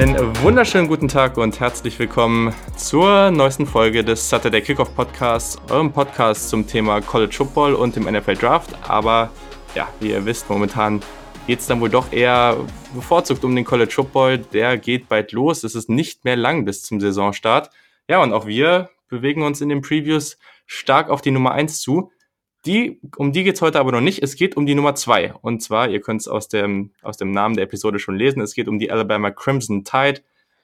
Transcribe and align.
Einen 0.00 0.16
wunderschönen 0.42 0.88
guten 0.88 1.08
Tag 1.08 1.36
und 1.36 1.60
herzlich 1.60 1.98
willkommen 1.98 2.54
zur 2.74 3.30
neuesten 3.30 3.66
Folge 3.66 4.02
des 4.02 4.30
Saturday 4.30 4.62
Kickoff 4.62 4.94
Podcasts, 4.94 5.58
eurem 5.68 5.92
Podcast 5.92 6.48
zum 6.48 6.66
Thema 6.66 7.02
College 7.02 7.34
Football 7.34 7.74
und 7.74 7.96
dem 7.96 8.04
NFL 8.04 8.36
Draft. 8.36 8.70
Aber 8.88 9.30
ja, 9.74 9.92
wie 10.00 10.12
ihr 10.12 10.24
wisst, 10.24 10.48
momentan 10.48 11.02
geht 11.46 11.58
es 11.58 11.66
dann 11.66 11.82
wohl 11.82 11.90
doch 11.90 12.12
eher 12.12 12.56
bevorzugt 12.94 13.44
um 13.44 13.54
den 13.54 13.66
College 13.66 13.92
Football. 13.92 14.38
Der 14.38 14.78
geht 14.78 15.06
bald 15.06 15.32
los. 15.32 15.64
Es 15.64 15.74
ist 15.74 15.90
nicht 15.90 16.24
mehr 16.24 16.36
lang 16.36 16.64
bis 16.64 16.82
zum 16.82 16.98
Saisonstart. 16.98 17.68
Ja, 18.08 18.22
und 18.22 18.32
auch 18.32 18.46
wir 18.46 18.88
bewegen 19.10 19.42
uns 19.42 19.60
in 19.60 19.68
den 19.68 19.82
Previews 19.82 20.38
stark 20.64 21.10
auf 21.10 21.20
die 21.20 21.30
Nummer 21.30 21.52
1 21.52 21.78
zu. 21.78 22.10
Die, 22.66 23.00
um 23.16 23.32
die 23.32 23.42
geht's 23.42 23.62
heute 23.62 23.80
aber 23.80 23.92
noch 23.92 24.02
nicht. 24.02 24.22
Es 24.22 24.36
geht 24.36 24.56
um 24.56 24.66
die 24.66 24.74
Nummer 24.74 24.94
zwei. 24.94 25.32
Und 25.32 25.62
zwar, 25.62 25.88
ihr 25.88 26.00
könnt 26.00 26.20
es 26.20 26.28
aus 26.28 26.48
dem, 26.48 26.92
aus 27.02 27.16
dem 27.16 27.30
Namen 27.30 27.56
der 27.56 27.64
Episode 27.64 27.98
schon 27.98 28.16
lesen, 28.16 28.40
es 28.42 28.54
geht 28.54 28.68
um 28.68 28.78
die 28.78 28.90
Alabama 28.90 29.30
Crimson 29.30 29.84
Tide. 29.84 30.20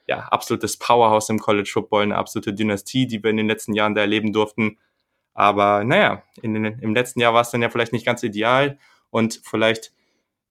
Ja, 0.06 0.20
absolutes 0.28 0.77
Powerhouse 0.77 1.30
im 1.30 1.40
College 1.40 1.70
Football, 1.73 2.04
eine 2.04 2.16
absolute 2.16 2.52
Dynastie, 2.54 3.06
die 3.06 3.23
wir 3.23 3.30
in 3.30 3.38
den 3.38 3.48
letzten 3.48 3.74
Jahren 3.74 3.95
da 3.95 4.02
erleben 4.02 4.32
durften. 4.32 4.78
Aber 5.34 5.84
naja, 5.84 6.23
in 6.42 6.54
den, 6.54 6.64
im 6.64 6.95
letzten 6.95 7.20
Jahr 7.20 7.34
war 7.34 7.40
es 7.40 7.51
dann 7.51 7.62
ja 7.62 7.70
vielleicht 7.70 7.92
nicht 7.92 8.06
ganz 8.06 8.23
ideal 8.23 8.78
und 9.10 9.40
vielleicht 9.42 9.92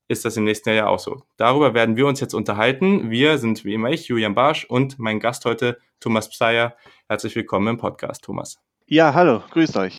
ist 0.07 0.25
das 0.25 0.37
im 0.37 0.43
nächsten 0.43 0.69
Jahr 0.69 0.77
ja 0.77 0.87
auch 0.87 0.99
so. 0.99 1.23
Darüber 1.37 1.73
werden 1.73 1.95
wir 1.95 2.05
uns 2.05 2.19
jetzt 2.19 2.33
unterhalten. 2.33 3.09
Wir 3.09 3.37
sind 3.37 3.63
wie 3.65 3.73
immer 3.73 3.89
ich, 3.89 4.07
Julian 4.07 4.35
Barsch 4.35 4.65
und 4.65 4.99
mein 4.99 5.19
Gast 5.19 5.45
heute, 5.45 5.79
Thomas 5.99 6.29
Pseier. 6.29 6.75
Herzlich 7.07 7.35
willkommen 7.35 7.67
im 7.67 7.77
Podcast, 7.77 8.23
Thomas. 8.23 8.59
Ja, 8.87 9.13
hallo, 9.13 9.41
grüßt 9.51 9.77
euch. 9.77 9.97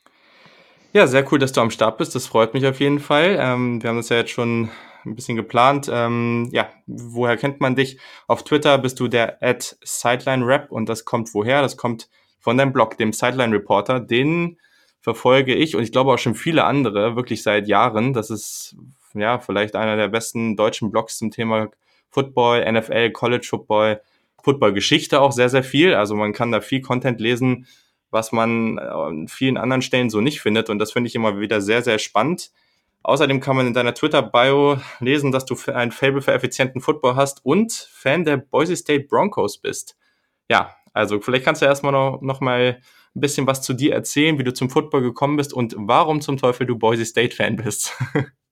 Ja, 0.96 1.06
sehr 1.06 1.30
cool, 1.30 1.38
dass 1.38 1.52
du 1.52 1.60
am 1.60 1.70
Start 1.70 1.98
bist. 1.98 2.14
Das 2.14 2.26
freut 2.26 2.54
mich 2.54 2.66
auf 2.66 2.80
jeden 2.80 3.00
Fall. 3.00 3.36
Ähm, 3.38 3.82
wir 3.82 3.90
haben 3.90 3.98
das 3.98 4.08
ja 4.08 4.16
jetzt 4.16 4.30
schon 4.30 4.70
ein 5.04 5.14
bisschen 5.14 5.36
geplant. 5.36 5.90
Ähm, 5.92 6.48
ja, 6.52 6.70
woher 6.86 7.36
kennt 7.36 7.60
man 7.60 7.76
dich? 7.76 7.98
Auf 8.28 8.44
Twitter 8.44 8.78
bist 8.78 8.98
du 8.98 9.06
der 9.06 9.36
at 9.42 9.76
Sideline 9.82 10.46
Rap 10.46 10.72
und 10.72 10.88
das 10.88 11.04
kommt 11.04 11.34
woher? 11.34 11.60
Das 11.60 11.76
kommt 11.76 12.08
von 12.40 12.56
deinem 12.56 12.72
Blog, 12.72 12.96
dem 12.96 13.12
Sideline 13.12 13.54
Reporter. 13.54 14.00
Den 14.00 14.56
verfolge 15.02 15.54
ich 15.54 15.76
und 15.76 15.82
ich 15.82 15.92
glaube 15.92 16.14
auch 16.14 16.18
schon 16.18 16.34
viele 16.34 16.64
andere 16.64 17.14
wirklich 17.14 17.42
seit 17.42 17.68
Jahren. 17.68 18.14
Das 18.14 18.30
ist 18.30 18.74
ja 19.12 19.38
vielleicht 19.38 19.76
einer 19.76 19.96
der 19.96 20.08
besten 20.08 20.56
deutschen 20.56 20.90
Blogs 20.90 21.18
zum 21.18 21.30
Thema 21.30 21.68
Football, 22.08 22.72
NFL, 22.72 23.10
College 23.10 23.46
Football, 23.46 24.00
Football 24.42 24.72
Geschichte 24.72 25.20
auch 25.20 25.32
sehr, 25.32 25.50
sehr 25.50 25.62
viel. 25.62 25.92
Also 25.92 26.14
man 26.14 26.32
kann 26.32 26.52
da 26.52 26.62
viel 26.62 26.80
Content 26.80 27.20
lesen 27.20 27.66
was 28.10 28.32
man 28.32 28.78
an 28.78 29.28
vielen 29.28 29.56
anderen 29.56 29.82
Stellen 29.82 30.10
so 30.10 30.20
nicht 30.20 30.40
findet. 30.40 30.70
Und 30.70 30.78
das 30.78 30.92
finde 30.92 31.08
ich 31.08 31.14
immer 31.14 31.38
wieder 31.38 31.60
sehr, 31.60 31.82
sehr 31.82 31.98
spannend. 31.98 32.50
Außerdem 33.02 33.40
kann 33.40 33.56
man 33.56 33.68
in 33.68 33.74
deiner 33.74 33.94
Twitter-Bio 33.94 34.78
lesen, 34.98 35.30
dass 35.30 35.44
du 35.44 35.56
ein 35.72 35.92
Fable 35.92 36.22
für 36.22 36.32
effizienten 36.32 36.80
Football 36.80 37.14
hast 37.14 37.44
und 37.44 37.72
Fan 37.72 38.24
der 38.24 38.36
Boise 38.36 38.74
State 38.74 39.06
Broncos 39.08 39.58
bist. 39.58 39.96
Ja, 40.50 40.74
also 40.92 41.20
vielleicht 41.20 41.44
kannst 41.44 41.62
du 41.62 41.66
erstmal 41.66 41.92
noch, 41.92 42.20
noch 42.20 42.40
mal 42.40 42.80
ein 43.14 43.20
bisschen 43.20 43.46
was 43.46 43.62
zu 43.62 43.74
dir 43.74 43.94
erzählen, 43.94 44.38
wie 44.38 44.44
du 44.44 44.52
zum 44.52 44.70
Football 44.70 45.02
gekommen 45.02 45.36
bist 45.36 45.52
und 45.52 45.74
warum 45.78 46.20
zum 46.20 46.36
Teufel 46.36 46.66
du 46.66 46.78
Boise 46.78 47.04
State-Fan 47.04 47.56
bist. 47.56 47.94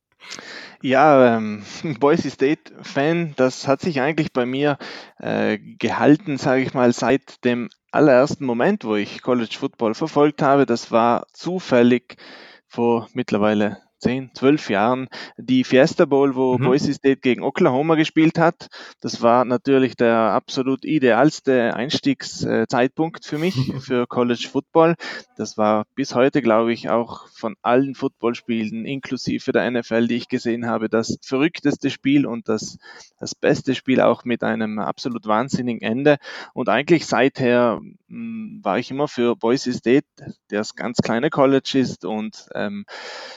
Ja, 0.86 1.38
ähm, 1.38 1.64
Boise 1.98 2.28
State-Fan, 2.30 3.32
das 3.36 3.66
hat 3.66 3.80
sich 3.80 4.02
eigentlich 4.02 4.34
bei 4.34 4.44
mir 4.44 4.76
äh, 5.18 5.56
gehalten, 5.58 6.36
sage 6.36 6.60
ich 6.60 6.74
mal, 6.74 6.92
seit 6.92 7.42
dem 7.42 7.70
allerersten 7.90 8.44
Moment, 8.44 8.84
wo 8.84 8.94
ich 8.94 9.22
College 9.22 9.56
Football 9.58 9.94
verfolgt 9.94 10.42
habe. 10.42 10.66
Das 10.66 10.90
war 10.92 11.26
zufällig 11.32 12.16
vor 12.68 13.08
mittlerweile 13.14 13.78
10, 13.98 14.30
12 14.34 14.70
Jahren 14.70 15.08
die 15.36 15.64
Fiesta 15.64 16.04
Bowl, 16.04 16.34
wo 16.34 16.58
mhm. 16.58 16.64
Boise 16.64 16.92
State 16.92 17.20
gegen 17.20 17.42
Oklahoma 17.42 17.94
gespielt 17.94 18.38
hat. 18.38 18.68
Das 19.00 19.22
war 19.22 19.44
natürlich 19.44 19.96
der 19.96 20.16
absolut 20.16 20.84
idealste 20.84 21.74
Einstiegszeitpunkt 21.74 23.24
für 23.24 23.38
mich, 23.38 23.54
für 23.80 24.06
College 24.06 24.48
Football. 24.50 24.94
Das 25.36 25.56
war 25.56 25.84
bis 25.94 26.14
heute, 26.14 26.42
glaube 26.42 26.72
ich, 26.72 26.90
auch 26.90 27.28
von 27.28 27.56
allen 27.62 27.94
Footballspielen, 27.94 28.84
inklusive 28.84 29.52
der 29.52 29.70
NFL, 29.70 30.08
die 30.08 30.16
ich 30.16 30.28
gesehen 30.28 30.66
habe, 30.66 30.88
das 30.88 31.18
verrückteste 31.22 31.90
Spiel 31.90 32.26
und 32.26 32.48
das, 32.48 32.78
das 33.18 33.34
beste 33.34 33.74
Spiel 33.74 34.00
auch 34.00 34.24
mit 34.24 34.42
einem 34.42 34.78
absolut 34.78 35.26
wahnsinnigen 35.26 35.82
Ende. 35.82 36.18
Und 36.52 36.68
eigentlich 36.68 37.06
seither 37.06 37.80
mh, 37.80 37.90
hm, 38.08 38.60
war 38.62 38.78
ich 38.78 38.90
immer 38.90 39.08
für 39.08 39.36
Boise 39.36 39.72
State, 39.72 40.06
der 40.50 40.58
das 40.58 40.74
ganz 40.74 40.98
kleine 40.98 41.30
College 41.30 41.78
ist 41.78 42.04
und, 42.04 42.48
ähm, 42.54 42.84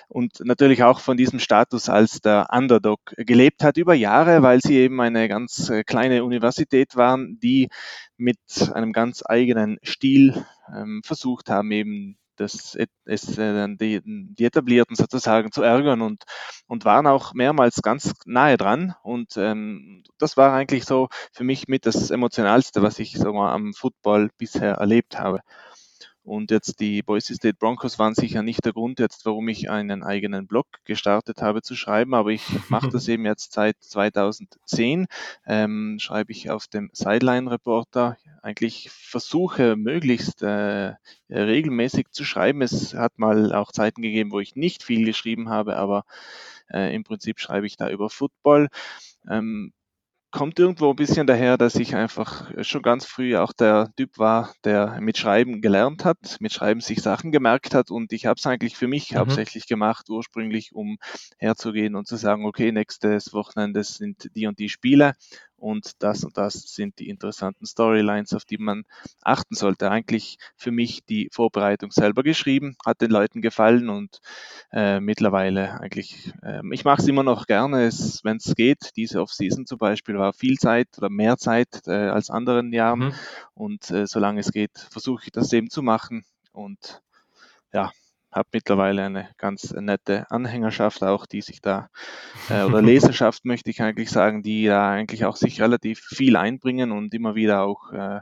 und 0.07 0.39
natürlich 0.47 0.83
auch 0.83 0.99
von 0.99 1.17
diesem 1.17 1.39
Status 1.39 1.89
als 1.89 2.21
der 2.21 2.47
Underdog 2.51 2.99
gelebt 3.17 3.63
hat 3.63 3.77
über 3.77 3.93
Jahre, 3.93 4.41
weil 4.41 4.61
sie 4.61 4.77
eben 4.77 4.99
eine 5.01 5.27
ganz 5.27 5.69
äh, 5.69 5.83
kleine 5.83 6.23
Universität 6.23 6.95
waren, 6.95 7.39
die 7.39 7.69
mit 8.17 8.39
einem 8.73 8.93
ganz 8.93 9.23
eigenen 9.25 9.77
Stil 9.83 10.45
ähm, 10.73 11.01
versucht 11.05 11.49
haben, 11.49 11.71
eben 11.71 12.17
das, 12.37 12.77
es, 13.05 13.37
äh, 13.37 13.67
die, 13.77 14.01
die 14.03 14.45
Etablierten 14.45 14.95
sozusagen 14.95 15.51
zu 15.51 15.63
ärgern 15.63 16.01
und, 16.01 16.23
und 16.67 16.85
waren 16.85 17.07
auch 17.07 17.33
mehrmals 17.33 17.81
ganz 17.81 18.13
nahe 18.25 18.57
dran. 18.57 18.95
Und 19.03 19.37
ähm, 19.37 20.03
das 20.17 20.37
war 20.37 20.53
eigentlich 20.53 20.85
so 20.85 21.09
für 21.33 21.43
mich 21.43 21.67
mit 21.67 21.85
das 21.85 22.11
Emotionalste, 22.11 22.81
was 22.81 22.99
ich 22.99 23.17
so 23.17 23.33
mal 23.33 23.53
am 23.53 23.73
Football 23.73 24.29
bisher 24.37 24.75
erlebt 24.75 25.19
habe. 25.19 25.41
Und 26.27 26.51
jetzt 26.51 26.81
die 26.81 27.03
Boise 27.03 27.35
State 27.35 27.55
Broncos 27.57 27.99
waren 27.99 28.13
sicher 28.13 28.43
nicht 28.43 28.65
der 28.65 28.73
Grund 28.73 28.99
jetzt, 28.99 29.25
warum 29.25 29.47
ich 29.47 29.69
einen 29.69 30.03
eigenen 30.03 30.45
Blog 30.45 30.67
gestartet 30.83 31.41
habe 31.41 31.61
zu 31.61 31.73
schreiben, 31.73 32.13
aber 32.13 32.31
ich 32.31 32.43
mache 32.67 32.89
das 32.89 33.07
eben 33.07 33.23
jetzt 33.23 33.53
seit 33.53 33.77
2010, 33.79 35.07
ähm, 35.45 35.97
schreibe 36.01 36.33
ich 36.33 36.49
auf 36.49 36.67
dem 36.67 36.89
Sideline 36.91 37.49
Reporter. 37.49 38.17
Eigentlich 38.41 38.89
versuche 38.91 39.77
möglichst 39.77 40.43
äh, 40.43 40.95
regelmäßig 41.29 42.07
zu 42.11 42.25
schreiben. 42.25 42.61
Es 42.61 42.93
hat 42.93 43.17
mal 43.17 43.53
auch 43.53 43.71
Zeiten 43.71 44.01
gegeben, 44.01 44.33
wo 44.33 44.41
ich 44.41 44.57
nicht 44.57 44.83
viel 44.83 45.05
geschrieben 45.05 45.47
habe, 45.47 45.77
aber 45.77 46.03
äh, 46.69 46.93
im 46.93 47.05
Prinzip 47.05 47.39
schreibe 47.39 47.67
ich 47.67 47.77
da 47.77 47.89
über 47.89 48.09
Football. 48.09 48.67
Ähm, 49.29 49.71
kommt 50.37 50.59
irgendwo 50.59 50.91
ein 50.91 50.95
bisschen 50.95 51.25
daher, 51.25 51.57
dass 51.57 51.73
ich 51.77 51.95
einfach 51.95 52.51
schon 52.61 52.83
ganz 52.83 53.05
früh 53.05 53.35
auch 53.35 53.53
der 53.53 53.89
Typ 53.97 54.19
war, 54.19 54.53
der 54.63 54.99
mit 55.01 55.17
Schreiben 55.17 55.61
gelernt 55.61 56.05
hat, 56.05 56.37
mit 56.39 56.53
Schreiben 56.53 56.79
sich 56.79 57.01
Sachen 57.01 57.31
gemerkt 57.31 57.73
hat 57.73 57.89
und 57.89 58.13
ich 58.13 58.27
habe 58.27 58.37
es 58.37 58.45
eigentlich 58.45 58.77
für 58.77 58.87
mich 58.87 59.13
mhm. 59.13 59.17
hauptsächlich 59.17 59.65
gemacht, 59.65 60.11
ursprünglich, 60.11 60.75
um 60.75 60.99
herzugehen 61.39 61.95
und 61.95 62.05
zu 62.05 62.17
sagen, 62.17 62.45
okay, 62.45 62.71
nächstes 62.71 63.33
Wochenende 63.33 63.83
sind 63.83 64.29
die 64.35 64.45
und 64.45 64.59
die 64.59 64.69
Spiele 64.69 65.15
und 65.57 66.03
das 66.03 66.23
und 66.23 66.37
das 66.37 66.53
sind 66.53 66.99
die 66.99 67.09
interessanten 67.09 67.65
Storylines, 67.65 68.33
auf 68.33 68.45
die 68.45 68.57
man 68.57 68.85
achten 69.21 69.55
sollte. 69.55 69.89
Eigentlich 69.91 70.37
für 70.55 70.71
mich 70.71 71.03
die 71.05 71.29
Vorbereitung 71.31 71.91
selber 71.91 72.23
geschrieben, 72.23 72.75
hat 72.85 73.01
den 73.01 73.11
Leuten 73.11 73.41
gefallen 73.41 73.89
und 73.89 74.19
äh, 74.71 74.99
mittlerweile 74.99 75.79
eigentlich, 75.79 76.33
äh, 76.43 76.61
ich 76.71 76.85
mache 76.85 77.01
es 77.01 77.07
immer 77.07 77.23
noch 77.23 77.47
gerne, 77.47 77.89
wenn 78.23 78.37
es 78.37 78.55
geht. 78.55 78.91
Diese 78.95 79.21
Off-Season 79.21 79.65
zum 79.65 79.77
Beispiel 79.77 80.17
war 80.17 80.33
viel 80.33 80.57
Zeit 80.57 80.89
oder 80.97 81.09
mehr 81.09 81.37
Zeit 81.37 81.87
äh, 81.87 81.91
als 81.91 82.29
anderen 82.29 82.71
Jahren 82.71 82.99
mhm. 82.99 83.13
und 83.53 83.91
äh, 83.91 84.07
solange 84.07 84.39
es 84.39 84.51
geht, 84.51 84.77
versuche 84.91 85.23
ich 85.25 85.31
das 85.31 85.51
eben 85.53 85.69
zu 85.69 85.81
machen 85.81 86.23
und 86.51 87.01
ja, 87.73 87.91
habe 88.37 88.49
mittlerweile 88.53 89.03
eine 89.03 89.29
ganz 89.37 89.71
nette 89.71 90.29
Anhängerschaft 90.31 91.03
auch, 91.03 91.25
die 91.25 91.41
sich 91.41 91.61
da, 91.61 91.89
äh, 92.49 92.63
oder 92.63 92.81
Leserschaft 92.81 93.45
möchte 93.45 93.69
ich 93.69 93.81
eigentlich 93.81 94.09
sagen, 94.09 94.43
die 94.43 94.65
da 94.65 94.89
eigentlich 94.89 95.25
auch 95.25 95.35
sich 95.35 95.61
relativ 95.61 95.99
viel 95.99 96.35
einbringen 96.35 96.91
und 96.91 97.13
immer 97.13 97.35
wieder 97.35 97.63
auch 97.63 97.91
äh, 97.91 98.21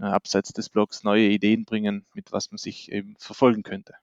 abseits 0.00 0.52
des 0.52 0.68
Blogs 0.68 1.04
neue 1.04 1.28
Ideen 1.28 1.64
bringen, 1.64 2.06
mit 2.14 2.32
was 2.32 2.50
man 2.50 2.58
sich 2.58 2.90
eben 2.90 3.14
verfolgen 3.18 3.62
könnte. 3.62 3.94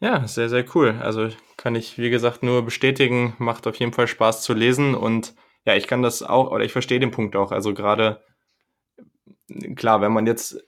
Ja, 0.00 0.26
sehr, 0.26 0.48
sehr 0.48 0.64
cool. 0.74 0.98
Also 1.00 1.28
kann 1.56 1.74
ich, 1.74 1.96
wie 1.98 2.10
gesagt, 2.10 2.42
nur 2.42 2.64
bestätigen, 2.64 3.34
macht 3.38 3.66
auf 3.66 3.76
jeden 3.76 3.92
Fall 3.92 4.08
Spaß 4.08 4.42
zu 4.42 4.52
lesen 4.52 4.94
und 4.94 5.34
ja, 5.64 5.76
ich 5.76 5.86
kann 5.86 6.02
das 6.02 6.22
auch, 6.22 6.50
oder 6.50 6.64
ich 6.64 6.72
verstehe 6.72 6.98
den 6.98 7.12
Punkt 7.12 7.36
auch. 7.36 7.52
Also 7.52 7.72
gerade, 7.72 8.20
klar, 9.76 10.00
wenn 10.00 10.12
man 10.12 10.26
jetzt 10.26 10.60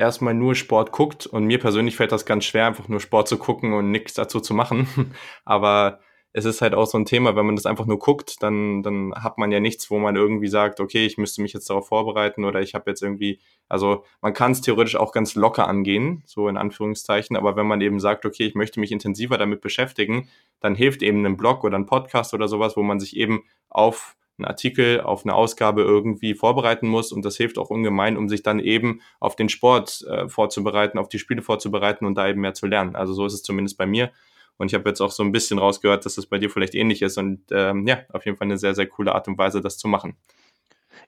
erstmal 0.00 0.34
nur 0.34 0.54
Sport 0.54 0.92
guckt 0.92 1.26
und 1.26 1.44
mir 1.44 1.58
persönlich 1.60 1.96
fällt 1.96 2.10
das 2.10 2.24
ganz 2.24 2.44
schwer, 2.44 2.66
einfach 2.66 2.88
nur 2.88 3.00
Sport 3.00 3.28
zu 3.28 3.36
gucken 3.38 3.74
und 3.74 3.90
nichts 3.90 4.14
dazu 4.14 4.40
zu 4.40 4.54
machen. 4.54 4.88
Aber 5.44 6.00
es 6.32 6.44
ist 6.44 6.62
halt 6.62 6.74
auch 6.74 6.86
so 6.86 6.96
ein 6.96 7.04
Thema, 7.06 7.34
wenn 7.36 7.44
man 7.44 7.56
das 7.56 7.66
einfach 7.66 7.86
nur 7.86 7.98
guckt, 7.98 8.36
dann, 8.40 8.82
dann 8.82 9.12
hat 9.14 9.36
man 9.36 9.50
ja 9.50 9.58
nichts, 9.60 9.90
wo 9.90 9.98
man 9.98 10.16
irgendwie 10.16 10.48
sagt, 10.48 10.80
okay, 10.80 11.04
ich 11.04 11.18
müsste 11.18 11.42
mich 11.42 11.52
jetzt 11.52 11.68
darauf 11.68 11.88
vorbereiten 11.88 12.44
oder 12.44 12.60
ich 12.60 12.74
habe 12.74 12.88
jetzt 12.88 13.02
irgendwie, 13.02 13.40
also 13.68 14.04
man 14.22 14.32
kann 14.32 14.52
es 14.52 14.60
theoretisch 14.60 14.96
auch 14.96 15.12
ganz 15.12 15.34
locker 15.34 15.66
angehen, 15.66 16.22
so 16.26 16.48
in 16.48 16.56
Anführungszeichen, 16.56 17.36
aber 17.36 17.56
wenn 17.56 17.66
man 17.66 17.80
eben 17.80 17.98
sagt, 17.98 18.24
okay, 18.24 18.46
ich 18.46 18.54
möchte 18.54 18.78
mich 18.78 18.92
intensiver 18.92 19.38
damit 19.38 19.60
beschäftigen, 19.60 20.28
dann 20.60 20.76
hilft 20.76 21.02
eben 21.02 21.26
ein 21.26 21.36
Blog 21.36 21.64
oder 21.64 21.76
ein 21.76 21.86
Podcast 21.86 22.32
oder 22.32 22.46
sowas, 22.46 22.76
wo 22.76 22.82
man 22.82 23.00
sich 23.00 23.16
eben 23.16 23.42
auf 23.68 24.16
einen 24.40 24.46
Artikel, 24.46 25.00
auf 25.00 25.24
eine 25.24 25.34
Ausgabe 25.34 25.82
irgendwie 25.82 26.34
vorbereiten 26.34 26.88
muss. 26.88 27.12
Und 27.12 27.24
das 27.24 27.36
hilft 27.36 27.58
auch 27.58 27.70
ungemein, 27.70 28.16
um 28.16 28.28
sich 28.28 28.42
dann 28.42 28.58
eben 28.58 29.00
auf 29.20 29.36
den 29.36 29.48
Sport 29.48 30.04
äh, 30.08 30.28
vorzubereiten, 30.28 30.98
auf 30.98 31.08
die 31.08 31.18
Spiele 31.18 31.42
vorzubereiten 31.42 32.06
und 32.06 32.16
da 32.16 32.28
eben 32.28 32.40
mehr 32.40 32.54
zu 32.54 32.66
lernen. 32.66 32.96
Also 32.96 33.12
so 33.12 33.26
ist 33.26 33.34
es 33.34 33.42
zumindest 33.42 33.78
bei 33.78 33.86
mir. 33.86 34.10
Und 34.56 34.66
ich 34.66 34.74
habe 34.74 34.88
jetzt 34.88 35.00
auch 35.00 35.10
so 35.10 35.22
ein 35.22 35.32
bisschen 35.32 35.58
rausgehört, 35.58 36.04
dass 36.04 36.16
das 36.16 36.26
bei 36.26 36.38
dir 36.38 36.50
vielleicht 36.50 36.74
ähnlich 36.74 37.00
ist. 37.02 37.16
Und 37.16 37.40
ähm, 37.50 37.86
ja, 37.86 38.00
auf 38.12 38.26
jeden 38.26 38.36
Fall 38.36 38.46
eine 38.46 38.58
sehr, 38.58 38.74
sehr 38.74 38.86
coole 38.86 39.14
Art 39.14 39.26
und 39.28 39.38
Weise, 39.38 39.60
das 39.60 39.78
zu 39.78 39.88
machen. 39.88 40.16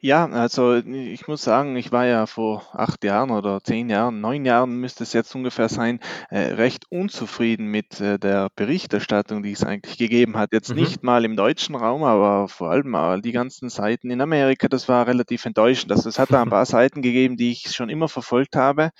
Ja, 0.01 0.27
also 0.27 0.75
ich 0.75 1.29
muss 1.29 1.43
sagen, 1.43 1.77
ich 1.77 1.93
war 1.93 2.07
ja 2.07 2.27
vor 2.27 2.63
acht 2.73 3.05
Jahren 3.05 3.31
oder 3.31 3.63
zehn 3.63 3.89
Jahren, 3.89 4.21
neun 4.21 4.45
Jahren 4.45 4.77
müsste 4.77 5.05
es 5.05 5.13
jetzt 5.13 5.35
ungefähr 5.35 5.69
sein, 5.69 6.01
äh, 6.31 6.53
recht 6.55 6.91
unzufrieden 6.91 7.67
mit 7.67 8.01
äh, 8.01 8.19
der 8.19 8.51
Berichterstattung, 8.57 9.43
die 9.43 9.53
es 9.53 9.65
eigentlich 9.65 9.99
gegeben 9.99 10.37
hat. 10.37 10.53
Jetzt 10.53 10.71
mhm. 10.71 10.77
nicht 10.77 11.03
mal 11.03 11.25
im 11.25 11.37
deutschen 11.37 11.75
Raum, 11.75 12.03
aber 12.03 12.49
vor 12.49 12.71
allem 12.71 12.95
all 12.95 13.23
die 13.23 13.33
ganzen 13.33 13.69
Seiten 13.69 14.11
in 14.11 14.21
Amerika, 14.21 14.69
das 14.69 14.89
war 14.89 15.07
relativ 15.07 15.45
enttäuschend. 15.45 15.93
Also 15.93 16.09
es 16.09 16.19
hat 16.19 16.33
da 16.33 16.43
ein 16.43 16.51
paar 16.51 16.67
Seiten 16.73 17.03
gegeben, 17.03 17.37
die 17.37 17.53
ich 17.53 17.71
schon 17.73 17.89
immer 17.89 18.09
verfolgt 18.09 18.57
habe, 18.57 18.91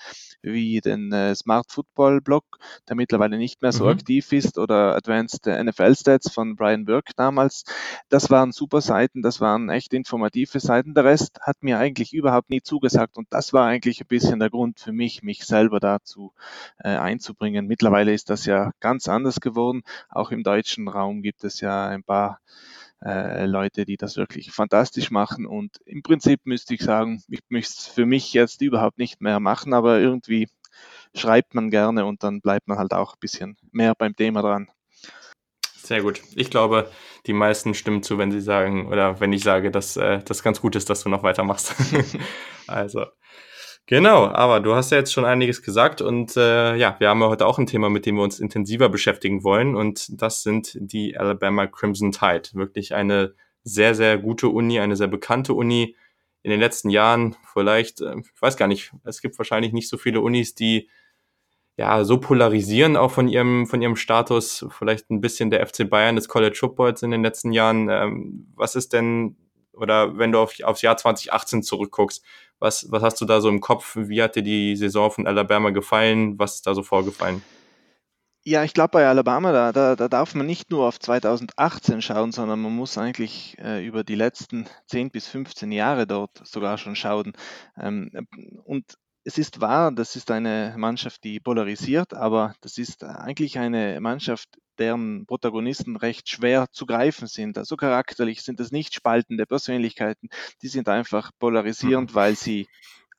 wie 0.43 0.81
den 0.81 1.11
äh, 1.11 1.35
Smart 1.35 1.71
Football 1.71 2.21
Blog, 2.21 2.43
der 2.87 2.95
mittlerweile 2.95 3.37
nicht 3.37 3.61
mehr 3.61 3.71
so 3.71 3.85
mhm. 3.85 3.91
aktiv 3.91 4.31
ist, 4.31 4.57
oder 4.57 4.95
Advanced 4.95 5.45
NFL 5.45 5.95
Stats 5.95 6.31
von 6.31 6.55
Brian 6.55 6.85
Burke 6.85 7.13
damals. 7.15 7.63
Das 8.09 8.29
waren 8.29 8.51
super 8.51 8.81
Seiten, 8.81 9.21
das 9.21 9.41
waren 9.41 9.69
echt 9.69 9.93
informative 9.93 10.59
Seiten 10.59 10.93
der 10.93 11.05
Rest 11.05 11.39
hat 11.41 11.61
mir 11.61 11.79
eigentlich 11.79 12.13
überhaupt 12.13 12.49
nie 12.49 12.61
zugesagt 12.61 13.17
und 13.17 13.27
das 13.31 13.53
war 13.53 13.65
eigentlich 13.65 14.01
ein 14.01 14.07
bisschen 14.07 14.39
der 14.39 14.49
Grund 14.49 14.79
für 14.79 14.91
mich, 14.91 15.23
mich 15.23 15.45
selber 15.45 15.79
dazu 15.79 16.33
äh, 16.79 16.89
einzubringen. 16.89 17.67
Mittlerweile 17.67 18.13
ist 18.13 18.29
das 18.29 18.45
ja 18.45 18.71
ganz 18.79 19.07
anders 19.07 19.39
geworden. 19.39 19.83
Auch 20.09 20.31
im 20.31 20.43
deutschen 20.43 20.87
Raum 20.87 21.21
gibt 21.21 21.43
es 21.43 21.61
ja 21.61 21.87
ein 21.87 22.03
paar 22.03 22.39
äh, 23.03 23.45
Leute, 23.45 23.85
die 23.85 23.97
das 23.97 24.17
wirklich 24.17 24.51
fantastisch 24.51 25.11
machen 25.11 25.45
und 25.45 25.77
im 25.85 26.03
Prinzip 26.03 26.41
müsste 26.45 26.73
ich 26.73 26.81
sagen, 26.81 27.21
ich 27.27 27.41
möchte 27.49 27.73
es 27.77 27.87
für 27.87 28.05
mich 28.05 28.33
jetzt 28.33 28.61
überhaupt 28.61 28.97
nicht 28.97 29.21
mehr 29.21 29.39
machen, 29.39 29.73
aber 29.73 29.99
irgendwie 29.99 30.47
schreibt 31.13 31.53
man 31.53 31.69
gerne 31.69 32.05
und 32.05 32.23
dann 32.23 32.41
bleibt 32.41 32.67
man 32.67 32.77
halt 32.77 32.93
auch 32.93 33.13
ein 33.13 33.19
bisschen 33.19 33.57
mehr 33.71 33.93
beim 33.95 34.15
Thema 34.15 34.41
dran. 34.41 34.69
Sehr 35.75 36.01
gut. 36.01 36.21
Ich 36.35 36.49
glaube, 36.49 36.89
die 37.27 37.33
meisten 37.33 37.73
stimmen 37.73 38.03
zu, 38.03 38.17
wenn 38.17 38.31
sie 38.31 38.39
sagen, 38.39 38.87
oder 38.87 39.19
wenn 39.19 39.33
ich 39.33 39.43
sage, 39.43 39.69
dass 39.69 39.97
äh, 39.97 40.19
das 40.23 40.41
ganz 40.41 40.61
gut 40.61 40.77
ist, 40.77 40.89
dass 40.89 41.03
du 41.03 41.09
noch 41.09 41.23
weitermachst. 41.23 41.75
also, 42.67 43.05
genau, 43.85 44.27
aber 44.27 44.59
du 44.59 44.75
hast 44.75 44.91
ja 44.91 44.97
jetzt 44.97 45.13
schon 45.13 45.25
einiges 45.25 45.61
gesagt 45.61 46.01
und 46.01 46.35
äh, 46.37 46.75
ja, 46.75 46.95
wir 46.99 47.09
haben 47.09 47.21
ja 47.21 47.29
heute 47.29 47.45
auch 47.45 47.59
ein 47.59 47.67
Thema, 47.67 47.89
mit 47.89 48.05
dem 48.05 48.15
wir 48.15 48.23
uns 48.23 48.39
intensiver 48.39 48.89
beschäftigen 48.89 49.43
wollen 49.43 49.75
und 49.75 50.21
das 50.21 50.43
sind 50.43 50.77
die 50.79 51.17
Alabama 51.17 51.67
Crimson 51.67 52.11
Tide. 52.11 52.49
Wirklich 52.53 52.95
eine 52.95 53.35
sehr, 53.63 53.95
sehr 53.95 54.17
gute 54.17 54.49
Uni, 54.49 54.79
eine 54.79 54.95
sehr 54.95 55.07
bekannte 55.07 55.53
Uni. 55.53 55.95
In 56.43 56.51
den 56.51 56.59
letzten 56.59 56.89
Jahren 56.89 57.35
vielleicht, 57.53 58.01
äh, 58.01 58.15
ich 58.19 58.41
weiß 58.41 58.57
gar 58.57 58.67
nicht, 58.67 58.91
es 59.03 59.21
gibt 59.21 59.37
wahrscheinlich 59.37 59.73
nicht 59.73 59.89
so 59.89 59.97
viele 59.97 60.21
Unis, 60.21 60.55
die 60.55 60.89
ja, 61.75 62.03
so 62.03 62.19
polarisieren 62.19 62.95
auch 62.95 63.11
von 63.11 63.27
ihrem, 63.27 63.65
von 63.65 63.81
ihrem 63.81 63.95
Status, 63.95 64.65
vielleicht 64.69 65.09
ein 65.09 65.21
bisschen 65.21 65.49
der 65.49 65.65
FC 65.65 65.89
Bayern 65.89 66.15
des 66.15 66.27
College 66.27 66.55
Footballs 66.59 67.01
in 67.01 67.11
den 67.11 67.23
letzten 67.23 67.51
Jahren. 67.51 67.89
Ähm, 67.89 68.47
was 68.55 68.75
ist 68.75 68.93
denn, 68.93 69.37
oder 69.73 70.17
wenn 70.17 70.31
du 70.31 70.39
auf, 70.39 70.55
aufs 70.63 70.81
Jahr 70.81 70.97
2018 70.97 71.63
zurückguckst, 71.63 72.23
was, 72.59 72.87
was 72.89 73.03
hast 73.03 73.19
du 73.19 73.25
da 73.25 73.41
so 73.41 73.49
im 73.49 73.59
Kopf? 73.59 73.95
Wie 73.95 74.21
hat 74.23 74.35
dir 74.35 74.43
die 74.43 74.75
Saison 74.75 75.11
von 75.11 75.27
Alabama 75.27 75.71
gefallen? 75.71 76.39
Was 76.39 76.55
ist 76.55 76.67
da 76.67 76.73
so 76.73 76.83
vorgefallen? 76.83 77.43
Ja, 78.45 78.63
ich 78.65 78.73
glaube 78.73 78.91
bei 78.91 79.07
Alabama, 79.07 79.53
da, 79.53 79.71
da, 79.71 79.95
da 79.95 80.09
darf 80.09 80.35
man 80.35 80.45
nicht 80.45 80.69
nur 80.69 80.85
auf 80.85 80.99
2018 80.99 82.01
schauen, 82.01 82.33
sondern 82.33 82.61
man 82.61 82.75
muss 82.75 82.97
eigentlich 82.97 83.57
äh, 83.59 83.85
über 83.85 84.03
die 84.03 84.15
letzten 84.15 84.67
10 84.87 85.11
bis 85.11 85.27
15 85.27 85.71
Jahre 85.71 86.05
dort 86.07 86.45
sogar 86.45 86.77
schon 86.77 86.97
schauen. 86.97 87.33
Ähm, 87.77 88.11
und 88.65 88.95
es 89.23 89.37
ist 89.37 89.61
wahr, 89.61 89.93
das 89.93 90.17
ist 90.17 90.29
eine 90.29 90.73
Mannschaft, 90.77 91.23
die 91.23 91.39
polarisiert, 91.39 92.13
aber 92.13 92.53
das 92.59 92.77
ist 92.77 93.05
eigentlich 93.05 93.57
eine 93.59 94.01
Mannschaft, 94.01 94.49
deren 94.79 95.25
Protagonisten 95.25 95.95
recht 95.95 96.29
schwer 96.29 96.67
zu 96.71 96.85
greifen 96.85 97.27
sind. 97.27 97.57
Also 97.57 97.75
charakterlich 97.77 98.41
sind 98.41 98.59
das 98.59 98.71
nicht 98.71 98.93
spaltende 98.93 99.45
Persönlichkeiten, 99.45 100.29
die 100.61 100.67
sind 100.67 100.89
einfach 100.89 101.31
polarisierend, 101.39 102.11
mhm. 102.11 102.15
weil 102.15 102.35
sie 102.35 102.67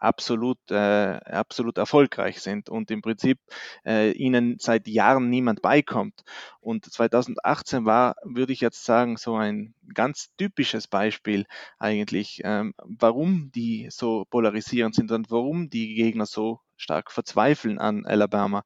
absolut, 0.04 0.58
äh, 0.70 1.18
absolut 1.24 1.78
erfolgreich 1.78 2.40
sind 2.40 2.68
und 2.68 2.90
im 2.90 3.00
Prinzip 3.00 3.38
äh, 3.86 4.10
ihnen 4.12 4.58
seit 4.60 4.86
Jahren 4.86 5.30
niemand 5.30 5.62
beikommt. 5.62 6.22
Und 6.60 6.84
2018 6.84 7.84
war, 7.86 8.16
würde 8.22 8.52
ich 8.52 8.60
jetzt 8.60 8.84
sagen, 8.84 9.16
so 9.16 9.36
ein 9.36 9.74
ganz 9.94 10.28
typisches 10.36 10.86
Beispiel 10.88 11.46
eigentlich, 11.78 12.42
ähm, 12.44 12.74
warum 12.78 13.50
die 13.52 13.88
so 13.90 14.26
polarisierend 14.26 14.94
sind 14.94 15.10
und 15.10 15.30
warum 15.30 15.70
die 15.70 15.94
Gegner 15.94 16.26
so 16.26 16.60
stark 16.76 17.10
verzweifeln 17.10 17.78
an 17.78 18.04
Alabama. 18.04 18.64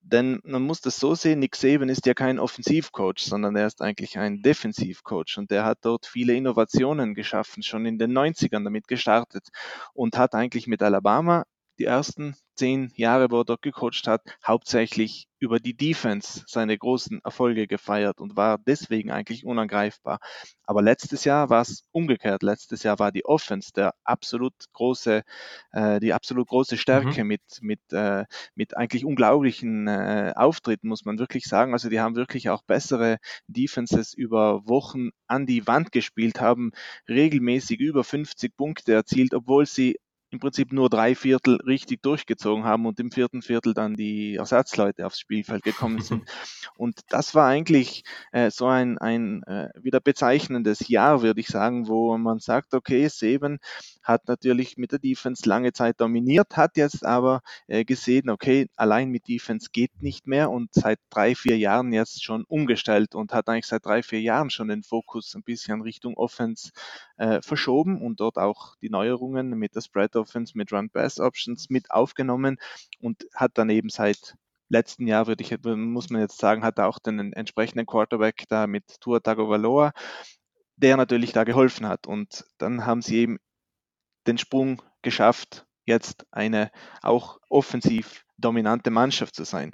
Denn 0.00 0.40
man 0.44 0.62
muss 0.62 0.80
das 0.80 0.98
so 0.98 1.14
sehen, 1.14 1.40
Nick 1.40 1.56
Saban 1.56 1.88
ist 1.88 2.06
ja 2.06 2.14
kein 2.14 2.38
Offensivcoach, 2.38 3.18
sondern 3.18 3.56
er 3.56 3.66
ist 3.66 3.82
eigentlich 3.82 4.18
ein 4.18 4.42
Defensivcoach 4.42 5.36
und 5.36 5.50
der 5.50 5.64
hat 5.64 5.78
dort 5.82 6.06
viele 6.06 6.34
Innovationen 6.34 7.14
geschaffen, 7.14 7.62
schon 7.62 7.84
in 7.84 7.98
den 7.98 8.16
90ern 8.16 8.64
damit 8.64 8.88
gestartet 8.88 9.48
und 9.92 10.16
hat 10.16 10.34
eigentlich 10.34 10.66
mit 10.66 10.82
Alabama 10.82 11.44
die 11.78 11.84
ersten 11.84 12.34
zehn 12.58 12.92
Jahre, 12.96 13.30
wo 13.30 13.40
er 13.40 13.44
dort 13.44 13.62
gecoacht 13.62 14.06
hat, 14.08 14.22
hauptsächlich 14.44 15.28
über 15.38 15.60
die 15.60 15.76
Defense 15.76 16.42
seine 16.48 16.76
großen 16.76 17.20
Erfolge 17.22 17.68
gefeiert 17.68 18.20
und 18.20 18.36
war 18.36 18.58
deswegen 18.58 19.12
eigentlich 19.12 19.46
unangreifbar. 19.46 20.18
Aber 20.64 20.82
letztes 20.82 21.24
Jahr 21.24 21.48
war 21.50 21.62
es 21.62 21.84
umgekehrt. 21.92 22.42
Letztes 22.42 22.82
Jahr 22.82 22.98
war 22.98 23.12
die 23.12 23.24
Offense 23.24 23.70
der 23.72 23.94
absolut 24.02 24.54
große, 24.72 25.22
äh, 25.70 26.00
die 26.00 26.12
absolut 26.12 26.48
große 26.48 26.76
Stärke 26.76 27.22
mhm. 27.22 27.28
mit, 27.28 27.42
mit, 27.60 27.80
äh, 27.92 28.24
mit 28.56 28.76
eigentlich 28.76 29.04
unglaublichen 29.04 29.86
äh, 29.86 30.32
Auftritten, 30.34 30.88
muss 30.88 31.04
man 31.04 31.20
wirklich 31.20 31.44
sagen. 31.44 31.72
Also 31.72 31.88
die 31.88 32.00
haben 32.00 32.16
wirklich 32.16 32.50
auch 32.50 32.62
bessere 32.62 33.18
Defenses 33.46 34.12
über 34.14 34.66
Wochen 34.66 35.10
an 35.28 35.46
die 35.46 35.68
Wand 35.68 35.92
gespielt, 35.92 36.40
haben 36.40 36.72
regelmäßig 37.08 37.78
über 37.78 38.02
50 38.02 38.56
Punkte 38.56 38.92
erzielt, 38.92 39.34
obwohl 39.34 39.66
sie 39.66 39.98
im 40.30 40.40
Prinzip 40.40 40.72
nur 40.72 40.90
drei 40.90 41.14
Viertel 41.14 41.56
richtig 41.66 42.02
durchgezogen 42.02 42.64
haben 42.64 42.86
und 42.86 43.00
im 43.00 43.10
vierten 43.10 43.40
Viertel 43.40 43.72
dann 43.72 43.94
die 43.94 44.36
Ersatzleute 44.36 45.06
aufs 45.06 45.18
Spielfeld 45.18 45.62
gekommen 45.62 46.00
sind. 46.00 46.28
Und 46.76 47.00
das 47.08 47.34
war 47.34 47.48
eigentlich 47.48 48.04
äh, 48.30 48.50
so 48.50 48.66
ein, 48.66 48.98
ein 48.98 49.42
äh, 49.44 49.70
wieder 49.80 50.00
bezeichnendes 50.00 50.88
Jahr, 50.88 51.22
würde 51.22 51.40
ich 51.40 51.48
sagen, 51.48 51.88
wo 51.88 52.16
man 52.18 52.38
sagt, 52.38 52.74
okay, 52.74 53.08
Seben 53.08 53.58
hat 54.02 54.28
natürlich 54.28 54.76
mit 54.76 54.92
der 54.92 54.98
Defense 54.98 55.48
lange 55.48 55.72
Zeit 55.72 56.00
dominiert, 56.00 56.56
hat 56.56 56.76
jetzt 56.76 57.04
aber 57.04 57.40
äh, 57.66 57.84
gesehen, 57.84 58.30
okay, 58.30 58.68
allein 58.76 59.10
mit 59.10 59.28
Defense 59.28 59.68
geht 59.72 60.02
nicht 60.02 60.26
mehr 60.26 60.50
und 60.50 60.72
seit 60.72 60.98
drei, 61.10 61.34
vier 61.34 61.58
Jahren 61.58 61.92
jetzt 61.92 62.22
schon 62.22 62.44
umgestellt 62.44 63.14
und 63.14 63.32
hat 63.32 63.48
eigentlich 63.48 63.66
seit 63.66 63.84
drei, 63.84 64.02
vier 64.02 64.20
Jahren 64.20 64.50
schon 64.50 64.68
den 64.68 64.82
Fokus 64.82 65.34
ein 65.34 65.42
bisschen 65.42 65.82
Richtung 65.82 66.16
Offense 66.16 66.70
äh, 67.16 67.40
verschoben 67.42 68.00
und 68.00 68.20
dort 68.20 68.36
auch 68.36 68.76
die 68.76 68.90
Neuerungen 68.90 69.50
mit 69.50 69.74
der 69.74 69.80
Spread 69.80 70.17
Offense, 70.18 70.52
mit 70.56 70.72
Run 70.72 70.90
Pass 70.90 71.20
Options 71.20 71.70
mit 71.70 71.90
aufgenommen 71.90 72.58
und 73.00 73.26
hat 73.34 73.52
dann 73.58 73.70
eben 73.70 73.88
seit 73.88 74.34
letzten 74.68 75.06
Jahr, 75.06 75.26
würde 75.26 75.42
ich, 75.42 75.56
muss 75.64 76.10
man 76.10 76.20
jetzt 76.20 76.38
sagen, 76.38 76.62
hat 76.62 76.78
er 76.78 76.88
auch 76.88 76.98
den 76.98 77.32
entsprechenden 77.32 77.86
Quarterback 77.86 78.44
da 78.48 78.66
mit 78.66 79.00
Tua 79.00 79.20
Tagovailoa, 79.20 79.92
der 80.76 80.96
natürlich 80.96 81.32
da 81.32 81.44
geholfen 81.44 81.86
hat. 81.86 82.06
Und 82.06 82.44
dann 82.58 82.86
haben 82.86 83.02
sie 83.02 83.16
eben 83.16 83.38
den 84.26 84.38
Sprung 84.38 84.82
geschafft, 85.02 85.66
jetzt 85.84 86.26
eine 86.30 86.70
auch 87.02 87.38
offensiv 87.48 88.24
dominante 88.36 88.90
Mannschaft 88.90 89.34
zu 89.34 89.44
sein. 89.44 89.72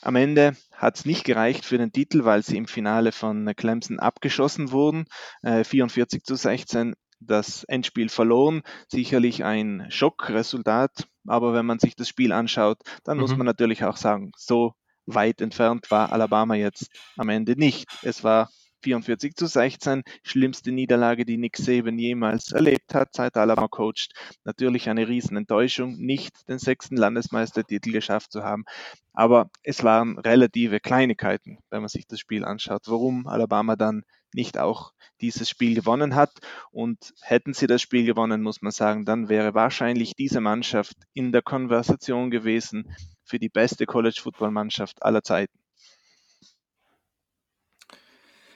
Am 0.00 0.16
Ende 0.16 0.56
hat 0.72 0.96
es 0.96 1.04
nicht 1.04 1.24
gereicht 1.24 1.64
für 1.64 1.76
den 1.76 1.92
Titel, 1.92 2.24
weil 2.24 2.42
sie 2.42 2.56
im 2.56 2.66
Finale 2.66 3.12
von 3.12 3.52
Clemson 3.56 3.98
abgeschossen 3.98 4.70
wurden, 4.70 5.04
äh, 5.42 5.64
44 5.64 6.22
zu 6.24 6.34
16 6.34 6.94
das 7.20 7.64
Endspiel 7.64 8.08
verloren. 8.08 8.62
Sicherlich 8.88 9.44
ein 9.44 9.86
Schockresultat, 9.88 11.08
aber 11.26 11.52
wenn 11.54 11.66
man 11.66 11.78
sich 11.78 11.96
das 11.96 12.08
Spiel 12.08 12.32
anschaut, 12.32 12.78
dann 13.04 13.16
mhm. 13.16 13.22
muss 13.22 13.36
man 13.36 13.46
natürlich 13.46 13.84
auch 13.84 13.96
sagen, 13.96 14.32
so 14.36 14.74
weit 15.06 15.40
entfernt 15.40 15.90
war 15.90 16.12
Alabama 16.12 16.54
jetzt 16.54 16.90
am 17.16 17.28
Ende 17.28 17.56
nicht. 17.56 17.86
Es 18.02 18.24
war 18.24 18.48
44 18.82 19.34
zu 19.34 19.46
16, 19.46 20.02
schlimmste 20.22 20.70
Niederlage, 20.70 21.24
die 21.24 21.38
Nick 21.38 21.56
Saban 21.56 21.98
jemals 21.98 22.52
erlebt 22.52 22.94
hat, 22.94 23.14
seit 23.14 23.36
Alabama 23.36 23.68
coacht. 23.68 24.12
Natürlich 24.44 24.88
eine 24.88 25.08
Riesenenttäuschung, 25.08 25.96
nicht 25.96 26.48
den 26.48 26.58
sechsten 26.58 26.96
Landesmeistertitel 26.96 27.90
geschafft 27.90 28.32
zu 28.32 28.44
haben. 28.44 28.64
Aber 29.12 29.50
es 29.62 29.82
waren 29.82 30.18
relative 30.18 30.78
Kleinigkeiten, 30.78 31.58
wenn 31.70 31.80
man 31.80 31.88
sich 31.88 32.06
das 32.06 32.20
Spiel 32.20 32.44
anschaut, 32.44 32.82
warum 32.86 33.26
Alabama 33.26 33.74
dann 33.74 34.02
nicht 34.36 34.58
auch 34.58 34.92
dieses 35.20 35.48
Spiel 35.48 35.74
gewonnen 35.74 36.14
hat. 36.14 36.30
Und 36.70 37.14
hätten 37.20 37.54
sie 37.54 37.66
das 37.66 37.82
Spiel 37.82 38.04
gewonnen, 38.04 38.42
muss 38.42 38.62
man 38.62 38.72
sagen, 38.72 39.04
dann 39.04 39.28
wäre 39.28 39.54
wahrscheinlich 39.54 40.14
diese 40.14 40.40
Mannschaft 40.40 40.96
in 41.14 41.32
der 41.32 41.42
Konversation 41.42 42.30
gewesen 42.30 42.94
für 43.24 43.38
die 43.38 43.48
beste 43.48 43.86
College-Football-Mannschaft 43.86 45.02
aller 45.02 45.22
Zeiten. 45.22 45.58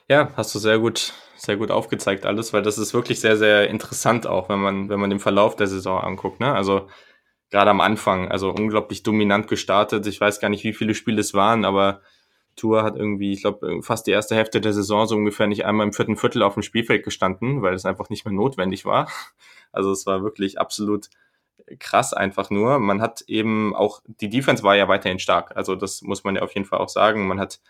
Ja, 0.08 0.32
hast 0.36 0.54
du 0.54 0.58
sehr 0.58 0.80
gut, 0.80 1.12
sehr 1.36 1.56
gut 1.56 1.70
aufgezeigt 1.70 2.26
alles, 2.26 2.52
weil 2.52 2.62
das 2.62 2.78
ist 2.78 2.94
wirklich 2.94 3.20
sehr, 3.20 3.36
sehr 3.36 3.70
interessant 3.70 4.26
auch, 4.26 4.48
wenn 4.48 4.58
man, 4.58 4.88
wenn 4.88 4.98
man 4.98 5.10
den 5.10 5.20
Verlauf 5.20 5.54
der 5.54 5.68
Saison 5.68 6.00
anguckt. 6.00 6.40
Ne? 6.40 6.52
Also 6.52 6.88
gerade 7.50 7.70
am 7.70 7.80
Anfang, 7.80 8.28
also 8.28 8.50
unglaublich 8.50 9.04
dominant 9.04 9.46
gestartet. 9.46 10.06
Ich 10.08 10.20
weiß 10.20 10.40
gar 10.40 10.48
nicht, 10.48 10.64
wie 10.64 10.72
viele 10.72 10.94
Spiele 10.94 11.20
es 11.20 11.32
waren, 11.32 11.64
aber 11.64 12.00
Tour 12.56 12.82
hat 12.82 12.96
irgendwie, 12.96 13.32
ich 13.32 13.42
glaube, 13.42 13.82
fast 13.82 14.06
die 14.06 14.10
erste 14.10 14.34
Hälfte 14.34 14.60
der 14.60 14.72
Saison 14.72 15.06
so 15.06 15.16
ungefähr 15.16 15.46
nicht 15.46 15.64
einmal 15.64 15.86
im 15.86 15.92
vierten 15.92 16.16
Viertel 16.16 16.42
auf 16.42 16.54
dem 16.54 16.62
Spielfeld 16.62 17.04
gestanden, 17.04 17.62
weil 17.62 17.74
es 17.74 17.86
einfach 17.86 18.10
nicht 18.10 18.24
mehr 18.24 18.34
notwendig 18.34 18.84
war. 18.84 19.10
Also 19.72 19.92
es 19.92 20.04
war 20.04 20.24
wirklich 20.24 20.58
absolut 20.58 21.10
krass 21.78 22.12
einfach 22.12 22.50
nur. 22.50 22.80
Man 22.80 23.00
hat 23.00 23.20
eben 23.28 23.72
auch, 23.76 24.02
die 24.04 24.28
Defense 24.28 24.64
war 24.64 24.74
ja 24.74 24.88
weiterhin 24.88 25.20
stark. 25.20 25.56
Also 25.56 25.76
das 25.76 26.02
muss 26.02 26.24
man 26.24 26.34
ja 26.34 26.42
auf 26.42 26.54
jeden 26.54 26.66
Fall 26.66 26.80
auch 26.80 26.88
sagen. 26.88 27.28
Man 27.28 27.38
hat 27.38 27.60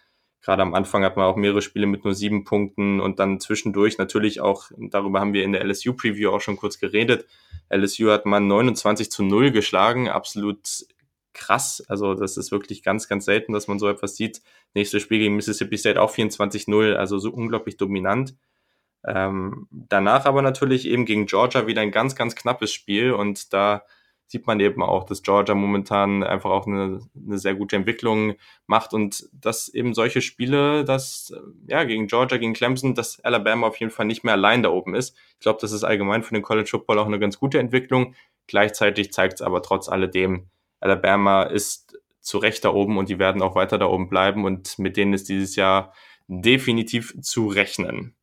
gerade 0.42 0.62
am 0.62 0.74
Anfang 0.74 1.04
hat 1.04 1.16
man 1.16 1.26
auch 1.26 1.36
mehrere 1.36 1.62
Spiele 1.62 1.86
mit 1.86 2.04
nur 2.04 2.14
sieben 2.14 2.44
Punkten 2.44 3.00
und 3.00 3.18
dann 3.18 3.40
zwischendurch 3.40 3.98
natürlich 3.98 4.40
auch, 4.40 4.70
darüber 4.78 5.20
haben 5.20 5.34
wir 5.34 5.44
in 5.44 5.52
der 5.52 5.64
LSU-Preview 5.64 6.30
auch 6.30 6.40
schon 6.40 6.56
kurz 6.56 6.78
geredet. 6.78 7.26
LSU 7.68 8.10
hat 8.10 8.26
man 8.26 8.46
29 8.46 9.10
zu 9.10 9.22
0 9.22 9.50
geschlagen, 9.50 10.08
absolut 10.08 10.86
krass. 11.32 11.82
Also 11.88 12.14
das 12.14 12.36
ist 12.36 12.52
wirklich 12.52 12.82
ganz, 12.82 13.08
ganz 13.08 13.24
selten, 13.24 13.52
dass 13.52 13.68
man 13.68 13.78
so 13.78 13.88
etwas 13.88 14.16
sieht. 14.16 14.42
Nächstes 14.74 15.02
Spiel 15.02 15.18
gegen 15.18 15.36
Mississippi 15.36 15.78
State 15.78 16.00
auch 16.00 16.12
24-0, 16.14 16.94
also 16.94 17.18
so 17.18 17.30
unglaublich 17.30 17.76
dominant. 17.76 18.36
Ähm, 19.04 19.66
danach 19.70 20.26
aber 20.26 20.42
natürlich 20.42 20.86
eben 20.86 21.06
gegen 21.06 21.26
Georgia 21.26 21.66
wieder 21.66 21.82
ein 21.82 21.90
ganz, 21.90 22.14
ganz 22.14 22.36
knappes 22.36 22.72
Spiel 22.72 23.12
und 23.12 23.52
da 23.52 23.84
sieht 24.30 24.46
man 24.46 24.60
eben 24.60 24.80
auch, 24.82 25.04
dass 25.04 25.22
Georgia 25.22 25.56
momentan 25.56 26.22
einfach 26.22 26.50
auch 26.50 26.66
eine, 26.66 27.00
eine 27.16 27.38
sehr 27.38 27.54
gute 27.54 27.74
Entwicklung 27.74 28.34
macht 28.66 28.94
und 28.94 29.28
dass 29.32 29.68
eben 29.68 29.92
solche 29.92 30.20
Spiele, 30.20 30.84
dass 30.84 31.34
ja 31.66 31.82
gegen 31.82 32.06
Georgia, 32.06 32.38
gegen 32.38 32.52
Clemson, 32.52 32.94
dass 32.94 33.18
Alabama 33.24 33.66
auf 33.66 33.76
jeden 33.78 33.90
Fall 33.90 34.06
nicht 34.06 34.22
mehr 34.22 34.34
allein 34.34 34.62
da 34.62 34.70
oben 34.70 34.94
ist. 34.94 35.16
Ich 35.34 35.40
glaube, 35.40 35.58
das 35.60 35.72
ist 35.72 35.82
allgemein 35.82 36.22
für 36.22 36.34
den 36.34 36.44
College 36.44 36.68
Football 36.70 37.00
auch 37.00 37.06
eine 37.06 37.18
ganz 37.18 37.40
gute 37.40 37.58
Entwicklung. 37.58 38.14
Gleichzeitig 38.46 39.12
zeigt 39.12 39.34
es 39.34 39.42
aber 39.42 39.62
trotz 39.62 39.88
alledem, 39.88 40.48
Alabama 40.80 41.44
ist 41.44 41.98
zu 42.20 42.38
Recht 42.38 42.64
da 42.64 42.70
oben 42.70 42.98
und 42.98 43.08
die 43.08 43.18
werden 43.18 43.42
auch 43.42 43.54
weiter 43.54 43.78
da 43.78 43.86
oben 43.86 44.08
bleiben 44.08 44.44
und 44.44 44.78
mit 44.78 44.96
denen 44.96 45.14
ist 45.14 45.28
dieses 45.28 45.56
Jahr 45.56 45.94
definitiv 46.28 47.14
zu 47.20 47.48
rechnen 47.48 48.14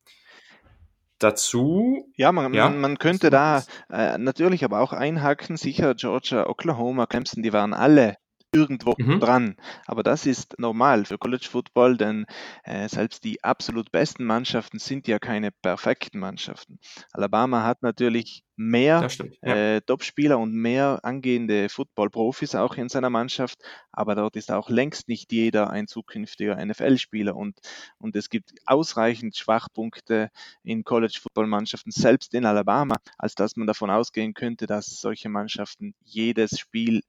dazu. 1.18 2.10
Ja, 2.16 2.32
man, 2.32 2.54
ja, 2.54 2.68
man, 2.68 2.80
man 2.80 2.98
könnte 2.98 3.30
da 3.30 3.64
äh, 3.90 4.18
natürlich 4.18 4.64
aber 4.64 4.80
auch 4.80 4.92
einhaken. 4.92 5.56
Sicher, 5.56 5.94
Georgia, 5.94 6.48
Oklahoma, 6.48 7.06
Clemson, 7.06 7.42
die 7.42 7.52
waren 7.52 7.74
alle 7.74 8.16
irgendwo 8.58 8.94
mhm. 8.98 9.20
dran. 9.20 9.56
Aber 9.86 10.02
das 10.02 10.26
ist 10.26 10.58
normal 10.58 11.04
für 11.04 11.18
College 11.18 11.46
Football, 11.50 11.96
denn 11.96 12.26
äh, 12.64 12.88
selbst 12.88 13.24
die 13.24 13.42
absolut 13.44 13.92
besten 13.92 14.24
Mannschaften 14.24 14.78
sind 14.78 15.06
ja 15.08 15.18
keine 15.18 15.50
perfekten 15.50 16.18
Mannschaften. 16.18 16.78
Alabama 17.12 17.64
hat 17.64 17.82
natürlich 17.82 18.44
mehr 18.58 19.08
stimmt, 19.08 19.38
ja. 19.40 19.76
äh, 19.76 19.80
Top-Spieler 19.80 20.38
und 20.38 20.52
mehr 20.52 20.98
angehende 21.04 21.68
Football-Profis 21.68 22.56
auch 22.56 22.74
in 22.74 22.88
seiner 22.88 23.08
Mannschaft, 23.08 23.58
aber 23.92 24.16
dort 24.16 24.34
ist 24.34 24.50
auch 24.50 24.68
längst 24.68 25.08
nicht 25.08 25.32
jeder 25.32 25.70
ein 25.70 25.86
zukünftiger 25.86 26.56
NFL-Spieler 26.64 27.36
und, 27.36 27.56
und 27.98 28.16
es 28.16 28.28
gibt 28.28 28.52
ausreichend 28.66 29.36
Schwachpunkte 29.36 30.30
in 30.64 30.82
College-Football-Mannschaften, 30.82 31.92
selbst 31.92 32.34
in 32.34 32.44
Alabama, 32.44 32.96
als 33.16 33.36
dass 33.36 33.54
man 33.56 33.68
davon 33.68 33.90
ausgehen 33.90 34.34
könnte, 34.34 34.66
dass 34.66 35.00
solche 35.00 35.28
Mannschaften 35.28 35.94
jedes 36.04 36.58
Spiel 36.58 37.02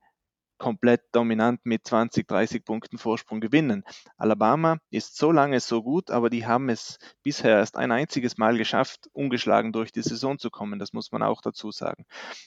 komplett 0.60 1.01
dominant 1.12 1.62
mit 1.63 1.88
20, 1.88 2.28
30 2.28 2.63
Punkten 2.63 3.00
Vorsprung 3.00 3.39
gewinnen. 3.39 3.84
Alabama 4.18 4.78
ist 4.92 5.18
so 5.18 5.32
lange 5.32 5.60
so 5.60 5.82
gut, 5.82 6.12
aber 6.12 6.30
die 6.30 6.46
haben 6.46 6.70
es 6.70 7.00
bisher 7.24 7.58
erst 7.58 7.78
ein 7.78 7.92
einziges 7.92 8.38
Mal 8.38 8.58
geschafft, 8.58 9.10
ungeschlagen 9.13 9.72
durch 9.72 9.92
die 9.92 10.04
Saison 10.04 10.38
zu 10.38 10.51
kommen. 10.51 10.78
Das 10.78 10.94
muss 10.94 11.12
man 11.12 11.24
auch 11.24 11.42
dazu 11.42 11.72
sagen. 11.72 12.06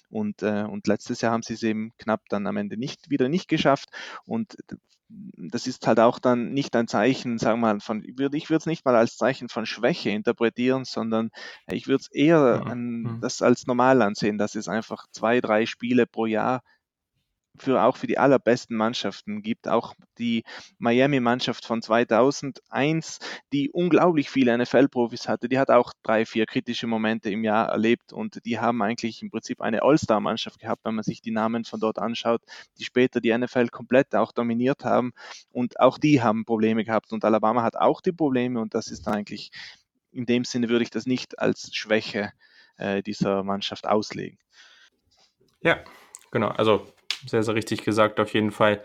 Und, 0.08 0.42
äh, 0.42 0.62
und 0.62 0.86
letztes 0.86 1.20
Jahr 1.20 1.32
haben 1.32 1.42
sie 1.42 1.54
es 1.54 1.62
eben 1.64 1.90
knapp 1.98 2.22
dann 2.28 2.46
am 2.46 2.56
Ende 2.56 2.76
nicht 2.76 3.10
wieder 3.10 3.28
nicht 3.28 3.48
geschafft. 3.48 3.88
Und 4.24 4.56
das 5.36 5.66
ist 5.66 5.86
halt 5.86 6.00
auch 6.00 6.18
dann 6.18 6.52
nicht 6.52 6.74
ein 6.76 6.88
Zeichen, 6.88 7.38
sagen 7.38 7.60
wir 7.60 7.74
mal, 7.74 7.80
von, 7.80 8.02
ich 8.04 8.16
würde 8.16 8.38
es 8.38 8.66
nicht 8.66 8.84
mal 8.84 8.96
als 8.96 9.16
Zeichen 9.16 9.48
von 9.48 9.66
Schwäche 9.66 10.10
interpretieren, 10.10 10.84
sondern 10.84 11.30
ich 11.66 11.86
würde 11.86 12.02
es 12.02 12.10
eher 12.10 12.62
an, 12.66 13.18
das 13.20 13.42
als 13.42 13.66
normal 13.66 14.02
ansehen, 14.02 14.38
dass 14.38 14.54
es 14.54 14.68
einfach 14.68 15.06
zwei, 15.12 15.40
drei 15.40 15.66
Spiele 15.66 16.06
pro 16.06 16.26
Jahr 16.26 16.62
für 17.58 17.82
auch 17.82 17.96
für 17.96 18.06
die 18.06 18.18
allerbesten 18.18 18.76
Mannschaften 18.76 19.42
gibt. 19.42 19.68
Auch 19.68 19.94
die 20.18 20.44
Miami-Mannschaft 20.78 21.64
von 21.64 21.82
2001, 21.82 23.18
die 23.52 23.70
unglaublich 23.70 24.30
viele 24.30 24.56
NFL-Profis 24.56 25.28
hatte, 25.28 25.48
die 25.48 25.58
hat 25.58 25.70
auch 25.70 25.92
drei, 26.02 26.24
vier 26.24 26.46
kritische 26.46 26.86
Momente 26.86 27.30
im 27.30 27.44
Jahr 27.44 27.68
erlebt 27.68 28.12
und 28.12 28.44
die 28.44 28.58
haben 28.58 28.82
eigentlich 28.82 29.22
im 29.22 29.30
Prinzip 29.30 29.60
eine 29.60 29.82
All-Star-Mannschaft 29.82 30.60
gehabt, 30.60 30.84
wenn 30.84 30.94
man 30.94 31.04
sich 31.04 31.20
die 31.20 31.30
Namen 31.30 31.64
von 31.64 31.80
dort 31.80 31.98
anschaut, 31.98 32.42
die 32.78 32.84
später 32.84 33.20
die 33.20 33.36
NFL 33.36 33.68
komplett 33.68 34.14
auch 34.14 34.32
dominiert 34.32 34.84
haben 34.84 35.12
und 35.50 35.78
auch 35.80 35.98
die 35.98 36.22
haben 36.22 36.44
Probleme 36.44 36.84
gehabt 36.84 37.12
und 37.12 37.24
Alabama 37.24 37.62
hat 37.62 37.76
auch 37.76 38.00
die 38.00 38.12
Probleme 38.12 38.60
und 38.60 38.74
das 38.74 38.88
ist 38.88 39.08
eigentlich 39.08 39.50
in 40.12 40.26
dem 40.26 40.44
Sinne 40.44 40.68
würde 40.68 40.84
ich 40.84 40.90
das 40.90 41.06
nicht 41.06 41.38
als 41.38 41.74
Schwäche 41.74 42.32
äh, 42.76 43.02
dieser 43.02 43.42
Mannschaft 43.42 43.86
auslegen. 43.86 44.38
Ja, 45.62 45.82
genau. 46.30 46.48
Also 46.48 46.92
sehr, 47.26 47.42
sehr 47.42 47.54
richtig 47.54 47.84
gesagt, 47.84 48.20
auf 48.20 48.32
jeden 48.32 48.50
Fall. 48.50 48.82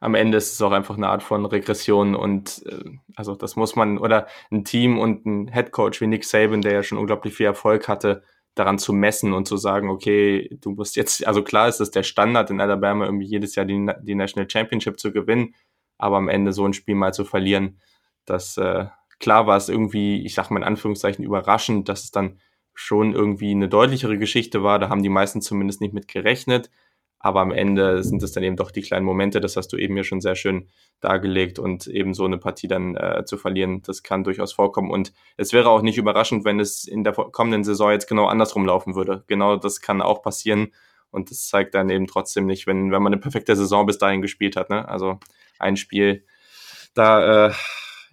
Am 0.00 0.14
Ende 0.14 0.38
ist 0.38 0.52
es 0.52 0.62
auch 0.62 0.70
einfach 0.70 0.96
eine 0.96 1.08
Art 1.08 1.22
von 1.24 1.44
Regression 1.44 2.14
und 2.14 2.62
äh, 2.66 2.84
also 3.16 3.34
das 3.34 3.56
muss 3.56 3.74
man, 3.74 3.98
oder 3.98 4.28
ein 4.50 4.64
Team 4.64 4.98
und 4.98 5.26
ein 5.26 5.48
Headcoach 5.48 6.00
wie 6.00 6.06
Nick 6.06 6.24
Saban, 6.24 6.62
der 6.62 6.72
ja 6.72 6.82
schon 6.82 6.98
unglaublich 6.98 7.34
viel 7.34 7.46
Erfolg 7.46 7.88
hatte, 7.88 8.22
daran 8.54 8.78
zu 8.78 8.92
messen 8.92 9.32
und 9.32 9.48
zu 9.48 9.56
sagen, 9.56 9.90
okay, 9.90 10.56
du 10.60 10.70
musst 10.70 10.96
jetzt, 10.96 11.26
also 11.26 11.42
klar 11.42 11.68
ist 11.68 11.80
es 11.80 11.90
der 11.90 12.02
Standard 12.02 12.50
in 12.50 12.60
Alabama, 12.60 13.06
irgendwie 13.06 13.26
jedes 13.26 13.54
Jahr 13.54 13.66
die, 13.66 13.86
die 14.02 14.14
National 14.14 14.48
Championship 14.48 15.00
zu 15.00 15.12
gewinnen, 15.12 15.54
aber 15.96 16.16
am 16.16 16.28
Ende 16.28 16.52
so 16.52 16.64
ein 16.64 16.72
Spiel 16.72 16.94
mal 16.94 17.12
zu 17.12 17.24
verlieren, 17.24 17.80
das 18.24 18.56
äh, 18.56 18.86
klar 19.18 19.46
war 19.46 19.56
es 19.56 19.68
irgendwie, 19.68 20.24
ich 20.24 20.34
sag 20.34 20.50
mal 20.50 20.58
in 20.58 20.64
Anführungszeichen, 20.64 21.24
überraschend, 21.24 21.88
dass 21.88 22.04
es 22.04 22.10
dann 22.10 22.40
schon 22.74 23.12
irgendwie 23.14 23.50
eine 23.50 23.68
deutlichere 23.68 24.18
Geschichte 24.18 24.62
war. 24.62 24.78
Da 24.78 24.88
haben 24.88 25.02
die 25.02 25.08
meisten 25.08 25.42
zumindest 25.42 25.80
nicht 25.80 25.94
mit 25.94 26.06
gerechnet. 26.06 26.70
Aber 27.20 27.40
am 27.40 27.50
Ende 27.50 28.04
sind 28.04 28.22
es 28.22 28.32
dann 28.32 28.44
eben 28.44 28.56
doch 28.56 28.70
die 28.70 28.82
kleinen 28.82 29.04
Momente, 29.04 29.40
das 29.40 29.56
hast 29.56 29.72
du 29.72 29.76
eben 29.76 29.96
ja 29.96 30.04
schon 30.04 30.20
sehr 30.20 30.36
schön 30.36 30.68
dargelegt 31.00 31.58
und 31.58 31.86
eben 31.88 32.14
so 32.14 32.24
eine 32.24 32.38
Partie 32.38 32.68
dann 32.68 32.96
äh, 32.96 33.24
zu 33.24 33.36
verlieren, 33.36 33.82
das 33.82 34.02
kann 34.02 34.22
durchaus 34.22 34.52
vorkommen. 34.52 34.90
Und 34.90 35.12
es 35.36 35.52
wäre 35.52 35.68
auch 35.68 35.82
nicht 35.82 35.98
überraschend, 35.98 36.44
wenn 36.44 36.60
es 36.60 36.84
in 36.84 37.02
der 37.02 37.12
kommenden 37.12 37.64
Saison 37.64 37.90
jetzt 37.90 38.06
genau 38.06 38.26
andersrum 38.26 38.66
laufen 38.66 38.94
würde. 38.94 39.24
Genau 39.26 39.56
das 39.56 39.80
kann 39.80 40.00
auch 40.00 40.22
passieren. 40.22 40.72
Und 41.10 41.30
das 41.30 41.48
zeigt 41.48 41.74
dann 41.74 41.90
eben 41.90 42.06
trotzdem 42.06 42.46
nicht, 42.46 42.66
wenn, 42.66 42.92
wenn 42.92 43.02
man 43.02 43.12
eine 43.12 43.20
perfekte 43.20 43.56
Saison 43.56 43.86
bis 43.86 43.98
dahin 43.98 44.22
gespielt 44.22 44.56
hat. 44.56 44.70
Ne? 44.70 44.86
Also 44.86 45.18
ein 45.58 45.76
Spiel, 45.76 46.24
da 46.94 47.48
äh, 47.48 47.52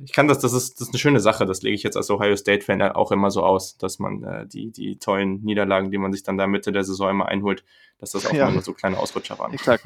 ich 0.03 0.11
kann 0.11 0.27
das, 0.27 0.39
das 0.39 0.53
ist, 0.53 0.75
das 0.75 0.87
ist 0.87 0.93
eine 0.93 0.99
schöne 0.99 1.19
Sache. 1.19 1.45
Das 1.45 1.61
lege 1.61 1.75
ich 1.75 1.83
jetzt 1.83 1.97
als 1.97 2.09
Ohio 2.09 2.35
State-Fan 2.35 2.81
auch 2.81 3.11
immer 3.11 3.31
so 3.31 3.43
aus, 3.43 3.77
dass 3.77 3.99
man 3.99 4.23
äh, 4.23 4.47
die, 4.47 4.71
die 4.71 4.97
tollen 4.97 5.41
Niederlagen, 5.43 5.91
die 5.91 5.97
man 5.97 6.11
sich 6.11 6.23
dann 6.23 6.37
da 6.37 6.47
Mitte 6.47 6.71
der 6.71 6.83
Saison 6.83 7.09
immer 7.09 7.27
einholt, 7.27 7.63
dass 7.99 8.11
das 8.11 8.25
auch 8.25 8.33
ja. 8.33 8.49
immer 8.49 8.61
so 8.61 8.73
kleine 8.73 8.97
Ausrutscher 8.97 9.39
waren. 9.39 9.53
Exakt. 9.53 9.85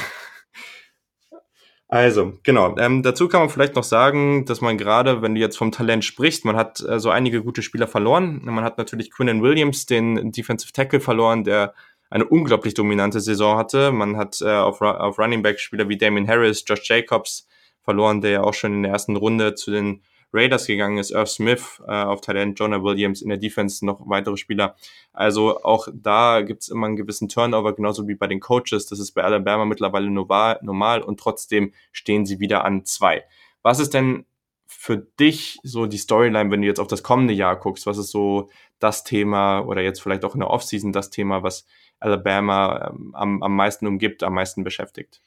Also, 1.87 2.33
genau. 2.43 2.77
Ähm, 2.77 3.05
dazu 3.05 3.29
kann 3.29 3.39
man 3.39 3.51
vielleicht 3.51 3.77
noch 3.77 3.85
sagen, 3.85 4.47
dass 4.47 4.61
man 4.61 4.79
gerade, 4.79 5.23
wenn 5.23 5.37
du 5.37 5.41
jetzt 5.41 5.57
vom 5.57 5.71
Talent 5.71 6.05
sprichst, 6.05 6.45
man 6.45 6.57
hat 6.57 6.81
äh, 6.81 6.99
so 6.99 7.11
einige 7.11 7.45
gute 7.45 7.63
Spieler 7.63 7.87
verloren. 7.87 8.41
Man 8.43 8.65
hat 8.65 8.79
natürlich 8.79 9.13
Quinnen 9.13 9.43
Williams, 9.43 9.87
den 9.87 10.33
Defensive 10.33 10.73
Tackle, 10.73 10.99
verloren, 10.99 11.45
der 11.45 11.73
eine 12.11 12.25
unglaublich 12.25 12.75
dominante 12.75 13.21
Saison 13.21 13.57
hatte. 13.57 13.93
Man 13.93 14.17
hat 14.17 14.41
äh, 14.41 14.51
auf, 14.51 14.81
auf 14.81 15.19
Running 15.21 15.43
Back 15.43 15.61
Spieler 15.61 15.89
wie 15.89 15.97
Damien 15.97 16.27
Harris, 16.27 16.65
Josh 16.67 16.89
Jacobs, 16.89 17.47
verloren, 17.85 18.21
der 18.21 18.31
ja 18.31 18.43
auch 18.43 18.55
schon 18.55 18.73
in 18.75 18.83
der 18.83 18.93
ersten 18.93 19.17
Runde 19.17 19.55
zu 19.55 19.71
den 19.71 20.03
Raiders 20.35 20.67
gegangen 20.67 20.99
ist, 20.99 21.13
Irv 21.13 21.29
Smith 21.29 21.81
äh, 21.87 21.93
auf 21.93 22.21
Talent, 22.21 22.59
Jonah 22.59 22.83
Williams 22.83 23.23
in 23.23 23.29
der 23.29 23.39
Defense, 23.39 23.87
noch 23.87 24.01
weitere 24.07 24.37
Spieler. 24.37 24.75
Also 25.13 25.63
auch 25.63 25.87
da 25.95 26.43
gibt's 26.43 26.69
immer 26.69 26.87
einen 26.87 26.97
gewissen 26.97 27.29
Turnover, 27.29 27.73
genauso 27.75 28.09
wie 28.09 28.17
bei 28.17 28.27
den 28.27 28.41
Coaches. 28.41 28.87
Das 28.87 28.99
ist 28.99 29.13
bei 29.13 29.23
Alabama 29.23 29.65
mittlerweile 29.65 30.11
normal 30.11 31.03
und 31.03 31.21
trotzdem 31.21 31.73
stehen 31.93 32.27
sie 32.27 32.41
wieder 32.41 32.65
an 32.65 32.85
zwei. 32.85 33.23
Was 33.63 33.79
ist 33.79 33.95
denn 33.95 34.27
für 34.67 34.99
dich 34.99 35.59
so 35.63 35.87
die 35.87 35.99
Storyline, 35.99 36.51
wenn 36.51 36.63
du 36.63 36.67
jetzt 36.67 36.81
auf 36.81 36.89
das 36.89 37.05
kommende 37.05 37.33
Jahr 37.33 37.57
guckst? 37.57 37.87
Was 37.87 37.97
ist 37.97 38.11
so 38.11 38.51
das 38.81 39.05
Thema 39.05 39.61
oder 39.61 39.83
jetzt 39.83 40.03
vielleicht 40.03 40.25
auch 40.25 40.35
in 40.35 40.41
der 40.41 40.51
Offseason 40.51 40.93
das 40.93 41.11
Thema, 41.11 41.45
was 41.45 41.65
Alabama 42.01 42.91
ähm, 42.91 43.15
am, 43.15 43.43
am 43.43 43.55
meisten 43.55 43.87
umgibt, 43.87 44.25
am 44.25 44.35
meisten 44.35 44.65
beschäftigt? 44.65 45.23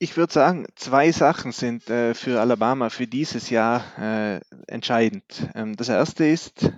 Ich 0.00 0.16
würde 0.16 0.32
sagen, 0.32 0.66
zwei 0.76 1.10
Sachen 1.10 1.50
sind 1.50 1.90
äh, 1.90 2.14
für 2.14 2.40
Alabama 2.40 2.88
für 2.88 3.08
dieses 3.08 3.50
Jahr 3.50 3.82
äh, 3.98 4.40
entscheidend. 4.68 5.48
Ähm, 5.56 5.74
das 5.74 5.88
erste 5.88 6.24
ist, 6.24 6.70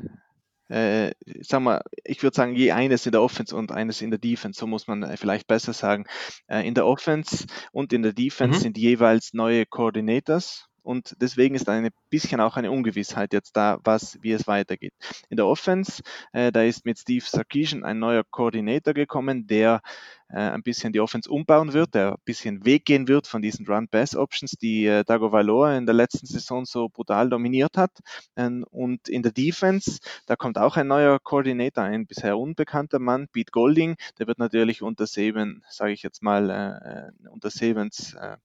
äh, 0.69 1.13
sagen 1.43 1.65
wir, 1.65 1.83
ich 2.05 2.23
würde 2.23 2.35
sagen, 2.35 2.55
je 2.55 2.73
eines 2.73 3.05
in 3.05 3.13
der 3.13 3.21
Offense 3.21 3.55
und 3.55 3.73
eines 3.73 4.01
in 4.01 4.11
der 4.11 4.19
Defense, 4.19 4.59
so 4.59 4.67
muss 4.67 4.87
man 4.87 5.03
äh, 5.03 5.19
vielleicht 5.19 5.47
besser 5.49 5.75
sagen. 5.75 6.07
Äh, 6.47 6.67
in 6.67 6.75
der 6.75 6.87
Offense 6.87 7.45
und 7.73 7.93
in 7.93 8.03
der 8.03 8.15
Defense 8.15 8.61
mhm. 8.61 8.63
sind 8.63 8.79
jeweils 8.79 9.35
neue 9.35 9.67
Coordinators 9.67 10.70
und 10.83 11.17
deswegen 11.21 11.55
ist 11.55 11.69
ein 11.69 11.91
bisschen 12.09 12.41
auch 12.41 12.57
eine 12.57 12.71
Ungewissheit 12.71 13.33
jetzt 13.33 13.57
da, 13.57 13.79
was, 13.85 14.19
wie 14.23 14.33
es 14.33 14.47
weitergeht. 14.47 14.95
In 15.29 15.37
der 15.37 15.47
Offense, 15.47 16.03
äh, 16.33 16.51
da 16.51 16.63
ist 16.63 16.87
mit 16.87 16.99
Steve 16.99 17.25
Sarkisian 17.25 17.85
ein 17.85 17.99
neuer 17.99 18.25
Koordinator 18.25 18.95
gekommen, 18.95 19.47
der 19.47 19.83
äh, 20.29 20.39
ein 20.39 20.63
bisschen 20.63 20.93
die 20.93 21.01
Offense 21.01 21.31
umbauen 21.31 21.73
wird, 21.73 21.95
der 21.95 22.13
ein 22.13 22.23
bisschen 22.25 22.65
weggehen 22.65 23.09
wird 23.09 23.27
von 23.27 23.43
diesen 23.43 23.67
Run-Pass-Options, 23.67 24.53
die 24.53 24.87
äh, 24.87 25.05
Dago 25.05 25.33
Valor 25.33 25.73
in 25.73 25.87
der 25.87 25.95
letzten 25.95 26.27
Saison 26.27 26.65
so 26.65 26.89
brutal 26.89 27.29
dominiert 27.29 27.77
hat. 27.77 27.93
Ähm, 28.37 28.65
und 28.71 29.09
in 29.09 29.23
der 29.23 29.33
Defense, 29.33 29.99
da 30.27 30.37
kommt 30.37 30.57
auch 30.57 30.77
ein 30.77 30.87
neuer 30.87 31.19
Koordinator, 31.19 31.85
ein 31.85 32.07
bisher 32.07 32.39
unbekannter 32.39 32.99
Mann, 32.99 33.29
Pete 33.29 33.51
Golding, 33.51 33.97
der 34.19 34.27
wird 34.27 34.39
natürlich 34.39 34.83
unter 34.83 35.07
Saban, 35.07 35.63
sage 35.69 35.93
ich 35.93 36.03
jetzt 36.03 36.23
mal, 36.23 37.13
äh, 37.23 37.29
unter 37.29 37.51
Sabans 37.51 38.15
äh, 38.15 38.31
äh, 38.31 38.37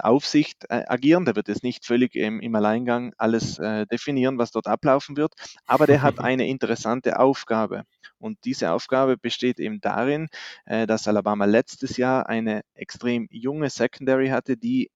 Aufsicht 0.00 0.64
äh, 0.68 0.84
agieren. 0.86 1.24
Der 1.24 1.36
wird 1.36 1.48
jetzt 1.48 1.62
nicht 1.62 1.86
völlig 1.86 2.14
im, 2.14 2.40
im 2.40 2.54
Alleingang 2.54 3.12
alles 3.16 3.58
äh, 3.58 3.86
definieren, 3.86 4.38
was 4.38 4.50
dort 4.50 4.66
ablaufen 4.66 5.16
wird, 5.16 5.34
aber 5.66 5.86
der 5.86 6.02
hat 6.02 6.18
eine 6.18 6.48
interessante 6.48 7.18
Aufgabe. 7.18 7.84
Und 8.18 8.38
diese 8.44 8.72
Aufgabe 8.72 9.16
besteht 9.16 9.60
eben 9.60 9.80
darin, 9.80 10.28
äh, 10.66 10.86
dass 10.86 11.06
Alabama 11.06 11.44
letztes 11.44 11.96
Jahr 11.96 12.28
eine 12.28 12.62
extrem 12.74 13.28
junge 13.30 13.70
Secondary 13.70 14.28
hatte, 14.28 14.56
die 14.56 14.90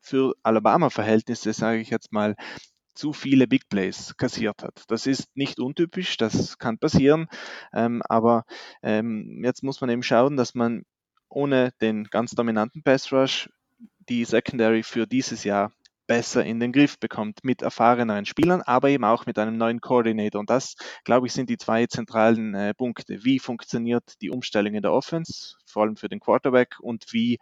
für 0.00 0.34
Alabama-Verhältnisse, 0.42 1.52
sage 1.52 1.80
ich 1.80 1.90
jetzt 1.90 2.12
mal, 2.12 2.36
zu 2.94 3.12
viele 3.12 3.46
Big 3.46 3.68
Plays 3.68 4.16
kassiert 4.16 4.62
hat. 4.62 4.84
Das 4.88 5.06
ist 5.06 5.34
nicht 5.36 5.60
untypisch, 5.60 6.16
das 6.16 6.58
kann 6.58 6.78
passieren, 6.78 7.28
ähm, 7.72 8.02
aber 8.08 8.44
ähm, 8.82 9.42
jetzt 9.44 9.62
muss 9.62 9.80
man 9.80 9.90
eben 9.90 10.02
schauen, 10.02 10.36
dass 10.36 10.54
man 10.54 10.82
ohne 11.28 11.70
den 11.80 12.04
ganz 12.04 12.32
dominanten 12.32 12.82
Pass 12.82 13.12
Rush 13.12 13.48
die 14.10 14.24
Secondary 14.24 14.82
für 14.82 15.06
dieses 15.06 15.44
Jahr 15.44 15.72
besser 16.10 16.44
in 16.44 16.58
den 16.58 16.72
Griff 16.72 16.98
bekommt 16.98 17.44
mit 17.44 17.62
erfahreneren 17.62 18.26
Spielern, 18.26 18.62
aber 18.62 18.88
eben 18.88 19.04
auch 19.04 19.26
mit 19.26 19.38
einem 19.38 19.56
neuen 19.56 19.80
Coordinator. 19.80 20.40
Und 20.40 20.50
das, 20.50 20.74
glaube 21.04 21.28
ich, 21.28 21.32
sind 21.32 21.48
die 21.48 21.56
zwei 21.56 21.86
zentralen 21.86 22.52
äh, 22.52 22.74
Punkte. 22.74 23.22
Wie 23.22 23.38
funktioniert 23.38 24.20
die 24.20 24.30
Umstellung 24.30 24.74
in 24.74 24.82
der 24.82 24.92
Offense, 24.92 25.54
vor 25.66 25.84
allem 25.84 25.94
für 25.94 26.08
den 26.08 26.18
Quarterback, 26.18 26.80
und 26.80 27.12
wie, 27.12 27.38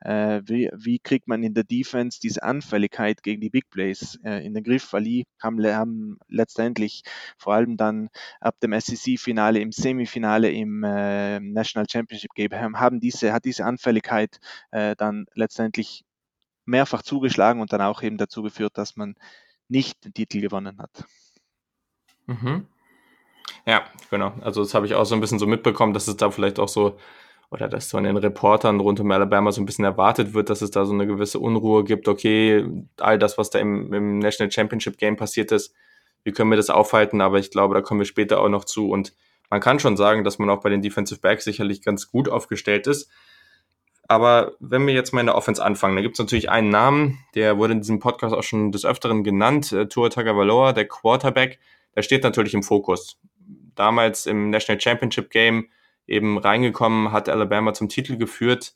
äh, 0.00 0.42
wie, 0.44 0.68
wie, 0.74 0.98
kriegt 0.98 1.28
man 1.28 1.42
in 1.42 1.54
der 1.54 1.64
Defense 1.64 2.20
diese 2.22 2.42
Anfälligkeit 2.42 3.22
gegen 3.22 3.40
die 3.40 3.48
Big 3.48 3.70
Plays 3.70 4.18
äh, 4.22 4.44
in 4.44 4.52
den 4.52 4.64
Griff, 4.64 4.92
weil 4.92 5.04
die 5.04 5.24
haben, 5.42 5.64
haben, 5.64 6.18
letztendlich 6.28 7.04
vor 7.38 7.54
allem 7.54 7.78
dann 7.78 8.10
ab 8.42 8.60
dem 8.62 8.78
SEC-Finale, 8.78 9.60
im 9.60 9.72
Semifinale, 9.72 10.50
im 10.50 10.84
äh, 10.84 11.40
National 11.40 11.86
Championship 11.90 12.34
Game, 12.34 12.52
haben 12.52 13.00
diese, 13.00 13.32
hat 13.32 13.46
diese 13.46 13.64
Anfälligkeit 13.64 14.40
äh, 14.72 14.94
dann 14.94 15.24
letztendlich 15.34 16.04
mehrfach 16.64 17.02
zugeschlagen 17.02 17.60
und 17.60 17.72
dann 17.72 17.80
auch 17.82 18.02
eben 18.02 18.16
dazu 18.16 18.42
geführt, 18.42 18.76
dass 18.76 18.96
man 18.96 19.14
nicht 19.68 20.04
den 20.04 20.14
Titel 20.14 20.40
gewonnen 20.40 20.78
hat. 20.78 21.04
Mhm. 22.26 22.66
Ja, 23.66 23.84
genau. 24.10 24.32
Also 24.40 24.62
das 24.62 24.74
habe 24.74 24.86
ich 24.86 24.94
auch 24.94 25.04
so 25.04 25.14
ein 25.14 25.20
bisschen 25.20 25.38
so 25.38 25.46
mitbekommen, 25.46 25.92
dass 25.92 26.08
es 26.08 26.16
da 26.16 26.30
vielleicht 26.30 26.58
auch 26.58 26.68
so, 26.68 26.98
oder 27.50 27.68
dass 27.68 27.90
von 27.90 28.04
den 28.04 28.16
Reportern 28.16 28.80
rund 28.80 29.00
um 29.00 29.10
Alabama 29.10 29.52
so 29.52 29.60
ein 29.60 29.66
bisschen 29.66 29.84
erwartet 29.84 30.34
wird, 30.34 30.50
dass 30.50 30.62
es 30.62 30.70
da 30.70 30.84
so 30.84 30.92
eine 30.92 31.06
gewisse 31.06 31.38
Unruhe 31.38 31.84
gibt. 31.84 32.08
Okay, 32.08 32.66
all 32.98 33.18
das, 33.18 33.38
was 33.38 33.50
da 33.50 33.58
im, 33.58 33.92
im 33.92 34.18
National 34.18 34.50
Championship 34.50 34.98
Game 34.98 35.16
passiert 35.16 35.52
ist, 35.52 35.74
wie 36.22 36.32
können 36.32 36.50
wir 36.50 36.56
das 36.56 36.70
aufhalten? 36.70 37.20
Aber 37.20 37.38
ich 37.38 37.50
glaube, 37.50 37.74
da 37.74 37.80
kommen 37.80 38.00
wir 38.00 38.06
später 38.06 38.40
auch 38.40 38.48
noch 38.48 38.64
zu. 38.64 38.88
Und 38.90 39.14
man 39.48 39.60
kann 39.60 39.80
schon 39.80 39.96
sagen, 39.96 40.22
dass 40.22 40.38
man 40.38 40.50
auch 40.50 40.60
bei 40.60 40.70
den 40.70 40.82
Defensive 40.82 41.20
Backs 41.20 41.44
sicherlich 41.44 41.82
ganz 41.82 42.10
gut 42.10 42.28
aufgestellt 42.28 42.86
ist. 42.86 43.10
Aber 44.10 44.56
wenn 44.58 44.88
wir 44.88 44.92
jetzt 44.92 45.12
mal 45.12 45.20
in 45.20 45.26
der 45.26 45.36
Offense 45.36 45.64
anfangen, 45.64 45.94
da 45.94 46.02
gibt 46.02 46.16
es 46.16 46.18
natürlich 46.18 46.50
einen 46.50 46.68
Namen, 46.68 47.20
der 47.36 47.58
wurde 47.58 47.74
in 47.74 47.80
diesem 47.80 48.00
Podcast 48.00 48.34
auch 48.34 48.42
schon 48.42 48.72
des 48.72 48.84
Öfteren 48.84 49.22
genannt, 49.22 49.70
äh, 49.70 49.86
Tua 49.86 50.08
Tagovailoa, 50.08 50.72
der 50.72 50.88
Quarterback. 50.88 51.60
Der 51.94 52.02
steht 52.02 52.24
natürlich 52.24 52.52
im 52.54 52.64
Fokus. 52.64 53.20
Damals 53.76 54.26
im 54.26 54.50
National 54.50 54.80
Championship 54.80 55.30
Game 55.30 55.68
eben 56.08 56.38
reingekommen, 56.38 57.12
hat 57.12 57.28
Alabama 57.28 57.72
zum 57.72 57.88
Titel 57.88 58.16
geführt. 58.16 58.74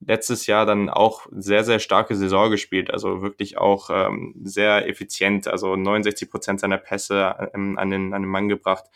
Letztes 0.00 0.48
Jahr 0.48 0.66
dann 0.66 0.90
auch 0.90 1.28
sehr, 1.30 1.62
sehr 1.62 1.78
starke 1.78 2.16
Saison 2.16 2.50
gespielt, 2.50 2.90
also 2.90 3.22
wirklich 3.22 3.58
auch 3.58 3.88
ähm, 3.88 4.34
sehr 4.42 4.88
effizient, 4.88 5.46
also 5.46 5.76
69 5.76 6.28
Prozent 6.28 6.58
seiner 6.58 6.78
Pässe 6.78 7.50
ähm, 7.54 7.78
an, 7.78 7.88
den, 7.88 8.12
an 8.12 8.22
den 8.22 8.28
Mann 8.28 8.48
gebracht, 8.48 8.86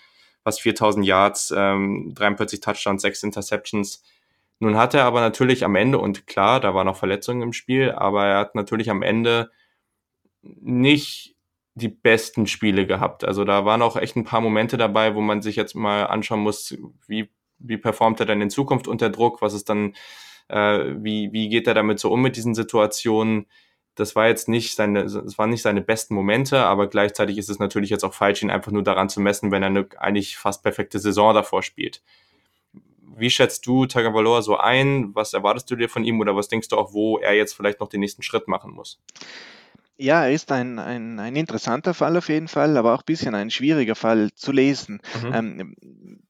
fast 0.43 0.63
4000 0.63 1.07
Yards, 1.07 1.55
ähm, 1.57 2.11
43 2.13 2.59
Touchdowns, 2.59 3.03
6 3.03 3.23
Interceptions 3.23 4.03
nun 4.59 4.77
hat 4.77 4.95
er 4.95 5.05
aber 5.05 5.21
natürlich 5.21 5.65
am 5.65 5.77
Ende, 5.77 5.99
und 5.99 6.27
klar, 6.27 6.61
da 6.61 6.75
waren 6.75 6.87
noch 6.87 6.97
Verletzungen 6.97 7.43
im 7.43 7.53
Spiel, 7.53 7.93
aber 7.93 8.27
er 8.27 8.39
hat 8.39 8.55
natürlich 8.55 8.91
am 8.91 9.03
Ende 9.03 9.51
nicht 10.43 11.37
die 11.75 11.89
besten 11.89 12.47
Spiele 12.47 12.87
gehabt. 12.87 13.25
Also 13.25 13.45
da 13.45 13.67
waren 13.67 13.83
auch 13.83 13.97
echt 13.97 14.17
ein 14.17 14.25
paar 14.25 14.41
Momente 14.41 14.79
dabei, 14.79 15.15
wo 15.15 15.21
man 15.21 15.43
sich 15.43 15.57
jetzt 15.57 15.75
mal 15.75 16.05
anschauen 16.07 16.41
muss, 16.41 16.77
wie, 17.07 17.31
wie 17.59 17.77
performt 17.77 18.19
er 18.21 18.27
denn 18.27 18.41
in 18.41 18.51
Zukunft 18.51 18.89
unter 18.89 19.11
Druck, 19.11 19.43
was 19.43 19.53
ist 19.53 19.69
dann, 19.69 19.95
äh, 20.49 20.95
wie, 20.97 21.33
wie 21.33 21.51
geht 21.51 21.67
er 21.67 21.75
damit 21.75 21.99
so 21.99 22.11
um 22.11 22.23
mit 22.23 22.37
diesen 22.37 22.55
Situationen. 22.55 23.47
Das 23.95 24.17
war 24.17 24.27
jetzt 24.27 24.49
nicht 24.49 24.75
seine, 24.75 25.01
es 25.01 25.39
waren 25.39 25.51
nicht 25.51 25.63
seine 25.63 25.83
besten 25.83 26.15
Momente, 26.15 26.65
aber 26.65 26.87
gleichzeitig 26.87 27.37
ist 27.37 27.51
es 27.51 27.59
natürlich 27.59 27.91
jetzt 27.91 28.05
auch 28.05 28.15
falsch, 28.15 28.43
ihn 28.43 28.51
einfach 28.51 28.73
nur 28.73 28.83
daran 28.83 29.11
zu 29.11 29.21
messen, 29.21 29.51
wenn 29.51 29.63
er 29.63 29.69
eine 29.69 29.87
eigentlich 29.99 30.39
fast 30.39 30.63
perfekte 30.63 30.99
Saison 30.99 31.35
davor 31.35 31.63
spielt. 31.63 32.03
Wie 33.17 33.31
schätzt 33.31 33.67
du 33.67 33.87
Tagovailoa 33.87 34.43
so 34.43 34.57
ein? 34.57 35.15
Was 35.15 35.33
erwartest 35.33 35.71
du 35.71 35.77
dir 35.77 35.89
von 35.89 36.05
ihm 36.05 36.21
oder 36.21 36.37
was 36.37 36.49
denkst 36.49 36.69
du 36.69 36.77
auch, 36.77 36.93
wo 36.93 37.19
er 37.19 37.35
jetzt 37.35 37.55
vielleicht 37.55 37.81
noch 37.81 37.89
den 37.89 38.01
nächsten 38.01 38.23
Schritt 38.23 38.47
machen 38.47 38.73
muss? 38.73 39.01
Ja, 39.97 40.25
er 40.25 40.33
ist 40.33 40.53
ein, 40.53 40.79
ein, 40.79 41.19
ein 41.19 41.35
interessanter 41.35 41.95
Fall 41.95 42.19
auf 42.19 42.29
jeden 42.29 42.49
Fall, 42.49 42.77
aber 42.77 42.95
auch 42.95 43.01
ein 43.01 43.07
bisschen 43.07 43.35
ein 43.35 43.51
schwieriger 43.51 43.95
Fall 43.95 44.31
zu 44.35 44.53
lesen. 44.53 45.01
Mhm. 45.23 45.33
Ähm, 45.33 46.21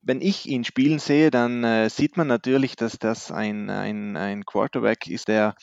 wenn 0.00 0.22
ich 0.22 0.46
ihn 0.46 0.64
spielen 0.64 0.98
sehe, 0.98 1.30
dann 1.30 1.64
äh, 1.64 1.90
sieht 1.90 2.16
man 2.16 2.26
natürlich, 2.26 2.76
dass 2.76 2.98
das 2.98 3.30
ein, 3.30 3.68
ein, 3.68 4.16
ein 4.16 4.46
Quarterback 4.46 5.06
ist, 5.06 5.28
der 5.28 5.54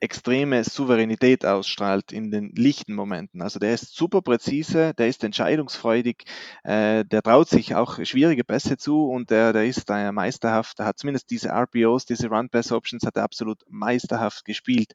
extreme 0.00 0.62
Souveränität 0.64 1.44
ausstrahlt 1.46 2.12
in 2.12 2.30
den 2.30 2.50
lichten 2.54 2.94
Momenten. 2.94 3.42
Also 3.42 3.58
der 3.58 3.74
ist 3.74 3.94
super 3.94 4.22
präzise, 4.22 4.92
der 4.94 5.08
ist 5.08 5.24
entscheidungsfreudig, 5.24 6.24
äh, 6.64 7.04
der 7.04 7.22
traut 7.22 7.48
sich 7.48 7.74
auch 7.74 8.04
schwierige 8.04 8.44
Pässe 8.44 8.76
zu 8.76 9.08
und 9.08 9.30
der, 9.30 9.52
der 9.52 9.66
ist 9.66 9.88
äh, 9.90 10.12
meisterhaft, 10.12 10.78
der 10.78 10.86
hat 10.86 10.98
zumindest 10.98 11.30
diese 11.30 11.48
RPOs, 11.48 12.04
diese 12.04 12.28
Run-Pass-Options 12.28 13.06
hat 13.06 13.16
er 13.16 13.24
absolut 13.24 13.62
meisterhaft 13.68 14.44
gespielt. 14.44 14.92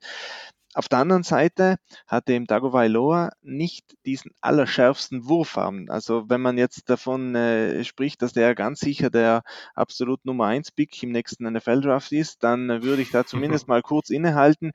Auf 0.73 0.87
der 0.87 0.99
anderen 0.99 1.23
Seite 1.23 1.77
hatte 2.07 2.33
eben 2.33 2.47
Tagovailoa 2.47 3.31
nicht 3.41 3.97
diesen 4.05 4.31
allerschärfsten 4.39 5.27
Wurfarm. 5.27 5.87
Also 5.89 6.29
wenn 6.29 6.41
man 6.41 6.57
jetzt 6.57 6.89
davon 6.89 7.35
äh, 7.35 7.83
spricht, 7.83 8.21
dass 8.21 8.33
der 8.33 8.55
ganz 8.55 8.79
sicher 8.79 9.09
der 9.09 9.43
absolut 9.75 10.23
Nummer 10.25 10.45
1 10.45 10.71
Pick 10.71 11.03
im 11.03 11.11
nächsten 11.11 11.51
NFL-Draft 11.51 12.11
ist, 12.13 12.43
dann 12.43 12.83
würde 12.83 13.01
ich 13.01 13.11
da 13.11 13.25
zumindest 13.25 13.67
mal 13.67 13.81
kurz 13.81 14.09
innehalten 14.09 14.71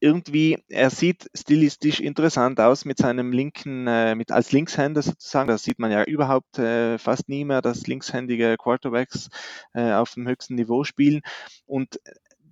irgendwie, 0.00 0.58
er 0.68 0.90
sieht 0.90 1.28
stilistisch 1.34 2.00
interessant 2.00 2.60
aus 2.60 2.84
mit 2.84 2.98
seinem 2.98 3.32
linken, 3.32 3.86
äh, 3.86 4.14
mit 4.14 4.30
als 4.30 4.52
Linkshänder 4.52 5.02
sozusagen. 5.02 5.48
Das 5.48 5.64
sieht 5.64 5.78
man 5.78 5.90
ja 5.90 6.04
überhaupt 6.04 6.58
äh, 6.58 6.98
fast 6.98 7.28
nie 7.28 7.44
mehr, 7.44 7.62
dass 7.62 7.86
linkshändige 7.86 8.56
Quarterbacks 8.58 9.28
äh, 9.74 9.92
auf 9.92 10.12
dem 10.14 10.28
höchsten 10.28 10.54
Niveau 10.54 10.84
spielen. 10.84 11.20
Und 11.66 11.98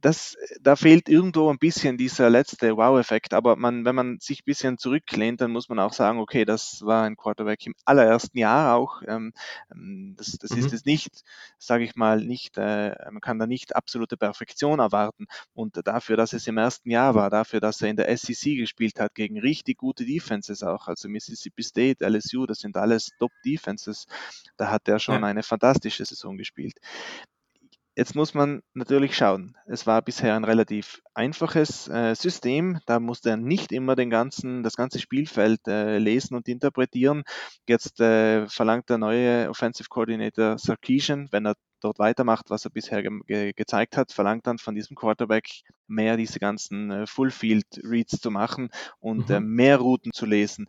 das, 0.07 0.37
da 0.61 0.77
fehlt 0.77 1.09
irgendwo 1.09 1.51
ein 1.51 1.59
bisschen 1.59 1.99
dieser 1.99 2.31
letzte 2.31 2.77
Wow-Effekt. 2.77 3.35
Aber 3.35 3.57
man, 3.57 3.85
wenn 3.85 3.97
man 3.97 4.21
sich 4.21 4.43
ein 4.43 4.45
bisschen 4.45 4.79
zurücklehnt, 4.79 5.41
dann 5.41 5.51
muss 5.51 5.69
man 5.69 5.81
auch 5.81 5.93
sagen, 5.93 6.21
okay, 6.21 6.45
das 6.45 6.81
war 6.85 7.03
ein 7.03 7.17
Quarterback 7.17 7.67
im 7.67 7.75
allerersten 7.85 8.39
Jahr 8.39 8.77
auch. 8.77 9.03
Ähm, 9.09 9.33
das 10.17 10.39
das 10.39 10.53
mhm. 10.53 10.59
ist 10.59 10.73
es 10.73 10.85
nicht, 10.85 11.25
sage 11.59 11.83
ich 11.83 11.97
mal, 11.97 12.21
nicht, 12.21 12.57
äh, 12.57 12.95
man 13.11 13.21
kann 13.21 13.41
da 13.41 13.49
nicht 13.49 13.75
absolute 13.75 14.17
Perfektion 14.17 14.79
erwarten. 14.79 15.27
Und 15.55 15.81
dafür, 15.85 16.17
dass 16.17 16.33
es 16.35 16.47
im 16.47 16.57
ersten 16.57 16.89
Jahr 16.89 17.17
war, 17.17 17.29
dafür, 17.29 17.59
dass 17.59 17.83
er 17.83 17.89
in 17.89 17.97
der 17.97 18.17
SEC 18.17 18.57
gespielt 18.59 19.01
hat, 19.01 19.13
gegen 19.13 19.41
richtig 19.41 19.77
gute 19.79 20.05
Defenses 20.05 20.63
auch, 20.63 20.87
also 20.87 21.09
Mississippi 21.09 21.65
State, 21.65 22.09
LSU, 22.09 22.47
das 22.47 22.61
sind 22.61 22.77
alles 22.77 23.11
Top-Defenses, 23.19 24.07
da 24.57 24.71
hat 24.71 24.87
er 24.87 25.01
schon 25.01 25.23
ja. 25.23 25.27
eine 25.27 25.43
fantastische 25.43 26.05
Saison 26.05 26.37
gespielt. 26.37 26.79
Jetzt 27.97 28.15
muss 28.15 28.35
man 28.35 28.63
natürlich 28.75 29.17
schauen. 29.17 29.57
Es 29.65 29.87
war 29.87 30.03
bisher 30.03 30.37
ein 30.37 30.45
relativ 30.45 31.01
einfaches 31.15 31.89
äh, 31.89 32.15
System. 32.15 32.79
Da 32.85 33.01
musste 33.01 33.31
er 33.31 33.37
nicht 33.39 33.73
immer 33.73 33.97
den 33.97 34.11
ganzen, 34.11 34.63
das 34.63 34.77
ganze 34.77 34.99
Spielfeld 34.99 35.67
äh, 35.67 35.97
lesen 35.97 36.37
und 36.37 36.47
interpretieren. 36.47 37.25
Jetzt 37.67 37.99
äh, 38.01 38.47
verlangt 38.49 38.91
der 38.91 38.99
neue 38.99 39.49
Offensive 39.49 39.89
Coordinator 39.89 40.59
Sarkeesian, 40.59 41.29
wenn 41.31 41.47
er 41.47 41.55
dort 41.81 41.99
weitermacht, 41.99 42.51
was 42.51 42.67
er 42.67 42.71
bisher 42.71 43.03
ge 43.03 43.11
ge 43.27 43.53
gezeigt 43.55 43.97
hat, 43.97 44.13
verlangt 44.13 44.47
dann 44.47 44.59
von 44.59 44.75
diesem 44.75 44.95
Quarterback 44.95 45.49
mehr 45.87 46.19
diese 46.19 46.39
ganzen 46.39 46.91
äh, 46.91 47.07
Full-Field 47.07 47.81
Reads 47.83 48.21
zu 48.21 48.31
machen 48.31 48.69
und 48.99 49.31
äh, 49.31 49.41
mhm. 49.41 49.55
mehr 49.55 49.79
Routen 49.79 50.13
zu 50.13 50.27
lesen. 50.27 50.67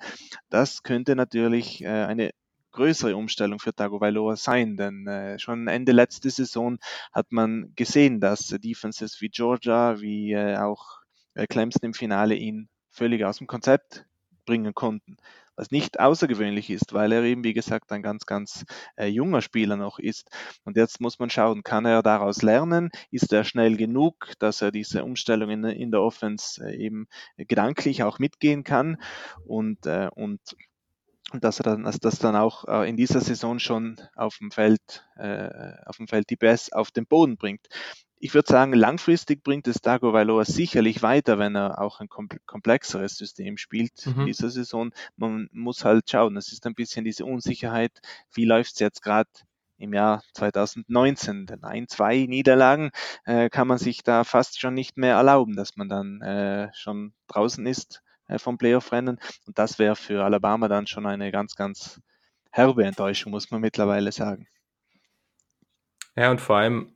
Das 0.49 0.81
könnte 0.81 1.17
natürlich 1.17 1.83
äh, 1.83 1.87
eine 1.87 2.31
größere 2.77 3.15
Umstellung 3.15 3.59
für 3.59 3.73
Tagovailoa 3.73 4.35
sein, 4.35 4.77
denn 4.77 5.07
äh, 5.07 5.39
schon 5.39 5.67
Ende 5.67 5.91
letzte 5.91 6.29
Saison 6.29 6.77
hat 7.11 7.31
man 7.31 7.73
gesehen, 7.75 8.21
dass 8.21 8.47
Defenses 8.47 9.19
wie 9.19 9.29
Georgia, 9.29 9.99
wie 9.99 10.31
äh, 10.31 10.57
auch 10.57 11.01
äh, 11.33 11.47
Clemson 11.47 11.83
im 11.83 11.93
Finale 11.93 12.35
ihn 12.35 12.69
völlig 12.91 13.25
aus 13.25 13.39
dem 13.39 13.47
Konzept 13.47 14.05
bringen 14.45 14.73
konnten 14.73 15.17
was 15.57 15.71
nicht 15.71 15.99
außergewöhnlich 15.99 16.69
ist, 16.69 16.93
weil 16.93 17.11
er 17.11 17.23
eben, 17.23 17.43
wie 17.43 17.53
gesagt, 17.53 17.91
ein 17.91 18.03
ganz, 18.03 18.25
ganz 18.25 18.63
äh, 18.95 19.07
junger 19.07 19.41
Spieler 19.41 19.75
noch 19.75 19.97
ist. 19.97 20.29
Und 20.63 20.77
jetzt 20.77 21.01
muss 21.01 21.17
man 21.19 21.31
schauen, 21.31 21.63
kann 21.63 21.85
er 21.85 22.03
daraus 22.03 22.43
lernen? 22.43 22.91
Ist 23.09 23.33
er 23.33 23.43
schnell 23.43 23.75
genug, 23.75 24.33
dass 24.39 24.61
er 24.61 24.71
diese 24.71 25.03
Umstellung 25.03 25.49
in, 25.49 25.63
in 25.65 25.91
der 25.91 26.01
Offense 26.01 26.63
äh, 26.63 26.77
eben 26.77 27.07
gedanklich 27.37 28.03
auch 28.03 28.19
mitgehen 28.19 28.63
kann 28.63 29.01
und, 29.45 29.87
äh, 29.87 30.09
und 30.13 30.39
und 31.31 31.43
dass 31.43 31.59
er 31.59 31.63
dann, 31.63 31.83
dass 31.83 31.99
das 31.99 32.19
dann 32.19 32.35
auch 32.35 32.65
äh, 32.67 32.89
in 32.89 32.95
dieser 32.95 33.21
Saison 33.21 33.59
schon 33.59 33.97
auf 34.15 34.37
dem 34.37 34.51
Feld, 34.51 35.05
äh, 35.17 35.73
auf 35.85 35.97
dem 35.97 36.07
Feld 36.07 36.29
die 36.29 36.37
Bass 36.37 36.71
auf 36.71 36.91
den 36.91 37.05
Boden 37.05 37.37
bringt 37.37 37.67
ich 38.19 38.33
würde 38.33 38.51
sagen, 38.51 38.73
langfristig 38.73 39.43
bringt 39.43 39.67
es 39.67 39.81
Dago 39.81 40.13
Valoa 40.13 40.45
sicherlich 40.45 41.01
weiter, 41.01 41.37
wenn 41.37 41.55
er 41.55 41.79
auch 41.81 41.99
ein 41.99 42.09
komplexeres 42.09 43.15
System 43.15 43.57
spielt 43.57 44.05
mhm. 44.05 44.21
in 44.21 44.25
dieser 44.27 44.49
Saison. 44.49 44.91
Man 45.15 45.49
muss 45.51 45.85
halt 45.85 46.09
schauen, 46.09 46.37
es 46.37 46.51
ist 46.51 46.65
ein 46.65 46.73
bisschen 46.73 47.05
diese 47.05 47.25
Unsicherheit, 47.25 47.91
wie 48.33 48.45
läuft 48.45 48.73
es 48.73 48.79
jetzt 48.79 49.03
gerade 49.03 49.29
im 49.77 49.93
Jahr 49.93 50.23
2019. 50.33 51.45
Denn 51.45 51.63
ein, 51.63 51.87
zwei 51.87 52.25
Niederlagen 52.27 52.89
äh, 53.25 53.49
kann 53.49 53.67
man 53.67 53.77
sich 53.77 54.01
da 54.03 54.23
fast 54.23 54.59
schon 54.59 54.73
nicht 54.73 54.97
mehr 54.97 55.15
erlauben, 55.15 55.55
dass 55.55 55.75
man 55.75 55.89
dann 55.89 56.21
äh, 56.21 56.69
schon 56.73 57.13
draußen 57.27 57.65
ist 57.67 58.01
vom 58.37 58.57
Playoff-Rennen. 58.57 59.19
Und 59.45 59.57
das 59.57 59.79
wäre 59.79 59.95
für 59.95 60.23
Alabama 60.23 60.67
dann 60.67 60.87
schon 60.87 61.05
eine 61.05 61.31
ganz, 61.31 61.55
ganz 61.55 62.01
herbe 62.51 62.83
Enttäuschung, 62.83 63.31
muss 63.31 63.51
man 63.51 63.61
mittlerweile 63.61 64.11
sagen. 64.11 64.47
Ja, 66.15 66.31
und 66.31 66.41
vor 66.41 66.57
allem 66.57 66.91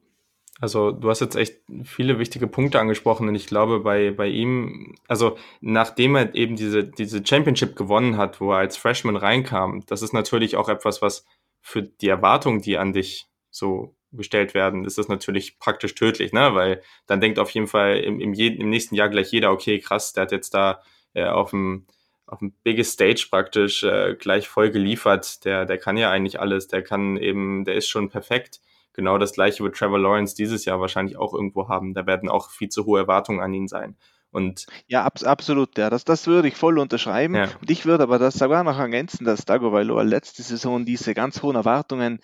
also 0.61 0.91
du 0.91 1.09
hast 1.09 1.21
jetzt 1.21 1.35
echt 1.35 1.57
viele 1.83 2.19
wichtige 2.19 2.45
Punkte 2.45 2.79
angesprochen 2.79 3.27
und 3.27 3.33
ich 3.33 3.47
glaube 3.47 3.79
bei, 3.79 4.11
bei 4.11 4.27
ihm, 4.27 4.95
also 5.07 5.35
nachdem 5.59 6.15
er 6.15 6.35
eben 6.35 6.55
diese, 6.55 6.83
diese 6.83 7.25
Championship 7.25 7.75
gewonnen 7.75 8.17
hat, 8.17 8.39
wo 8.39 8.51
er 8.51 8.59
als 8.59 8.77
Freshman 8.77 9.15
reinkam, 9.15 9.83
das 9.87 10.03
ist 10.03 10.13
natürlich 10.13 10.55
auch 10.55 10.69
etwas, 10.69 11.01
was 11.01 11.25
für 11.61 11.81
die 11.81 12.09
Erwartungen, 12.09 12.61
die 12.61 12.77
an 12.77 12.93
dich 12.93 13.25
so 13.49 13.95
gestellt 14.11 14.53
werden, 14.53 14.85
ist 14.85 14.99
das 14.99 15.07
natürlich 15.07 15.57
praktisch 15.57 15.95
tödlich, 15.95 16.31
ne? 16.31 16.53
Weil 16.53 16.81
dann 17.07 17.21
denkt 17.21 17.39
auf 17.39 17.49
jeden 17.51 17.67
Fall 17.67 17.97
im, 17.97 18.19
im, 18.19 18.33
im 18.33 18.69
nächsten 18.69 18.93
Jahr 18.93 19.09
gleich 19.09 19.31
jeder, 19.31 19.51
okay, 19.51 19.79
krass, 19.79 20.13
der 20.13 20.23
hat 20.23 20.31
jetzt 20.31 20.53
da 20.53 20.81
äh, 21.13 21.25
auf 21.25 21.51
dem 21.51 21.85
auf 22.27 22.39
dem 22.39 22.53
biggest 22.63 22.93
Stage 22.93 23.27
praktisch 23.29 23.83
äh, 23.83 24.15
gleich 24.17 24.47
voll 24.47 24.71
geliefert. 24.71 25.43
Der, 25.43 25.65
der 25.65 25.77
kann 25.77 25.97
ja 25.97 26.09
eigentlich 26.09 26.39
alles, 26.39 26.67
der 26.69 26.81
kann 26.81 27.17
eben, 27.17 27.65
der 27.65 27.75
ist 27.75 27.89
schon 27.89 28.09
perfekt 28.09 28.61
genau 28.93 29.17
das 29.17 29.33
gleiche 29.33 29.63
wird 29.63 29.75
Trevor 29.75 29.99
Lawrence 29.99 30.35
dieses 30.35 30.65
Jahr 30.65 30.79
wahrscheinlich 30.79 31.17
auch 31.17 31.33
irgendwo 31.33 31.67
haben. 31.67 31.93
Da 31.93 32.05
werden 32.05 32.29
auch 32.29 32.49
viel 32.49 32.69
zu 32.69 32.85
hohe 32.85 32.99
Erwartungen 32.99 33.41
an 33.41 33.53
ihn 33.53 33.67
sein. 33.67 33.95
Und 34.31 34.65
ja, 34.87 35.03
ab, 35.03 35.19
absolut, 35.23 35.77
ja. 35.77 35.89
Das, 35.89 36.05
das 36.05 36.25
würde 36.25 36.47
ich 36.47 36.55
voll 36.55 36.79
unterschreiben. 36.79 37.35
Ja. 37.35 37.49
Und 37.59 37.69
ich 37.69 37.85
würde 37.85 38.03
aber 38.03 38.17
das 38.17 38.35
sogar 38.35 38.63
noch 38.63 38.79
ergänzen, 38.79 39.25
dass 39.25 39.45
Dagovailoa 39.45 40.03
letzte 40.03 40.41
Saison 40.41 40.85
diese 40.85 41.13
ganz 41.13 41.41
hohen 41.41 41.57
Erwartungen 41.57 42.19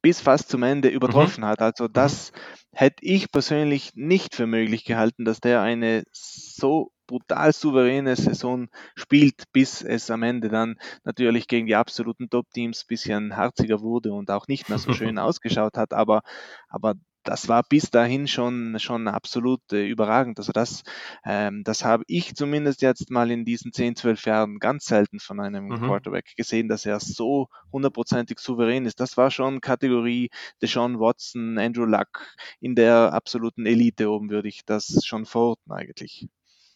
bis 0.00 0.22
fast 0.22 0.48
zum 0.48 0.62
Ende 0.62 0.88
übertroffen 0.88 1.42
mhm. 1.42 1.48
hat. 1.48 1.60
Also 1.60 1.86
das 1.86 2.32
mhm. 2.32 2.36
hätte 2.72 3.04
ich 3.04 3.30
persönlich 3.30 3.90
nicht 3.94 4.34
für 4.34 4.46
möglich 4.46 4.86
gehalten, 4.86 5.26
dass 5.26 5.40
der 5.40 5.60
eine 5.60 6.04
so 6.12 6.92
brutal 7.10 7.52
souveräne 7.52 8.14
Saison 8.14 8.68
spielt, 8.94 9.50
bis 9.52 9.82
es 9.82 10.12
am 10.12 10.22
Ende 10.22 10.48
dann 10.48 10.78
natürlich 11.02 11.48
gegen 11.48 11.66
die 11.66 11.74
absoluten 11.74 12.30
Top-Teams 12.30 12.84
bisschen 12.84 13.36
harziger 13.36 13.80
wurde 13.80 14.12
und 14.12 14.30
auch 14.30 14.46
nicht 14.46 14.68
mehr 14.68 14.78
so 14.78 14.92
schön 14.92 15.18
ausgeschaut 15.18 15.76
hat. 15.76 15.92
Aber, 15.92 16.22
aber 16.68 16.94
das 17.24 17.48
war 17.48 17.64
bis 17.68 17.90
dahin 17.90 18.28
schon, 18.28 18.78
schon 18.78 19.08
absolut 19.08 19.60
äh, 19.72 19.86
überragend. 19.86 20.38
Also 20.38 20.52
das, 20.52 20.84
ähm, 21.24 21.64
das 21.64 21.84
habe 21.84 22.04
ich 22.06 22.36
zumindest 22.36 22.80
jetzt 22.80 23.10
mal 23.10 23.30
in 23.32 23.44
diesen 23.44 23.72
10, 23.72 23.96
12 23.96 24.24
Jahren 24.26 24.58
ganz 24.60 24.84
selten 24.84 25.18
von 25.18 25.40
einem 25.40 25.66
mhm. 25.66 25.80
Quarterback 25.80 26.36
gesehen, 26.36 26.68
dass 26.68 26.86
er 26.86 27.00
so 27.00 27.48
hundertprozentig 27.72 28.38
souverän 28.38 28.86
ist. 28.86 29.00
Das 29.00 29.16
war 29.16 29.32
schon 29.32 29.60
Kategorie 29.60 30.30
Deshaun 30.62 31.00
Watson, 31.00 31.58
Andrew 31.58 31.86
Luck 31.86 32.36
in 32.60 32.76
der 32.76 33.12
absoluten 33.12 33.66
Elite 33.66 34.08
oben, 34.08 34.30
würde 34.30 34.48
ich 34.48 34.64
das 34.64 35.04
schon 35.04 35.26
verorten 35.26 35.72
eigentlich. 35.72 36.28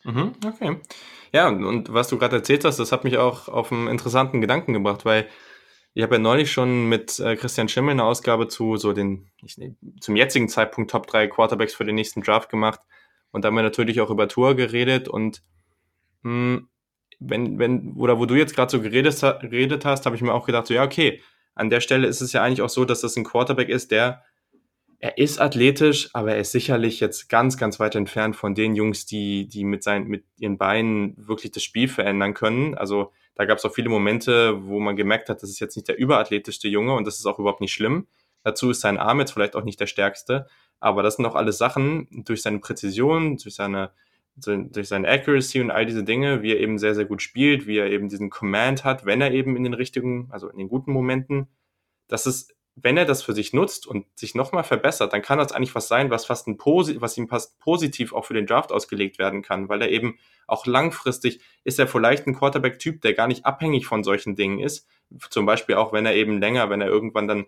Mhm, 0.05 0.33
okay. 0.47 0.77
Ja, 1.33 1.49
und, 1.49 1.65
und 1.65 1.93
was 1.93 2.09
du 2.09 2.19
gerade 2.19 2.37
erzählt 2.37 2.65
hast, 2.65 2.79
das 2.79 2.93
hat 2.93 3.05
mich 3.05 3.17
auch 3.19 3.49
auf 3.49 3.73
einen 3.73 3.89
interessanten 3.89 4.41
Gedanken 4.41 4.73
gebracht, 4.73 5.05
weil 5.05 5.29
ich 5.95 6.03
habe 6.03 6.17
ja 6.17 6.21
neulich 6.21 6.53
schon 6.53 6.89
mit 6.89 7.19
äh, 7.21 7.37
Christian 7.37 7.69
Schimmel 7.69 7.93
eine 7.93 8.05
Ausgabe 8.05 8.49
zu 8.49 8.77
so 8.77 8.93
den, 8.93 9.31
ich, 9.43 9.57
zum 10.01 10.17
jetzigen 10.17 10.49
Zeitpunkt 10.49 10.91
Top 10.91 11.07
3 11.07 11.29
Quarterbacks 11.29 11.75
für 11.75 11.85
den 11.85 11.95
nächsten 11.95 12.23
Draft 12.23 12.51
gemacht. 12.51 12.81
Und 13.31 13.45
da 13.45 13.49
haben 13.49 13.57
wir 13.57 13.63
natürlich 13.63 14.01
auch 14.01 14.11
über 14.11 14.29
Tour 14.29 14.55
geredet 14.55 15.09
und 15.09 15.43
mh, 16.23 16.57
hm, 16.57 16.69
wenn, 17.21 17.59
wenn, 17.59 17.95
oder 17.97 18.19
wo 18.19 18.27
du 18.27 18.35
jetzt 18.35 18.55
gerade 18.55 18.71
so 18.71 18.81
geredet, 18.81 19.21
geredet 19.41 19.85
hast, 19.85 20.05
habe 20.05 20.17
ich 20.17 20.23
mir 20.23 20.35
auch 20.35 20.47
gedacht, 20.47 20.67
so 20.67 20.75
ja, 20.75 20.85
okay, 20.85 21.23
an 21.55 21.71
der 21.71 21.81
Stelle 21.81 22.07
ist 22.07 22.21
es 22.21 22.33
ja 22.33 22.43
eigentlich 22.43 22.63
auch 22.63 22.69
so, 22.69 22.85
dass 22.85 23.01
das 23.01 23.17
ein 23.17 23.25
Quarterback 23.25 23.69
ist, 23.69 23.91
der 23.91 24.25
er 25.05 25.19
ist 25.19 25.39
athletisch, 25.39 26.09
aber 26.15 26.33
er 26.33 26.39
ist 26.39 26.53
sicherlich 26.53 26.99
jetzt 26.99 27.29
ganz, 27.29 27.59
ganz 27.59 27.79
weit 27.79 27.95
entfernt 27.95 28.37
von 28.37 28.55
den 28.55 28.75
Jungs, 28.75 29.05
die, 29.05 29.47
die 29.47 29.63
mit, 29.63 29.83
seinen, 29.83 30.07
mit 30.09 30.25
ihren 30.39 30.57
Beinen 30.57 31.15
wirklich 31.19 31.53
das 31.53 31.63
Spiel 31.63 31.89
verändern 31.89 32.33
können. 32.33 32.75
Also 32.75 33.13
da 33.35 33.45
gab 33.45 33.59
es 33.59 33.67
auch 33.67 33.75
viele 33.75 33.91
Momente, 33.91 34.65
wo 34.65 34.81
man 34.81 34.97
gemerkt 34.97 35.29
hat, 35.29 35.43
das 35.43 35.51
ist 35.51 35.61
jetzt 35.61 35.77
nicht 35.77 35.89
der 35.89 35.99
überathletischste 35.99 36.69
Junge 36.69 36.95
und 36.95 37.07
das 37.07 37.19
ist 37.19 37.27
auch 37.27 37.39
überhaupt 37.39 37.61
nicht 37.61 37.75
schlimm. 37.75 38.07
Dazu 38.45 38.71
ist 38.71 38.81
sein 38.81 38.97
Arm 38.97 39.21
jetzt 39.21 39.33
vielleicht 39.33 39.57
auch 39.57 39.65
nicht 39.65 39.79
der 39.79 39.89
stärkste, 39.89 40.47
aber 40.81 41.03
das 41.03 41.17
sind 41.17 41.27
auch 41.27 41.35
alles 41.35 41.59
Sachen 41.59 42.09
durch 42.25 42.41
seine 42.41 42.61
Präzision, 42.61 43.37
durch 43.37 43.57
seine, 43.57 43.91
durch 44.37 44.89
seine 44.89 45.07
Accuracy 45.07 45.61
und 45.61 45.71
all 45.71 45.85
diese 45.85 46.05
Dinge, 46.05 46.41
wie 46.41 46.53
er 46.53 46.61
eben 46.61 46.79
sehr, 46.79 46.95
sehr 46.95 47.05
gut 47.05 47.21
spielt, 47.21 47.67
wie 47.67 47.77
er 47.77 47.91
eben 47.91 48.09
diesen 48.09 48.31
Command 48.31 48.85
hat, 48.85 49.05
wenn 49.05 49.21
er 49.21 49.33
eben 49.33 49.55
in 49.55 49.65
den 49.65 49.75
richtigen, 49.75 50.29
also 50.31 50.49
in 50.49 50.57
den 50.57 50.71
guten 50.71 50.93
Momenten, 50.93 51.49
das 52.09 52.25
ist 52.25 52.55
wenn 52.77 52.97
er 52.97 53.05
das 53.05 53.23
für 53.23 53.33
sich 53.33 53.53
nutzt 53.53 53.87
und 53.87 54.07
sich 54.19 54.35
nochmal 54.35 54.65
verbessert, 54.65 55.13
dann 55.13 55.23
kann 55.23 55.39
das 55.39 55.53
eigentlich 55.53 55.75
was 55.75 55.87
sein, 55.87 56.11
was 56.11 56.27
fast 56.27 56.49
ein 56.49 56.57
Posi 56.57 57.01
was 57.01 57.17
ihm 57.17 57.29
fast 57.29 57.59
positiv 57.61 58.13
auch 58.13 58.25
für 58.25 58.35
den 58.35 58.47
Draft 58.47 58.73
ausgelegt 58.73 59.19
werden 59.19 59.43
kann, 59.43 59.69
weil 59.69 59.81
er 59.83 59.91
eben 59.91 60.19
auch 60.47 60.67
langfristig 60.67 61.41
ist 61.63 61.79
er 61.79 61.87
vielleicht 61.87 62.27
ein 62.27 62.35
Quarterback-Typ, 62.35 63.01
der 63.01 63.15
gar 63.15 63.29
nicht 63.29 63.47
abhängig 63.47 63.87
von 63.87 64.03
solchen 64.03 64.35
Dingen 64.35 64.59
ist. 64.59 64.89
Zum 65.31 65.47
Beispiel 65.47 65.77
auch, 65.77 65.93
wenn 65.93 66.05
er 66.05 66.15
eben 66.15 66.41
länger, 66.41 66.69
wenn 66.69 66.81
er 66.81 66.89
irgendwann 66.89 67.29
dann 67.29 67.47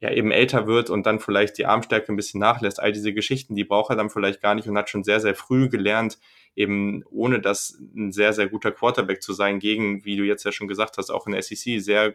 ja 0.00 0.12
eben 0.12 0.30
älter 0.30 0.66
wird 0.66 0.90
und 0.90 1.06
dann 1.06 1.18
vielleicht 1.18 1.58
die 1.58 1.66
Armstärke 1.66 2.12
ein 2.12 2.16
bisschen 2.16 2.40
nachlässt. 2.40 2.80
All 2.80 2.92
diese 2.92 3.12
Geschichten, 3.12 3.54
die 3.54 3.64
braucht 3.64 3.90
er 3.90 3.96
dann 3.96 4.10
vielleicht 4.10 4.40
gar 4.40 4.54
nicht 4.54 4.68
und 4.68 4.76
hat 4.76 4.90
schon 4.90 5.02
sehr, 5.02 5.20
sehr 5.20 5.34
früh 5.34 5.68
gelernt, 5.68 6.18
eben 6.54 7.02
ohne 7.10 7.40
das 7.40 7.80
ein 7.96 8.12
sehr, 8.12 8.32
sehr 8.32 8.48
guter 8.48 8.70
Quarterback 8.70 9.22
zu 9.22 9.32
sein, 9.32 9.58
gegen, 9.58 10.04
wie 10.04 10.16
du 10.16 10.24
jetzt 10.24 10.44
ja 10.44 10.52
schon 10.52 10.68
gesagt 10.68 10.98
hast, 10.98 11.10
auch 11.10 11.26
in 11.26 11.32
der 11.32 11.42
SEC 11.42 11.80
sehr 11.80 12.14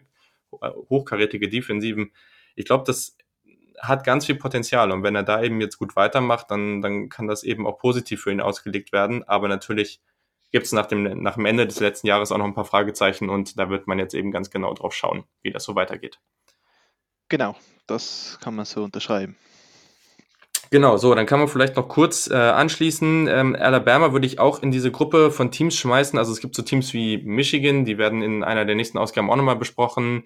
hochkarätige 0.90 1.50
Defensiven 1.50 2.12
ich 2.56 2.66
glaube, 2.66 2.84
das 2.86 3.18
hat 3.80 4.06
ganz 4.06 4.26
viel 4.26 4.36
Potenzial 4.36 4.92
und 4.92 5.04
wenn 5.04 5.16
er 5.16 5.24
da 5.24 5.42
eben 5.42 5.60
jetzt 5.60 5.78
gut 5.78 5.96
weitermacht, 5.96 6.50
dann, 6.52 6.82
dann 6.82 7.10
kann 7.10 7.28
das 7.28 7.44
eben 7.44 7.68
auch 7.68 7.78
positiv 7.78 8.22
für 8.22 8.32
ihn 8.32 8.42
ausgelegt 8.42 8.92
werden. 8.94 9.24
Aber 9.28 9.48
natürlich 9.48 10.02
gibt 10.52 10.66
es 10.66 10.72
nach 10.72 10.86
dem, 10.86 11.22
nach 11.22 11.36
dem 11.36 11.46
Ende 11.46 11.68
des 11.68 11.80
letzten 11.80 12.08
Jahres 12.08 12.32
auch 12.32 12.38
noch 12.38 12.46
ein 12.46 12.54
paar 12.54 12.66
Fragezeichen 12.66 13.30
und 13.30 13.60
da 13.60 13.70
wird 13.70 13.88
man 13.88 14.00
jetzt 14.00 14.14
eben 14.14 14.32
ganz 14.32 14.50
genau 14.50 14.74
drauf 14.74 14.94
schauen, 14.94 15.26
wie 15.42 15.52
das 15.52 15.64
so 15.64 15.76
weitergeht. 15.76 16.20
Genau, 17.28 17.56
das 17.88 18.38
kann 18.42 18.56
man 18.56 18.66
so 18.66 18.84
unterschreiben. 18.84 19.36
Genau, 20.70 20.98
so, 20.98 21.14
dann 21.14 21.26
kann 21.26 21.40
man 21.40 21.48
vielleicht 21.48 21.76
noch 21.76 21.88
kurz 21.88 22.30
äh, 22.30 22.36
anschließen. 22.36 23.28
Ähm, 23.28 23.56
Alabama 23.60 24.12
würde 24.12 24.26
ich 24.26 24.40
auch 24.40 24.64
in 24.64 24.72
diese 24.72 24.92
Gruppe 24.92 25.30
von 25.30 25.52
Teams 25.52 25.76
schmeißen. 25.76 26.18
Also 26.18 26.32
es 26.32 26.40
gibt 26.40 26.56
so 26.56 26.64
Teams 26.64 26.94
wie 26.94 27.18
Michigan, 27.18 27.86
die 27.86 27.98
werden 27.98 28.24
in 28.24 28.44
einer 28.44 28.66
der 28.66 28.76
nächsten 28.76 28.98
Ausgaben 28.98 29.30
auch 29.30 29.36
nochmal 29.36 29.56
besprochen 29.56 30.24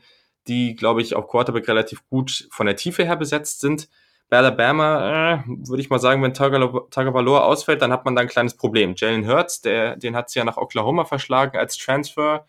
die, 0.48 0.76
glaube 0.76 1.02
ich, 1.02 1.16
auf 1.16 1.28
Quarterback 1.28 1.68
relativ 1.68 2.08
gut 2.10 2.48
von 2.52 2.66
der 2.66 2.76
Tiefe 2.76 3.04
her 3.04 3.16
besetzt 3.16 3.60
sind. 3.62 3.90
Bei 4.30 4.38
Alabama 4.38 5.36
äh, 5.36 5.44
würde 5.48 5.82
ich 5.82 5.90
mal 5.90 6.00
sagen, 6.00 6.22
wenn 6.22 6.34
Tagovailoa 6.34 7.42
ausfällt, 7.42 7.82
dann 7.82 7.94
hat 7.94 8.04
man 8.04 8.16
da 8.16 8.22
ein 8.22 8.28
kleines 8.28 8.58
Problem. 8.58 8.94
Jalen 8.98 9.26
Hurts, 9.26 9.62
der, 9.62 9.96
den 9.96 10.16
hat 10.16 10.30
sie 10.30 10.40
ja 10.40 10.46
nach 10.46 10.58
Oklahoma 10.58 11.06
verschlagen 11.06 11.58
als 11.58 11.78
Transfer. 11.78 12.46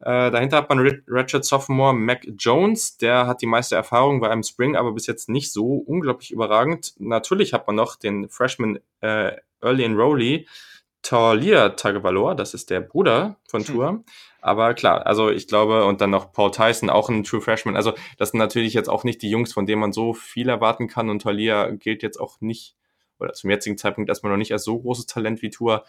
Äh, 0.00 0.32
dahinter 0.32 0.56
hat 0.56 0.68
man 0.68 0.80
Richard 0.80 1.44
Sophomore 1.44 1.94
Mac 1.94 2.26
Jones, 2.36 2.96
der 2.96 3.28
hat 3.28 3.40
die 3.40 3.46
meiste 3.46 3.76
Erfahrung 3.76 4.20
bei 4.20 4.30
einem 4.30 4.42
Spring, 4.42 4.74
aber 4.74 4.90
bis 4.90 5.06
jetzt 5.06 5.28
nicht 5.28 5.52
so 5.52 5.76
unglaublich 5.76 6.32
überragend. 6.32 6.94
Natürlich 6.98 7.52
hat 7.52 7.68
man 7.68 7.76
noch 7.76 7.94
den 7.94 8.28
Freshman 8.28 8.80
äh, 9.00 9.36
Early 9.60 9.84
Enrollee, 9.84 10.46
Talia 11.02 11.70
Tagovailoa, 11.70 12.34
das 12.34 12.54
ist 12.54 12.70
der 12.70 12.80
Bruder 12.80 13.36
von 13.48 13.62
hm. 13.62 13.66
Tour. 13.66 13.88
Hm. 13.88 14.04
Aber 14.40 14.74
klar, 14.74 15.06
also 15.06 15.30
ich 15.30 15.46
glaube, 15.46 15.84
und 15.84 16.00
dann 16.00 16.10
noch 16.10 16.32
Paul 16.32 16.50
Tyson, 16.50 16.90
auch 16.90 17.08
ein 17.08 17.22
True 17.22 17.40
Freshman. 17.40 17.76
Also 17.76 17.92
das 18.18 18.30
sind 18.30 18.38
natürlich 18.38 18.74
jetzt 18.74 18.88
auch 18.88 19.04
nicht 19.04 19.22
die 19.22 19.30
Jungs, 19.30 19.52
von 19.52 19.66
denen 19.66 19.80
man 19.80 19.92
so 19.92 20.14
viel 20.14 20.48
erwarten 20.48 20.88
kann. 20.88 21.10
Und 21.10 21.22
Talia 21.22 21.70
gilt 21.70 22.02
jetzt 22.02 22.18
auch 22.18 22.40
nicht, 22.40 22.76
oder 23.20 23.32
zum 23.34 23.50
jetzigen 23.50 23.78
Zeitpunkt 23.78 24.08
erstmal 24.08 24.32
noch 24.32 24.38
nicht 24.38 24.52
als 24.52 24.64
so 24.64 24.80
großes 24.80 25.06
Talent 25.06 25.42
wie 25.42 25.50
Tour. 25.50 25.84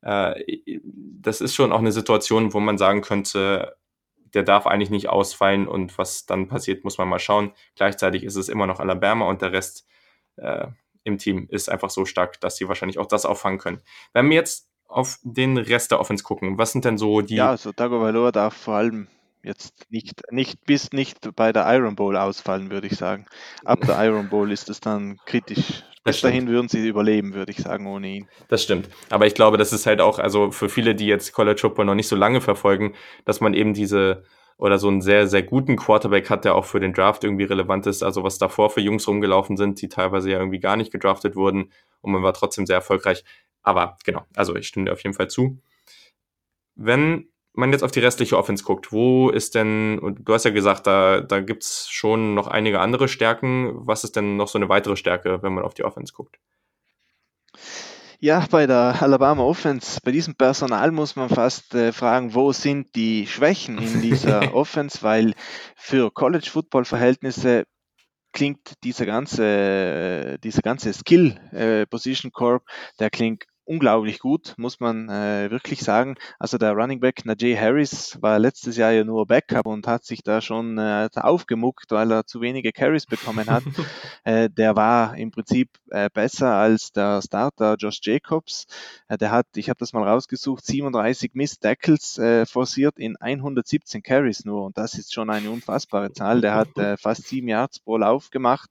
Äh, 0.00 0.34
das 1.20 1.40
ist 1.40 1.54
schon 1.54 1.72
auch 1.72 1.78
eine 1.78 1.92
Situation, 1.92 2.52
wo 2.52 2.60
man 2.60 2.76
sagen 2.76 3.02
könnte, 3.02 3.76
der 4.34 4.42
darf 4.42 4.66
eigentlich 4.66 4.90
nicht 4.90 5.08
ausfallen 5.08 5.68
und 5.68 5.96
was 5.98 6.26
dann 6.26 6.48
passiert, 6.48 6.84
muss 6.84 6.98
man 6.98 7.08
mal 7.08 7.18
schauen. 7.18 7.52
Gleichzeitig 7.76 8.24
ist 8.24 8.36
es 8.36 8.48
immer 8.48 8.66
noch 8.66 8.80
Alabama 8.80 9.28
und 9.28 9.42
der 9.42 9.52
Rest 9.52 9.86
äh, 10.36 10.66
im 11.04 11.18
Team 11.18 11.46
ist 11.50 11.68
einfach 11.68 11.90
so 11.90 12.04
stark, 12.04 12.40
dass 12.40 12.56
sie 12.56 12.68
wahrscheinlich 12.68 12.98
auch 12.98 13.06
das 13.06 13.26
auffangen 13.26 13.58
können. 13.58 13.80
Wenn 14.12 14.28
wir 14.28 14.36
jetzt 14.36 14.68
auf 14.88 15.18
den 15.22 15.56
Rest 15.56 15.90
der 15.90 16.00
Offense 16.00 16.22
gucken, 16.22 16.58
was 16.58 16.72
sind 16.72 16.84
denn 16.84 16.98
so 16.98 17.20
die. 17.22 17.36
Ja, 17.36 17.50
also 17.50 17.72
Tagovailoa 17.72 18.30
darf 18.32 18.54
vor 18.54 18.74
allem 18.74 19.08
jetzt 19.42 19.90
nicht, 19.90 20.22
nicht 20.30 20.64
bis 20.66 20.92
nicht 20.92 21.34
bei 21.34 21.52
der 21.52 21.66
Iron 21.74 21.96
Bowl 21.96 22.16
ausfallen, 22.16 22.70
würde 22.70 22.86
ich 22.86 22.96
sagen. 22.96 23.26
Ab 23.64 23.80
der 23.80 23.96
Iron 24.04 24.28
Bowl 24.28 24.52
ist 24.52 24.68
es 24.68 24.80
dann 24.80 25.18
kritisch. 25.26 25.82
Bis 26.04 26.20
dahin 26.20 26.48
würden 26.48 26.68
sie 26.68 26.86
überleben, 26.86 27.32
würde 27.32 27.52
ich 27.52 27.58
sagen, 27.58 27.86
ohne 27.86 28.08
ihn. 28.08 28.28
Das 28.48 28.64
stimmt. 28.64 28.88
Aber 29.08 29.26
ich 29.26 29.34
glaube, 29.34 29.56
das 29.56 29.72
ist 29.72 29.86
halt 29.86 30.00
auch, 30.00 30.18
also 30.18 30.50
für 30.50 30.68
viele, 30.68 30.96
die 30.96 31.06
jetzt 31.06 31.32
College 31.32 31.60
Football 31.60 31.84
noch 31.84 31.94
nicht 31.94 32.08
so 32.08 32.16
lange 32.16 32.40
verfolgen, 32.40 32.94
dass 33.24 33.40
man 33.40 33.54
eben 33.54 33.72
diese 33.72 34.24
oder 34.56 34.78
so 34.78 34.88
einen 34.88 35.00
sehr, 35.00 35.26
sehr 35.26 35.42
guten 35.42 35.76
Quarterback 35.76 36.30
hat, 36.30 36.44
der 36.44 36.54
auch 36.54 36.64
für 36.64 36.80
den 36.80 36.92
Draft 36.92 37.24
irgendwie 37.24 37.44
relevant 37.44 37.86
ist. 37.86 38.02
Also 38.02 38.22
was 38.22 38.38
davor 38.38 38.70
für 38.70 38.80
Jungs 38.80 39.06
rumgelaufen 39.08 39.56
sind, 39.56 39.80
die 39.82 39.88
teilweise 39.88 40.30
ja 40.30 40.38
irgendwie 40.38 40.60
gar 40.60 40.76
nicht 40.76 40.92
gedraftet 40.92 41.36
wurden 41.36 41.72
und 42.00 42.12
man 42.12 42.22
war 42.22 42.32
trotzdem 42.34 42.66
sehr 42.66 42.76
erfolgreich. 42.76 43.24
Aber 43.62 43.96
genau, 44.04 44.24
also 44.34 44.54
ich 44.56 44.68
stimme 44.68 44.86
dir 44.86 44.92
auf 44.92 45.02
jeden 45.02 45.14
Fall 45.14 45.28
zu. 45.28 45.58
Wenn 46.74 47.28
man 47.54 47.72
jetzt 47.72 47.82
auf 47.82 47.90
die 47.90 48.00
restliche 48.00 48.38
Offense 48.38 48.64
guckt, 48.64 48.92
wo 48.92 49.28
ist 49.28 49.54
denn, 49.54 49.98
und 49.98 50.26
du 50.26 50.32
hast 50.32 50.44
ja 50.44 50.50
gesagt, 50.50 50.86
da, 50.86 51.20
da 51.20 51.40
gibt 51.40 51.64
es 51.64 51.88
schon 51.90 52.34
noch 52.34 52.46
einige 52.46 52.80
andere 52.80 53.08
Stärken. 53.08 53.72
Was 53.74 54.04
ist 54.04 54.16
denn 54.16 54.36
noch 54.36 54.48
so 54.48 54.58
eine 54.58 54.68
weitere 54.68 54.96
Stärke, 54.96 55.42
wenn 55.42 55.52
man 55.52 55.64
auf 55.64 55.74
die 55.74 55.84
Offense 55.84 56.12
guckt? 56.14 56.38
Ja, 58.24 58.46
bei 58.48 58.68
der 58.68 59.02
Alabama 59.02 59.42
Offense, 59.42 59.98
bei 60.00 60.12
diesem 60.12 60.36
Personal 60.36 60.92
muss 60.92 61.16
man 61.16 61.28
fast 61.28 61.74
äh, 61.74 61.92
fragen, 61.92 62.34
wo 62.34 62.52
sind 62.52 62.94
die 62.94 63.26
Schwächen 63.26 63.78
in 63.78 64.00
dieser 64.00 64.54
Offense, 64.54 65.02
weil 65.02 65.34
für 65.74 66.12
College 66.12 66.48
Football 66.48 66.84
Verhältnisse 66.84 67.64
klingt 68.32 68.74
dieser 68.84 69.06
ganze, 69.06 70.38
dieser 70.38 70.62
ganze 70.62 70.92
Skill 70.92 71.36
äh, 71.50 71.84
Position 71.86 72.30
Corp, 72.30 72.62
der 73.00 73.10
klingt 73.10 73.46
unglaublich 73.72 74.18
gut, 74.18 74.52
muss 74.58 74.80
man 74.80 75.08
äh, 75.08 75.50
wirklich 75.50 75.80
sagen. 75.80 76.16
Also 76.38 76.58
der 76.58 76.72
Running 76.72 77.00
Back 77.00 77.24
Najee 77.24 77.56
Harris 77.56 78.18
war 78.20 78.38
letztes 78.38 78.76
Jahr 78.76 78.92
ja 78.92 79.02
nur 79.02 79.26
Backup 79.26 79.64
und 79.64 79.86
hat 79.86 80.04
sich 80.04 80.22
da 80.22 80.42
schon 80.42 80.76
äh, 80.76 81.08
aufgemuckt, 81.14 81.90
weil 81.90 82.12
er 82.12 82.26
zu 82.26 82.42
wenige 82.42 82.70
Carries 82.72 83.06
bekommen 83.06 83.48
hat. 83.48 83.62
äh, 84.24 84.50
der 84.50 84.76
war 84.76 85.16
im 85.16 85.30
Prinzip 85.30 85.70
äh, 85.88 86.10
besser 86.12 86.52
als 86.52 86.92
der 86.92 87.22
Starter 87.22 87.76
Josh 87.78 88.00
Jacobs. 88.02 88.66
Äh, 89.08 89.16
der 89.16 89.30
hat, 89.30 89.46
ich 89.56 89.70
habe 89.70 89.78
das 89.78 89.94
mal 89.94 90.06
rausgesucht, 90.06 90.66
37 90.66 91.30
Miss 91.32 91.58
Tackles 91.58 92.18
äh, 92.18 92.44
forciert 92.44 92.98
in 92.98 93.16
117 93.16 94.02
Carries 94.02 94.44
nur 94.44 94.66
und 94.66 94.76
das 94.76 94.94
ist 94.98 95.14
schon 95.14 95.30
eine 95.30 95.50
unfassbare 95.50 96.12
Zahl. 96.12 96.42
Der 96.42 96.54
hat 96.54 96.68
fast 96.98 97.26
sieben 97.26 97.48
Yards 97.48 97.80
pro 97.80 97.96
Lauf 97.96 98.30
gemacht. 98.30 98.68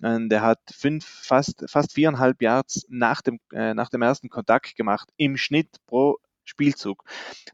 Der 0.00 0.42
hat 0.42 0.58
fünf, 0.70 1.04
fast, 1.06 1.64
fast 1.68 1.92
viereinhalb 1.92 2.42
Yards 2.42 2.84
nach 2.88 3.22
dem, 3.22 3.38
nach 3.50 3.88
dem 3.88 4.02
ersten 4.02 4.28
Kontakt 4.34 4.76
gemacht, 4.76 5.08
im 5.16 5.36
Schnitt 5.36 5.76
pro 5.86 6.18
Spielzug. 6.44 7.04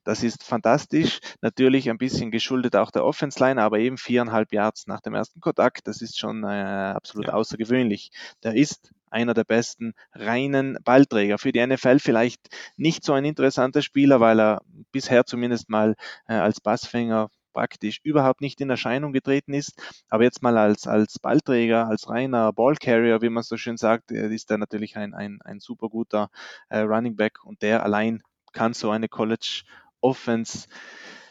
Das 0.03 0.23
ist 0.23 0.43
fantastisch. 0.43 1.21
Natürlich 1.41 1.89
ein 1.89 1.99
bisschen 1.99 2.31
geschuldet 2.31 2.75
auch 2.75 2.91
der 2.91 3.05
Offense 3.05 3.39
Line, 3.39 3.63
aber 3.63 3.79
eben 3.79 3.99
viereinhalb 3.99 4.53
Yards 4.53 4.87
nach 4.87 5.01
dem 5.01 5.15
ersten 5.15 5.41
Kontakt. 5.41 5.87
Das 5.87 6.03
ist 6.03 6.19
schon 6.19 6.43
äh, 6.45 6.47
absolut 6.47 7.29
ja. 7.29 7.35
außergewöhnlich. 7.35 8.11
Der 8.43 8.55
ist 8.55 8.93
einer 9.11 9.35
der 9.35 9.45
besten 9.45 9.95
reinen 10.13 10.79
Ballträger. 10.85 11.39
Für 11.39 11.53
die 11.53 11.65
NFL 11.65 11.99
vielleicht 11.99 12.49
nicht 12.77 13.05
so 13.05 13.13
ein 13.13 13.25
interessanter 13.25 13.83
Spieler, 13.83 14.21
weil 14.21 14.41
er 14.41 14.63
bisher 14.93 15.25
zumindest 15.25 15.69
mal 15.69 15.95
äh, 16.27 16.35
als 16.35 16.61
Bassfänger 16.61 17.29
praktisch 17.53 18.01
überhaupt 18.03 18.41
nicht 18.41 18.61
in 18.61 18.71
Erscheinung 18.71 19.13
getreten 19.13 19.55
ist. 19.55 19.81
Aber 20.09 20.25
jetzt 20.25 20.43
mal 20.43 20.57
als, 20.59 20.87
als 20.87 21.19
Ballträger, 21.19 21.87
als 21.87 22.09
reiner 22.09 22.53
Ballcarrier, 22.53 23.23
wie 23.23 23.31
man 23.31 23.43
so 23.43 23.57
schön 23.57 23.77
sagt, 23.77 24.13
äh, 24.13 24.33
ist 24.35 24.51
er 24.51 24.59
natürlich 24.59 24.97
ein, 24.97 25.15
ein, 25.15 25.41
ein 25.43 25.61
super 25.61 25.89
guter 25.89 26.31
äh, 26.69 26.81
Running 26.81 27.17
Back 27.17 27.45
und 27.45 27.63
der 27.63 27.83
allein 27.85 28.23
kann 28.53 28.75
so 28.75 28.91
eine 28.91 29.09
College 29.09 29.63
Offense 30.01 30.67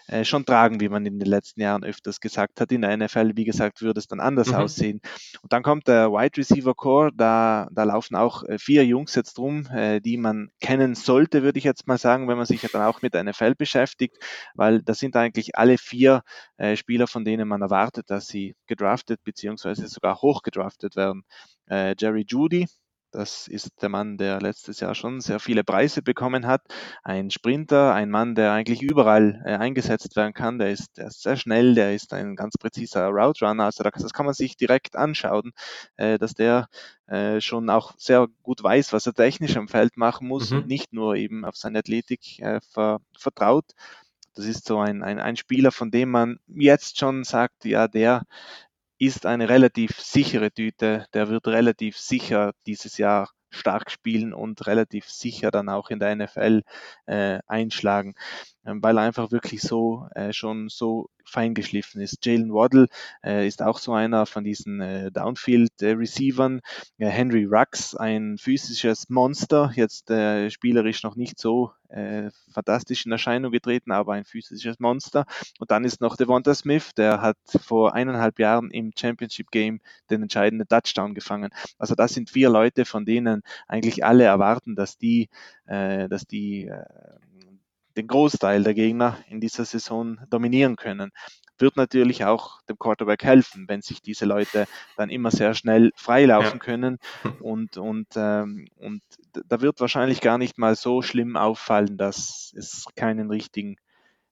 äh, 0.10 0.26
schon 0.26 0.46
tragen, 0.46 0.80
wie 0.80 0.90
man 0.90 1.06
in 1.06 1.20
den 1.20 1.28
letzten 1.28 1.62
Jahren 1.62 1.84
öfters 1.84 2.20
gesagt 2.20 2.60
hat. 2.62 2.72
In 2.72 2.82
der 2.82 2.98
NFL, 2.98 3.34
wie 3.36 3.46
gesagt, 3.46 3.82
würde 3.82 4.00
es 4.00 4.08
dann 4.08 4.20
anders 4.20 4.50
mhm. 4.50 4.56
aussehen. 4.56 5.02
Und 5.42 5.54
dann 5.54 5.62
kommt 5.62 5.88
der 5.88 6.12
Wide 6.12 6.38
Receiver 6.38 6.74
Core, 6.74 7.12
da, 7.16 7.68
da 7.72 7.84
laufen 7.84 8.16
auch 8.16 8.44
äh, 8.44 8.58
vier 8.58 8.86
Jungs 8.86 9.14
jetzt 9.16 9.38
rum, 9.38 9.68
äh, 9.68 10.00
die 10.00 10.18
man 10.18 10.50
kennen 10.62 10.96
sollte, 10.96 11.44
würde 11.44 11.60
ich 11.60 11.64
jetzt 11.64 11.88
mal 11.88 11.98
sagen, 11.98 12.28
wenn 12.28 12.38
man 12.38 12.48
sich 12.48 12.62
dann 12.62 12.82
auch 12.82 13.02
mit 13.02 13.14
der 13.14 13.24
NFL 13.24 13.54
beschäftigt, 13.56 14.18
weil 14.56 14.82
das 14.82 15.00
sind 15.00 15.16
eigentlich 15.16 15.56
alle 15.56 15.78
vier 15.78 16.24
äh, 16.58 16.76
Spieler, 16.76 17.08
von 17.08 17.24
denen 17.24 17.48
man 17.48 17.62
erwartet, 17.62 18.10
dass 18.10 18.28
sie 18.28 18.56
gedraftet 18.68 19.24
bzw. 19.24 19.86
sogar 19.86 20.22
hochgedraftet 20.22 20.96
werden. 20.96 21.24
Jerry 21.72 22.26
Judy, 22.28 22.66
das 23.12 23.48
ist 23.48 23.82
der 23.82 23.90
Mann, 23.90 24.18
der 24.18 24.40
letztes 24.40 24.80
Jahr 24.80 24.96
schon 24.96 25.22
sehr 25.22 25.40
viele 25.40 25.64
Preise 25.64 26.02
bekommen 26.02 26.46
hat. 26.46 26.62
Ein 27.04 27.32
Sprinter, 27.32 27.94
ein 27.94 28.10
Mann, 28.10 28.36
der 28.36 28.52
eigentlich 28.52 28.82
überall 28.82 29.42
äh, 29.46 29.56
eingesetzt 29.56 30.16
werden 30.16 30.34
kann. 30.34 30.60
Der 30.60 30.72
ist, 30.72 30.98
der 30.98 31.08
ist 31.08 31.22
sehr 31.22 31.38
schnell, 31.38 31.76
der 31.76 31.96
ist 31.96 32.14
ein 32.14 32.36
ganz 32.36 32.56
präziser 32.58 33.08
Route 33.08 33.46
Runner. 33.46 33.66
Also 33.66 33.84
das 33.84 34.14
kann 34.14 34.26
man 34.26 34.36
sich 34.36 34.58
direkt 34.58 34.96
anschauen, 34.96 35.52
äh, 35.98 36.18
dass 36.18 36.34
der 36.34 36.68
äh, 37.08 37.42
schon 37.42 37.70
auch 37.70 37.94
sehr 37.98 38.28
gut 38.44 38.64
weiß, 38.64 38.94
was 38.94 39.08
er 39.08 39.14
technisch 39.14 39.58
am 39.58 39.68
Feld 39.68 39.98
machen 39.98 40.28
muss 40.28 40.52
mhm. 40.52 40.60
und 40.60 40.68
nicht 40.68 40.94
nur 40.94 41.16
eben 41.16 41.46
auf 41.46 41.56
seine 41.56 41.80
Athletik 41.80 42.40
äh, 42.40 42.60
ver, 42.62 43.00
vertraut. 43.18 43.74
Das 44.36 44.46
ist 44.46 44.66
so 44.68 44.80
ein, 44.80 45.04
ein, 45.04 45.20
ein 45.20 45.36
Spieler, 45.36 45.72
von 45.72 45.92
dem 45.92 46.12
man 46.12 46.40
jetzt 46.48 47.00
schon 47.00 47.24
sagt, 47.24 47.66
ja, 47.66 47.88
der 47.88 48.24
ist 49.00 49.26
eine 49.26 49.50
relativ 49.50 50.00
sichere 50.00 50.52
Tüte. 50.52 51.06
Der 51.14 51.30
wird 51.30 51.48
relativ 51.48 51.98
sicher 51.98 52.54
dieses 52.68 52.98
Jahr 52.98 53.30
stark 53.50 53.90
spielen 53.92 54.34
und 54.34 54.68
relativ 54.68 55.06
sicher 55.10 55.52
dann 55.52 55.70
auch 55.70 55.90
in 55.90 56.00
der 56.00 56.16
NFL 56.16 56.62
äh, 57.08 57.40
einschlagen, 57.48 58.14
ähm, 58.66 58.84
weil 58.84 58.98
er 58.98 59.04
einfach 59.04 59.32
wirklich 59.32 59.62
so 59.62 60.08
äh, 60.14 60.34
schon 60.34 60.70
so 60.70 61.10
fein 61.30 61.54
geschliffen 61.54 62.02
ist. 62.02 62.26
Jalen 62.26 62.54
Waddle 62.54 62.88
äh, 63.24 63.48
ist 63.48 63.62
auch 63.62 63.80
so 63.80 63.94
einer 63.94 64.26
von 64.26 64.44
diesen 64.44 64.82
äh, 64.82 65.12
Downfield-Receivern. 65.12 66.62
Äh, 66.98 67.08
Henry 67.08 67.46
Rux, 67.46 67.96
ein 67.96 68.38
physisches 68.38 69.10
Monster, 69.10 69.72
jetzt 69.76 70.10
äh, 70.10 70.50
spielerisch 70.50 71.04
noch 71.04 71.16
nicht 71.16 71.40
so 71.40 71.72
äh, 71.90 72.30
fantastisch 72.52 73.06
in 73.06 73.12
Erscheinung 73.12 73.52
getreten, 73.52 73.92
aber 73.92 74.14
ein 74.14 74.26
physisches 74.26 74.80
Monster. 74.80 75.26
Und 75.60 75.72
dann 75.72 75.84
ist 75.84 76.02
noch 76.02 76.16
Devonta 76.16 76.54
Smith, 76.54 76.94
der 76.96 77.22
hat 77.22 77.38
vor 77.48 77.94
eineinhalb 77.94 78.40
Jahren 78.40 78.72
im 78.72 78.92
Championship 78.98 79.52
Game 79.52 79.82
den 80.10 80.22
entscheidenden 80.22 80.68
Touchdown 80.68 81.14
gefangen. 81.16 81.50
Also 81.78 81.96
das 81.96 82.14
sind 82.14 82.30
vier 82.30 82.50
Leute, 82.50 82.86
von 82.86 83.06
denen 83.06 83.42
eigentlich 83.68 84.06
alle 84.06 84.24
erwarten, 84.24 84.76
dass 84.76 84.98
die, 84.98 85.30
äh, 85.66 86.08
dass 86.08 86.26
die 86.26 86.72
den 88.00 88.08
Großteil 88.08 88.64
der 88.64 88.74
Gegner 88.74 89.18
in 89.28 89.42
dieser 89.42 89.66
Saison 89.66 90.18
dominieren 90.30 90.78
können. 90.78 91.12
Wird 91.58 91.76
natürlich 91.76 92.24
auch 92.24 92.62
dem 92.64 92.80
Quarterback 92.80 93.24
helfen, 93.24 93.66
wenn 93.68 93.82
sich 93.82 94.02
diese 94.02 94.26
Leute 94.26 94.66
dann 94.96 95.10
immer 95.10 95.32
sehr 95.32 95.54
schnell 95.54 95.92
freilaufen 95.96 96.60
ja. 96.60 96.66
können. 96.66 97.00
Und, 97.42 97.78
und, 97.78 98.08
ähm, 98.16 98.70
und 98.78 99.02
da 99.48 99.60
wird 99.60 99.82
wahrscheinlich 99.82 100.22
gar 100.22 100.38
nicht 100.38 100.58
mal 100.58 100.76
so 100.76 101.02
schlimm 101.02 101.36
auffallen, 101.36 101.98
dass 101.98 102.54
es 102.56 102.86
keinen 102.96 103.30
richtigen 103.30 103.76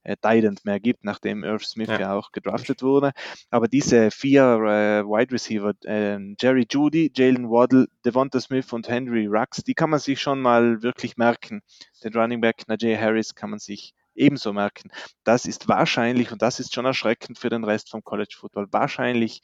äh, 0.08 0.15
Tident 0.22 0.65
mehr 0.65 0.80
gibt, 0.80 1.04
nachdem 1.04 1.43
Irv 1.43 1.65
Smith 1.65 1.89
ja. 1.89 2.00
ja, 2.00 2.13
auch 2.13 2.32
gedraftet 2.32 2.82
wurde. 2.82 3.12
Aber 3.50 3.67
diese 3.67 4.10
vier 4.10 4.43
äh, 4.43 5.04
Wide 5.04 5.34
Receiver, 5.34 5.74
äh, 5.84 6.17
Jerry 6.39 6.65
Judy, 6.70 7.12
Jalen 7.13 7.50
Waddle, 7.50 7.88
Devonta 8.06 8.39
Smith 8.39 8.72
und 8.72 8.88
Henry 8.88 9.28
Rux, 9.28 9.63
die 9.63 9.74
kann 9.74 9.89
man 9.89 10.00
sich 10.00 10.20
schon 10.20 10.41
mal 10.41 10.82
wirklich 10.82 11.17
merken. 11.17 11.62
Den 12.04 12.13
Running 12.13 12.41
Back 12.41 12.67
Najee 12.67 12.98
Harris 12.98 13.36
kann 13.36 13.50
man 13.50 13.60
sich 13.60 13.93
ebenso 14.15 14.54
merken. 14.54 14.89
Das 15.24 15.46
ist 15.46 15.67
wahrscheinlich, 15.67 16.32
und 16.32 16.41
das 16.41 16.60
ist 16.60 16.74
schon 16.74 16.86
erschreckend 16.86 17.38
für 17.38 17.50
den 17.50 17.63
Rest 17.63 17.91
vom 17.91 18.04
College 18.04 18.36
Football, 18.39 18.67
wahrscheinlich 18.72 19.41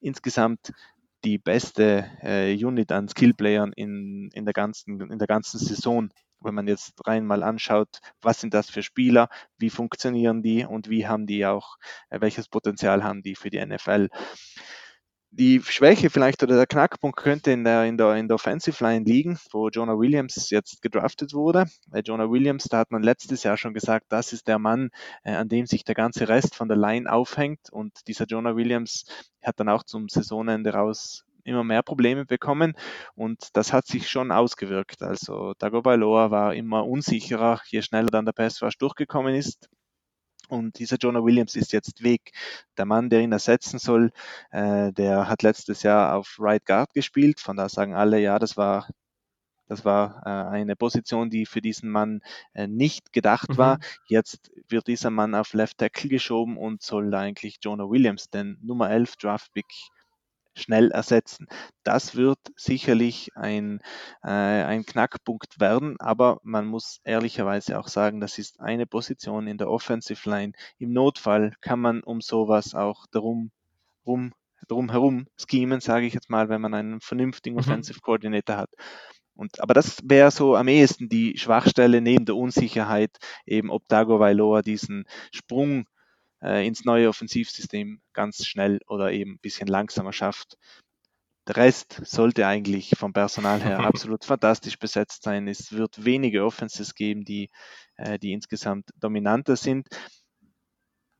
insgesamt 0.00 0.72
die 1.24 1.38
beste 1.38 2.10
äh, 2.22 2.54
Unit 2.64 2.92
an 2.92 3.08
Skillplayern 3.08 3.72
in, 3.74 4.30
in, 4.32 4.44
der 4.44 4.54
ganzen, 4.54 5.00
in 5.10 5.18
der 5.18 5.26
ganzen 5.26 5.58
Saison 5.58 6.10
wenn 6.40 6.54
man 6.54 6.66
jetzt 6.68 7.06
rein 7.06 7.26
mal 7.26 7.42
anschaut, 7.42 8.00
was 8.22 8.40
sind 8.40 8.54
das 8.54 8.70
für 8.70 8.82
Spieler, 8.82 9.28
wie 9.58 9.70
funktionieren 9.70 10.42
die 10.42 10.64
und 10.64 10.88
wie 10.88 11.06
haben 11.06 11.26
die 11.26 11.46
auch, 11.46 11.76
äh, 12.10 12.20
welches 12.20 12.48
Potenzial 12.48 13.04
haben 13.04 13.22
die 13.22 13.34
für 13.34 13.50
die 13.50 13.64
NFL. 13.64 14.08
Die 15.30 15.60
Schwäche 15.62 16.08
vielleicht 16.08 16.42
oder 16.42 16.56
der 16.56 16.66
Knackpunkt 16.66 17.18
könnte 17.18 17.50
in 17.52 17.62
der, 17.62 17.84
in 17.84 17.98
der, 17.98 18.14
in 18.16 18.28
der 18.28 18.36
Offensive 18.36 18.82
Line 18.82 19.04
liegen, 19.04 19.38
wo 19.52 19.68
Jonah 19.68 19.98
Williams 19.98 20.48
jetzt 20.48 20.80
gedraftet 20.80 21.34
wurde. 21.34 21.66
Bei 21.86 22.00
Jonah 22.00 22.30
Williams, 22.30 22.64
da 22.64 22.78
hat 22.78 22.90
man 22.90 23.02
letztes 23.02 23.42
Jahr 23.42 23.58
schon 23.58 23.74
gesagt, 23.74 24.06
das 24.08 24.32
ist 24.32 24.48
der 24.48 24.58
Mann, 24.58 24.88
äh, 25.24 25.34
an 25.34 25.48
dem 25.48 25.66
sich 25.66 25.84
der 25.84 25.94
ganze 25.94 26.28
Rest 26.28 26.54
von 26.54 26.68
der 26.68 26.78
Line 26.78 27.12
aufhängt. 27.12 27.70
Und 27.70 28.08
dieser 28.08 28.24
Jonah 28.24 28.56
Williams 28.56 29.04
hat 29.42 29.60
dann 29.60 29.68
auch 29.68 29.84
zum 29.84 30.08
Saisonende 30.08 30.72
raus 30.72 31.24
immer 31.48 31.64
mehr 31.64 31.82
Probleme 31.82 32.24
bekommen 32.26 32.74
und 33.14 33.56
das 33.56 33.72
hat 33.72 33.86
sich 33.86 34.08
schon 34.08 34.30
ausgewirkt. 34.32 35.02
Also 35.02 35.54
Bailoa 35.58 36.30
war 36.30 36.54
immer 36.54 36.86
unsicherer, 36.86 37.60
je 37.66 37.82
schneller 37.82 38.08
dann 38.10 38.26
der 38.26 38.34
Rush 38.62 38.78
durchgekommen 38.78 39.34
ist. 39.34 39.68
Und 40.48 40.78
dieser 40.78 40.96
Jonah 40.96 41.22
Williams 41.22 41.56
ist 41.56 41.72
jetzt 41.72 42.02
weg. 42.02 42.32
Der 42.78 42.86
Mann, 42.86 43.10
der 43.10 43.20
ihn 43.20 43.32
ersetzen 43.32 43.78
soll, 43.78 44.12
äh, 44.50 44.92
der 44.92 45.28
hat 45.28 45.42
letztes 45.42 45.82
Jahr 45.82 46.14
auf 46.16 46.36
Right 46.38 46.64
Guard 46.64 46.94
gespielt. 46.94 47.40
Von 47.40 47.56
da 47.56 47.68
sagen 47.68 47.94
alle, 47.94 48.18
ja, 48.20 48.38
das 48.38 48.56
war 48.56 48.88
Das 49.68 49.84
war 49.84 50.22
äh, 50.24 50.30
eine 50.56 50.76
Position, 50.76 51.30
die 51.30 51.46
für 51.46 51.60
diesen 51.60 51.90
Mann 51.90 52.22
äh, 52.54 52.66
nicht 52.66 53.12
gedacht 53.12 53.50
mhm. 53.50 53.58
war. 53.58 53.78
Jetzt 54.08 54.50
wird 54.68 54.86
dieser 54.86 55.10
Mann 55.10 55.34
auf 55.34 55.52
Left 55.52 55.78
Tackle 55.78 56.08
geschoben 56.08 56.56
und 56.56 56.82
soll 56.82 57.14
eigentlich 57.14 57.58
Jonah 57.62 57.88
Williams, 57.88 58.30
den 58.30 58.58
Nummer 58.62 58.90
11 58.90 59.16
Draft 59.16 59.52
Pick, 59.52 59.66
schnell 60.58 60.90
ersetzen. 60.90 61.46
Das 61.84 62.16
wird 62.16 62.38
sicherlich 62.56 63.30
ein, 63.34 63.80
äh, 64.22 64.28
ein 64.28 64.84
Knackpunkt 64.84 65.60
werden, 65.60 65.96
aber 65.98 66.40
man 66.42 66.66
muss 66.66 67.00
ehrlicherweise 67.04 67.78
auch 67.78 67.88
sagen, 67.88 68.20
das 68.20 68.38
ist 68.38 68.60
eine 68.60 68.86
Position 68.86 69.46
in 69.46 69.58
der 69.58 69.70
Offensive 69.70 70.28
Line. 70.28 70.52
Im 70.78 70.92
Notfall 70.92 71.54
kann 71.60 71.80
man 71.80 72.02
um 72.02 72.20
sowas 72.20 72.74
auch 72.74 73.06
darum 73.10 73.50
rum, 74.06 74.32
drum 74.66 74.90
herum 74.90 75.26
schemen, 75.36 75.80
sage 75.80 76.06
ich 76.06 76.14
jetzt 76.14 76.30
mal, 76.30 76.48
wenn 76.48 76.60
man 76.60 76.74
einen 76.74 77.00
vernünftigen 77.00 77.56
mhm. 77.56 77.60
Offensive 77.60 78.00
Coordinator 78.00 78.56
hat. 78.56 78.70
Und, 79.34 79.60
aber 79.60 79.72
das 79.72 80.00
wäre 80.02 80.32
so 80.32 80.56
am 80.56 80.66
ehesten 80.66 81.08
die 81.08 81.38
Schwachstelle 81.38 82.00
neben 82.00 82.24
der 82.24 82.34
Unsicherheit, 82.34 83.16
eben 83.46 83.70
ob 83.70 83.86
Dago 83.86 84.18
Vailoa 84.18 84.62
diesen 84.62 85.04
Sprung 85.30 85.86
äh, 86.42 86.66
ins 86.66 86.84
neue 86.84 87.08
Offensivsystem 87.08 88.00
ganz 88.12 88.46
schnell 88.46 88.80
oder 88.86 89.12
eben 89.12 89.32
ein 89.32 89.40
bisschen 89.40 89.68
langsamer 89.68 90.12
schafft. 90.12 90.56
Der 91.46 91.56
Rest 91.56 92.02
sollte 92.04 92.46
eigentlich 92.46 92.92
vom 92.98 93.12
Personal 93.12 93.62
her 93.62 93.78
absolut 93.86 94.24
fantastisch 94.24 94.78
besetzt 94.78 95.22
sein. 95.22 95.48
Es 95.48 95.72
wird 95.72 96.04
wenige 96.04 96.44
Offenses 96.44 96.94
geben, 96.94 97.24
die, 97.24 97.50
äh, 97.96 98.18
die 98.18 98.32
insgesamt 98.32 98.90
dominanter 99.00 99.56
sind. 99.56 99.88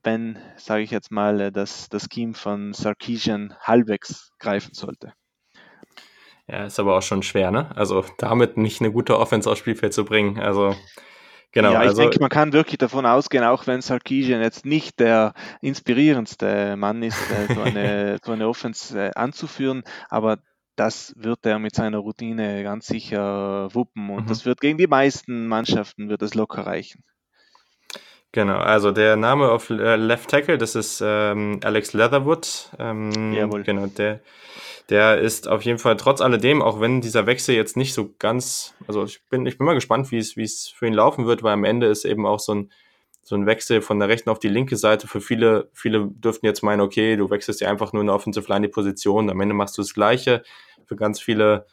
Wenn, 0.02 0.38
sage 0.56 0.82
ich 0.82 0.90
jetzt 0.90 1.10
mal, 1.10 1.40
äh, 1.40 1.52
das, 1.52 1.88
das 1.88 2.08
Scheme 2.12 2.34
von 2.34 2.72
Sarkisian 2.72 3.54
halbwegs 3.60 4.30
greifen 4.38 4.74
sollte. 4.74 5.14
Ja, 6.46 6.64
ist 6.64 6.80
aber 6.80 6.96
auch 6.96 7.02
schon 7.02 7.22
schwer, 7.22 7.50
ne? 7.50 7.74
Also 7.76 8.04
damit 8.16 8.56
nicht 8.56 8.80
eine 8.80 8.90
gute 8.90 9.18
Offense 9.18 9.50
aufs 9.50 9.60
Spielfeld 9.60 9.92
zu 9.92 10.04
bringen. 10.04 10.38
Also 10.38 10.74
Genau, 11.52 11.72
ja, 11.72 11.82
ich 11.82 11.88
also, 11.88 12.02
denke, 12.02 12.20
man 12.20 12.28
kann 12.28 12.52
wirklich 12.52 12.78
davon 12.78 13.06
ausgehen, 13.06 13.42
auch 13.42 13.66
wenn 13.66 13.80
Sarkisian 13.80 14.42
jetzt 14.42 14.66
nicht 14.66 15.00
der 15.00 15.32
inspirierendste 15.62 16.76
Mann 16.76 17.02
ist, 17.02 17.18
äh, 17.30 17.54
so, 17.54 17.62
eine, 17.62 18.18
so 18.24 18.32
eine 18.32 18.48
Offense 18.48 18.98
äh, 18.98 19.10
anzuführen, 19.14 19.82
aber 20.10 20.38
das 20.76 21.14
wird 21.16 21.44
er 21.46 21.58
mit 21.58 21.74
seiner 21.74 21.98
Routine 21.98 22.62
ganz 22.62 22.86
sicher 22.86 23.74
wuppen 23.74 24.10
und 24.10 24.24
mhm. 24.24 24.28
das 24.28 24.44
wird 24.44 24.60
gegen 24.60 24.78
die 24.78 24.86
meisten 24.86 25.46
Mannschaften 25.46 26.08
wird 26.08 26.22
es 26.22 26.34
locker 26.34 26.66
reichen. 26.66 27.02
Genau, 28.32 28.58
also 28.58 28.92
der 28.92 29.16
Name 29.16 29.50
auf 29.50 29.70
äh, 29.70 29.96
Left 29.96 30.30
Tackle, 30.30 30.58
das 30.58 30.74
ist 30.74 31.02
ähm, 31.04 31.60
Alex 31.64 31.94
Leatherwood. 31.94 32.70
Ähm, 32.78 33.32
Jawohl. 33.32 33.62
Genau, 33.62 33.86
der 33.86 34.20
der 34.88 35.18
ist 35.18 35.48
auf 35.48 35.62
jeden 35.62 35.78
Fall 35.78 35.96
trotz 35.96 36.20
alledem, 36.20 36.62
auch 36.62 36.80
wenn 36.80 37.00
dieser 37.00 37.26
Wechsel 37.26 37.54
jetzt 37.54 37.76
nicht 37.76 37.92
so 37.92 38.14
ganz, 38.18 38.74
also 38.86 39.04
ich 39.04 39.22
bin, 39.28 39.44
ich 39.44 39.58
bin 39.58 39.66
mal 39.66 39.74
gespannt, 39.74 40.10
wie 40.10 40.16
es, 40.18 40.36
wie 40.36 40.44
es 40.44 40.68
für 40.68 40.86
ihn 40.86 40.94
laufen 40.94 41.26
wird, 41.26 41.42
weil 41.42 41.52
am 41.52 41.64
Ende 41.64 41.88
ist 41.88 42.06
eben 42.06 42.24
auch 42.26 42.40
so 42.40 42.54
ein, 42.54 42.72
so 43.22 43.34
ein 43.36 43.44
Wechsel 43.44 43.82
von 43.82 43.98
der 43.98 44.08
rechten 44.08 44.30
auf 44.30 44.38
die 44.38 44.48
linke 44.48 44.76
Seite. 44.76 45.06
Für 45.06 45.20
viele, 45.20 45.68
viele 45.74 46.08
dürften 46.08 46.46
jetzt 46.46 46.62
meinen, 46.62 46.80
okay, 46.80 47.16
du 47.16 47.28
wechselst 47.28 47.60
ja 47.60 47.68
einfach 47.68 47.92
nur 47.92 48.00
in 48.00 48.06
der 48.06 48.16
Offensive 48.16 48.48
Line 48.48 48.66
die 48.66 48.72
Position, 48.72 49.28
am 49.28 49.40
Ende 49.40 49.54
machst 49.54 49.76
du 49.76 49.82
das 49.82 49.92
Gleiche. 49.92 50.42
Für 50.86 50.96
ganz 50.96 51.20
viele, 51.20 51.66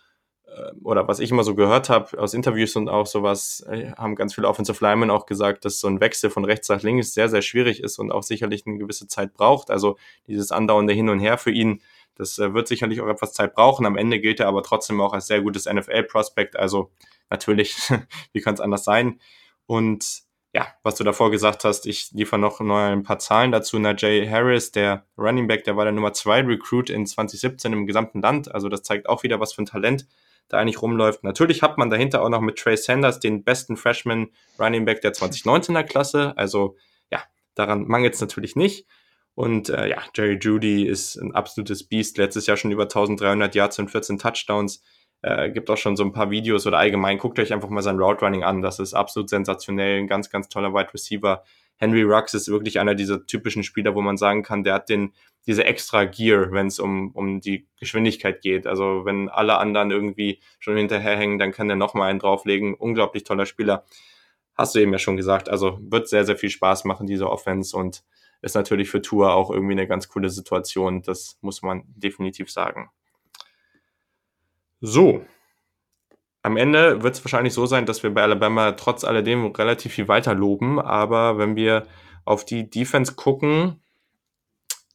oder 0.83 1.07
was 1.07 1.19
ich 1.19 1.31
immer 1.31 1.43
so 1.43 1.55
gehört 1.55 1.89
habe 1.89 2.17
aus 2.19 2.33
Interviews 2.33 2.75
und 2.75 2.89
auch 2.89 3.05
sowas, 3.05 3.65
äh, 3.69 3.91
haben 3.93 4.15
ganz 4.15 4.35
viele 4.35 4.47
Offensive 4.47 4.83
Linemen 4.83 5.09
auch 5.09 5.25
gesagt, 5.25 5.65
dass 5.65 5.79
so 5.79 5.87
ein 5.87 5.99
Wechsel 5.99 6.29
von 6.29 6.45
rechts 6.45 6.69
nach 6.69 6.81
links 6.81 7.13
sehr, 7.13 7.29
sehr 7.29 7.41
schwierig 7.41 7.81
ist 7.81 7.99
und 7.99 8.11
auch 8.11 8.23
sicherlich 8.23 8.65
eine 8.65 8.77
gewisse 8.77 9.07
Zeit 9.07 9.33
braucht. 9.33 9.69
Also 9.69 9.97
dieses 10.27 10.51
andauernde 10.51 10.93
Hin 10.93 11.09
und 11.09 11.19
Her 11.19 11.37
für 11.37 11.51
ihn 11.51 11.81
das 12.15 12.39
äh, 12.39 12.53
wird 12.53 12.67
sicherlich 12.67 13.01
auch 13.01 13.07
etwas 13.07 13.33
Zeit 13.33 13.53
brauchen. 13.53 13.85
Am 13.85 13.97
Ende 13.97 14.19
gilt 14.19 14.39
er 14.39 14.47
aber 14.47 14.63
trotzdem 14.63 14.99
auch 15.01 15.13
als 15.13 15.27
sehr 15.27 15.41
gutes 15.41 15.65
NFL-Prospect. 15.65 16.55
Also 16.55 16.91
natürlich, 17.29 17.77
wie 18.33 18.41
kann 18.41 18.55
es 18.55 18.61
anders 18.61 18.83
sein? 18.83 19.19
Und 19.67 20.23
ja, 20.53 20.67
was 20.83 20.95
du 20.95 21.03
davor 21.03 21.31
gesagt 21.31 21.65
hast, 21.65 21.85
ich 21.85 22.11
liefere 22.11 22.39
noch 22.39 22.61
ein 22.61 23.03
paar 23.03 23.19
Zahlen 23.19 23.51
dazu. 23.51 23.77
Najee 23.77 24.29
Harris, 24.29 24.71
der 24.71 25.05
Running 25.17 25.47
Back, 25.47 25.65
der 25.65 25.75
war 25.75 25.83
der 25.83 25.91
Nummer 25.91 26.13
2 26.13 26.43
Recruit 26.43 26.89
in 26.89 27.05
2017 27.05 27.73
im 27.73 27.85
gesamten 27.85 28.21
Land. 28.21 28.53
Also 28.53 28.69
das 28.69 28.83
zeigt 28.83 29.09
auch 29.09 29.23
wieder, 29.23 29.41
was 29.41 29.53
für 29.53 29.63
ein 29.63 29.65
Talent 29.65 30.07
da 30.47 30.57
eigentlich 30.57 30.81
rumläuft. 30.81 31.23
Natürlich 31.23 31.61
hat 31.61 31.77
man 31.77 31.89
dahinter 31.89 32.21
auch 32.21 32.29
noch 32.29 32.41
mit 32.41 32.57
Trey 32.57 32.77
Sanders 32.77 33.19
den 33.19 33.43
besten 33.43 33.77
Freshman 33.77 34.27
Running 34.59 34.85
Back 34.85 35.01
der 35.01 35.13
2019er 35.13 35.83
Klasse. 35.83 36.33
Also 36.37 36.77
ja, 37.11 37.23
daran 37.55 37.87
mangelt 37.87 38.13
es 38.13 38.21
natürlich 38.21 38.55
nicht. 38.55 38.85
Und 39.33 39.69
äh, 39.69 39.89
ja, 39.89 40.01
Jerry 40.15 40.37
Judy 40.39 40.85
ist 40.85 41.17
ein 41.17 41.35
absolutes 41.35 41.87
Biest. 41.87 42.17
Letztes 42.17 42.47
Jahr 42.47 42.57
schon 42.57 42.71
über 42.71 42.83
1300 42.83 43.53
Yards 43.53 43.79
und 43.79 43.91
14 43.91 44.17
Touchdowns. 44.17 44.81
Äh, 45.25 45.49
gibt 45.49 45.71
auch 45.71 45.77
schon 45.77 45.95
so 45.95 46.03
ein 46.03 46.11
paar 46.11 46.29
Videos 46.29 46.67
oder 46.67 46.77
allgemein 46.77 47.17
guckt 47.17 47.39
euch 47.39 47.51
einfach 47.51 47.69
mal 47.69 47.81
sein 47.81 47.97
Route 47.97 48.23
Running 48.23 48.43
an. 48.43 48.61
Das 48.61 48.77
ist 48.77 48.93
absolut 48.93 49.27
sensationell. 49.27 49.97
Ein 49.97 50.07
ganz, 50.07 50.29
ganz 50.29 50.49
toller 50.49 50.71
Wide 50.71 50.93
Receiver. 50.93 51.43
Henry 51.77 52.03
Rux 52.03 52.35
ist 52.35 52.47
wirklich 52.47 52.79
einer 52.79 52.93
dieser 52.93 53.25
typischen 53.25 53.63
Spieler, 53.63 53.95
wo 53.95 54.01
man 54.01 54.17
sagen 54.17 54.43
kann, 54.43 54.63
der 54.63 54.75
hat 54.75 54.87
den, 54.87 55.13
diese 55.47 55.65
extra 55.65 56.05
Gear, 56.05 56.51
wenn 56.51 56.67
es 56.67 56.77
um, 56.77 57.09
um 57.13 57.41
die 57.41 57.67
Geschwindigkeit 57.79 58.41
geht. 58.41 58.67
Also 58.67 59.01
wenn 59.03 59.27
alle 59.27 59.57
anderen 59.57 59.89
irgendwie 59.89 60.41
schon 60.59 60.77
hinterherhängen, 60.77 61.39
dann 61.39 61.51
kann 61.51 61.69
der 61.69 61.75
nochmal 61.75 62.11
einen 62.11 62.19
drauflegen. 62.19 62.75
Unglaublich 62.75 63.23
toller 63.23 63.47
Spieler. 63.47 63.83
Hast 64.53 64.75
du 64.75 64.79
eben 64.79 64.91
ja 64.91 64.99
schon 64.99 65.17
gesagt. 65.17 65.49
Also 65.49 65.79
wird 65.81 66.07
sehr, 66.07 66.25
sehr 66.25 66.37
viel 66.37 66.51
Spaß 66.51 66.85
machen, 66.85 67.07
diese 67.07 67.31
Offense. 67.31 67.75
Und 67.75 68.03
ist 68.43 68.53
natürlich 68.53 68.91
für 68.91 69.01
Tour 69.01 69.33
auch 69.33 69.49
irgendwie 69.49 69.73
eine 69.73 69.87
ganz 69.87 70.07
coole 70.07 70.29
Situation. 70.29 71.01
Das 71.01 71.39
muss 71.41 71.63
man 71.63 71.81
definitiv 71.87 72.51
sagen. 72.51 72.91
So. 74.85 75.25
Am 76.43 76.57
Ende 76.57 77.01
wird 77.01 77.15
es 77.15 77.25
wahrscheinlich 77.25 77.53
so 77.53 77.65
sein, 77.65 77.87
dass 77.87 78.03
wir 78.03 78.13
bei 78.13 78.21
Alabama 78.21 78.73
trotz 78.73 79.03
alledem 79.03 79.47
relativ 79.47 79.93
viel 79.93 80.07
weiter 80.07 80.35
loben. 80.35 80.79
Aber 80.79 81.39
wenn 81.39 81.55
wir 81.55 81.87
auf 82.23 82.45
die 82.45 82.69
Defense 82.69 83.15
gucken, 83.15 83.81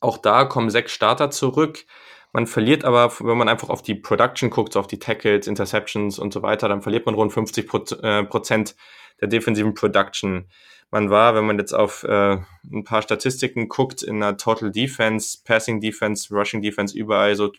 auch 0.01 0.17
da 0.19 0.45
kommen 0.45 0.71
sechs 0.71 0.93
Starter 0.93 1.31
zurück. 1.31 1.87
Man 2.33 2.47
verliert 2.47 2.85
aber, 2.85 3.13
wenn 3.19 3.37
man 3.37 3.49
einfach 3.49 3.69
auf 3.69 3.83
die 3.83 3.97
Production 3.97 4.51
guckt, 4.51 4.77
auf 4.77 4.87
die 4.87 5.01
Tackles, 5.01 5.49
Interceptions 5.49 6.21
und 6.21 6.33
so 6.33 6.43
weiter, 6.43 6.69
dann 6.69 6.83
verliert 6.83 7.07
man 7.07 7.17
rund 7.17 7.33
50 7.33 7.69
äh, 8.03 8.23
Prozent 8.23 8.77
der 9.21 9.27
defensiven 9.27 9.75
Production 9.75 10.47
man 10.91 11.11
war, 11.11 11.35
wenn 11.35 11.47
man 11.47 11.59
jetzt 11.59 11.73
auf 11.73 12.03
äh, 12.05 12.39
ein 12.73 12.85
paar 12.85 13.03
Statistiken 13.03 13.69
guckt, 13.69 14.03
in 14.03 14.21
der 14.21 14.37
Total 14.37 14.71
Defense, 14.71 15.39
Passing 15.45 15.81
Defense, 15.81 16.35
Rushing 16.35 16.63
Defense 16.63 16.97
überall 16.97 17.37
so 17.37 17.53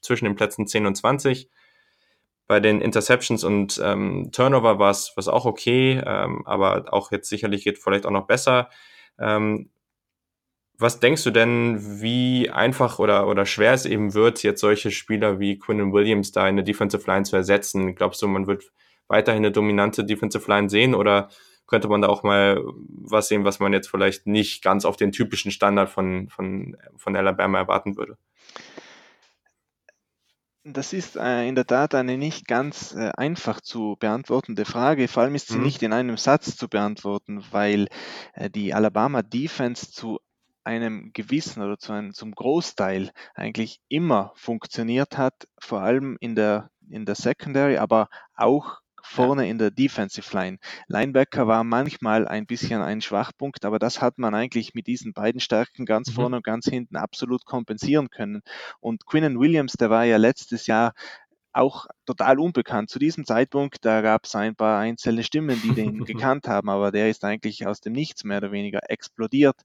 zwischen 0.00 0.24
den 0.24 0.34
Plätzen 0.34 0.66
10 0.66 0.86
und 0.86 0.96
20. 0.96 1.48
Bei 2.52 2.60
den 2.60 2.82
Interceptions 2.82 3.44
und 3.44 3.80
ähm, 3.82 4.28
Turnover 4.30 4.78
war 4.78 4.90
es 4.90 5.16
auch 5.26 5.46
okay, 5.46 6.02
ähm, 6.04 6.46
aber 6.46 6.92
auch 6.92 7.10
jetzt 7.10 7.30
sicherlich 7.30 7.64
geht 7.64 7.78
vielleicht 7.78 8.04
auch 8.04 8.10
noch 8.10 8.26
besser. 8.26 8.68
Ähm, 9.18 9.70
was 10.76 11.00
denkst 11.00 11.24
du 11.24 11.30
denn, 11.30 12.02
wie 12.02 12.50
einfach 12.50 12.98
oder, 12.98 13.26
oder 13.26 13.46
schwer 13.46 13.72
es 13.72 13.86
eben 13.86 14.12
wird, 14.12 14.42
jetzt 14.42 14.60
solche 14.60 14.90
Spieler 14.90 15.40
wie 15.40 15.58
Quinn 15.58 15.94
Williams 15.94 16.32
da 16.32 16.46
in 16.46 16.56
der 16.56 16.64
Defensive 16.66 17.10
Line 17.10 17.22
zu 17.22 17.36
ersetzen? 17.36 17.94
Glaubst 17.94 18.20
du, 18.20 18.28
man 18.28 18.46
wird 18.46 18.70
weiterhin 19.08 19.40
eine 19.40 19.50
dominante 19.50 20.04
Defensive 20.04 20.46
Line 20.46 20.68
sehen 20.68 20.94
oder 20.94 21.30
könnte 21.66 21.88
man 21.88 22.02
da 22.02 22.08
auch 22.08 22.22
mal 22.22 22.62
was 22.86 23.28
sehen, 23.28 23.46
was 23.46 23.60
man 23.60 23.72
jetzt 23.72 23.88
vielleicht 23.88 24.26
nicht 24.26 24.62
ganz 24.62 24.84
auf 24.84 24.98
den 24.98 25.10
typischen 25.10 25.52
Standard 25.52 25.88
von, 25.88 26.28
von, 26.28 26.76
von 26.98 27.16
Alabama 27.16 27.60
erwarten 27.60 27.96
würde. 27.96 28.18
Das 30.64 30.92
ist 30.92 31.16
äh, 31.16 31.48
in 31.48 31.56
der 31.56 31.66
Tat 31.66 31.94
eine 31.94 32.16
nicht 32.16 32.46
ganz 32.46 32.94
äh, 32.94 33.10
einfach 33.16 33.60
zu 33.60 33.96
beantwortende 33.98 34.64
Frage. 34.64 35.08
Vor 35.08 35.24
allem 35.24 35.34
ist 35.34 35.48
sie 35.48 35.56
mhm. 35.56 35.64
nicht 35.64 35.82
in 35.82 35.92
einem 35.92 36.16
Satz 36.16 36.56
zu 36.56 36.68
beantworten, 36.68 37.44
weil 37.50 37.88
äh, 38.34 38.48
die 38.48 38.72
Alabama 38.72 39.22
Defense 39.22 39.90
zu 39.90 40.20
einem 40.62 41.12
gewissen 41.12 41.62
oder 41.62 41.78
zu 41.78 41.92
einem, 41.92 42.14
zum 42.14 42.32
Großteil 42.32 43.10
eigentlich 43.34 43.80
immer 43.88 44.32
funktioniert 44.36 45.18
hat, 45.18 45.48
vor 45.58 45.80
allem 45.80 46.16
in 46.20 46.36
der, 46.36 46.70
in 46.88 47.06
der 47.06 47.16
Secondary, 47.16 47.78
aber 47.78 48.08
auch 48.36 48.81
vorne 49.02 49.48
in 49.48 49.58
der 49.58 49.70
Defensive 49.70 50.36
Line. 50.36 50.58
Linebacker 50.88 51.46
war 51.46 51.64
manchmal 51.64 52.26
ein 52.26 52.46
bisschen 52.46 52.80
ein 52.80 53.00
Schwachpunkt, 53.00 53.64
aber 53.64 53.78
das 53.78 54.00
hat 54.00 54.18
man 54.18 54.34
eigentlich 54.34 54.74
mit 54.74 54.86
diesen 54.86 55.12
beiden 55.12 55.40
Stärken 55.40 55.84
ganz 55.84 56.10
mhm. 56.10 56.14
vorne 56.14 56.36
und 56.36 56.44
ganz 56.44 56.66
hinten 56.66 56.96
absolut 56.96 57.44
kompensieren 57.44 58.08
können. 58.08 58.42
Und 58.80 59.06
Quinnen 59.06 59.38
Williams, 59.38 59.72
der 59.72 59.90
war 59.90 60.04
ja 60.04 60.16
letztes 60.16 60.66
Jahr 60.66 60.92
auch 61.52 61.86
total 62.06 62.38
unbekannt. 62.38 62.90
Zu 62.90 62.98
diesem 62.98 63.26
Zeitpunkt, 63.26 63.84
da 63.84 64.00
gab 64.00 64.24
es 64.24 64.34
ein 64.34 64.56
paar 64.56 64.78
einzelne 64.78 65.22
Stimmen, 65.22 65.60
die 65.62 65.74
den 65.74 66.04
gekannt 66.04 66.48
haben, 66.48 66.70
aber 66.70 66.90
der 66.90 67.10
ist 67.10 67.24
eigentlich 67.24 67.66
aus 67.66 67.80
dem 67.80 67.92
Nichts 67.92 68.24
mehr 68.24 68.38
oder 68.38 68.52
weniger 68.52 68.80
explodiert. 68.88 69.56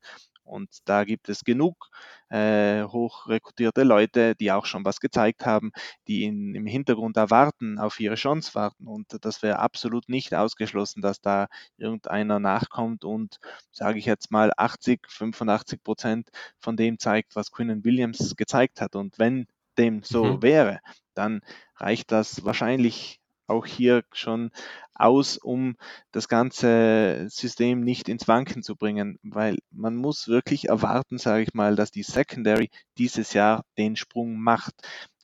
Und 0.48 0.70
da 0.86 1.04
gibt 1.04 1.30
es 1.30 1.43
genug 1.43 1.89
äh, 2.30 2.84
hochrekrutierte 2.84 3.84
Leute, 3.84 4.36
die 4.36 4.52
auch 4.52 4.66
schon 4.66 4.86
was 4.86 5.00
gezeigt 5.00 5.45
haben, 5.45 5.72
die 6.08 6.24
in, 6.24 6.56
im 6.56 6.66
Hintergrund 6.66 7.18
erwarten, 7.18 7.80
auf 7.80 8.00
ihre 8.00 8.16
Chance 8.16 8.56
warten. 8.56 8.88
Und 8.88 9.18
das 9.22 9.43
wäre 9.43 9.60
absolut 9.60 10.10
nicht 10.10 10.34
ausgeschlossen, 10.34 11.02
dass 11.02 11.22
da 11.22 11.48
irgendeiner 11.78 12.39
nachkommt 12.39 13.04
und, 13.04 13.39
sage 13.72 14.00
ich 14.00 14.06
jetzt 14.06 14.32
mal, 14.32 14.52
80, 14.58 15.02
85 15.10 15.84
Prozent 15.84 16.30
von 16.60 16.78
dem 16.78 17.00
zeigt, 17.00 17.36
was 17.36 17.52
Quinnen 17.52 17.84
Williams 17.84 18.36
gezeigt 18.36 18.82
hat. 18.82 18.95
Und 18.95 19.20
wenn 19.20 19.48
dem 19.78 20.04
so 20.04 20.24
mhm. 20.24 20.41
wäre, 20.41 20.80
dann 21.14 21.41
reicht 21.76 22.12
das 22.12 22.43
wahrscheinlich 22.43 23.20
auch 23.48 23.66
hier 23.66 24.04
schon 24.12 24.52
aus, 24.93 25.38
um 25.38 25.76
das 26.12 26.28
ganze 26.28 27.28
System 27.30 27.82
nicht 27.82 28.10
ins 28.10 28.28
Wanken 28.28 28.64
zu 28.64 28.76
bringen, 28.76 29.20
weil 29.24 29.58
man 29.72 29.95
muss 29.95 30.28
wirklich 30.28 30.70
erwarten, 30.70 31.18
sage 31.18 31.43
ich 31.43 31.54
mal, 31.54 31.76
dass 31.76 31.91
die 31.91 32.04
Secondary 32.04 32.70
dieses 32.98 33.34
Jahr 33.34 33.64
den 33.78 33.95
Sprung 33.95 34.39
macht. 34.39 34.74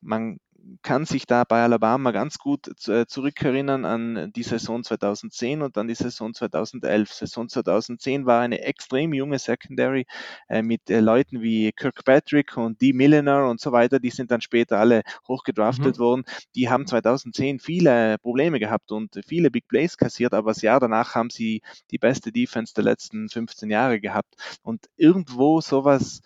Man 0.02 0.38
kann 0.82 1.06
sich 1.06 1.26
da 1.26 1.44
bei 1.44 1.64
Alabama 1.64 2.12
ganz 2.12 2.38
gut 2.38 2.88
äh, 2.88 3.06
zurückerinnern 3.06 3.86
an 3.86 4.32
die 4.34 4.44
Saison 4.44 4.84
2010 4.84 5.62
und 5.62 5.78
dann 5.78 5.88
die 5.88 5.96
Saison 5.96 6.34
2011. 6.34 7.12
Saison 7.12 7.50
2010 7.50 8.26
war 8.26 8.42
eine 8.42 8.62
extrem 8.62 9.14
junge 9.14 9.40
Secondary 9.40 10.06
äh, 10.50 10.62
mit 10.62 10.90
äh, 10.90 11.00
Leuten 11.00 11.42
wie 11.42 11.72
Kirkpatrick 11.72 12.58
und 12.58 12.82
Dee 12.82 12.94
Milliner 12.94 13.50
und 13.50 13.60
so 13.60 13.72
weiter. 13.72 14.00
Die 14.00 14.10
sind 14.10 14.32
dann 14.32 14.42
später 14.42 14.80
alle 14.80 15.04
hochgedraftet 15.28 15.98
mhm. 15.98 16.02
worden. 16.02 16.24
Die 16.56 16.70
haben 16.70 16.88
2010 16.88 17.60
viele 17.60 18.18
Probleme 18.20 18.60
gehabt 18.60 18.92
und 18.92 19.20
viele 19.26 19.52
Big 19.52 19.68
Plays 19.68 19.98
kassiert, 19.98 20.34
aber 20.34 20.52
das 20.52 20.62
Jahr 20.62 20.80
danach 20.80 21.16
haben 21.16 21.30
sie 21.30 21.62
die 21.92 21.98
beste 21.98 22.32
Defense 22.32 22.74
der 22.74 22.84
letzten 22.84 23.30
15 23.30 23.70
Jahre 23.70 24.00
gehabt. 24.00 24.36
Und 24.62 24.88
irgendwo 24.96 25.62
sowas 25.62 26.22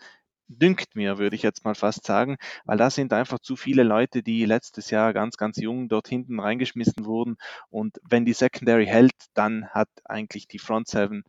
dünkt 0.48 0.96
mir, 0.96 1.18
würde 1.18 1.36
ich 1.36 1.44
jetzt 1.44 1.66
mal 1.66 1.76
fast 1.76 2.06
sagen, 2.06 2.38
weil 2.66 2.78
da 2.78 2.90
sind 2.90 3.14
einfach 3.14 3.40
zu 3.40 3.56
viele 3.56 3.84
Leute, 3.84 4.24
die 4.24 4.46
letztes 4.46 4.90
Jahr 4.90 5.14
ganz, 5.14 5.38
ganz 5.38 5.58
jung 5.58 5.90
dort 5.90 6.08
hinten 6.08 6.40
reingeschmissen 6.40 7.06
wurden. 7.06 7.38
Und 7.70 8.00
wenn 8.04 8.26
die 8.26 8.34
Secondary 8.34 8.86
hält, 8.86 9.14
dann 9.34 9.68
hat 9.70 9.90
eigentlich 10.06 10.48
die 10.48 10.60
Front 10.60 10.88
Seven 10.88 11.24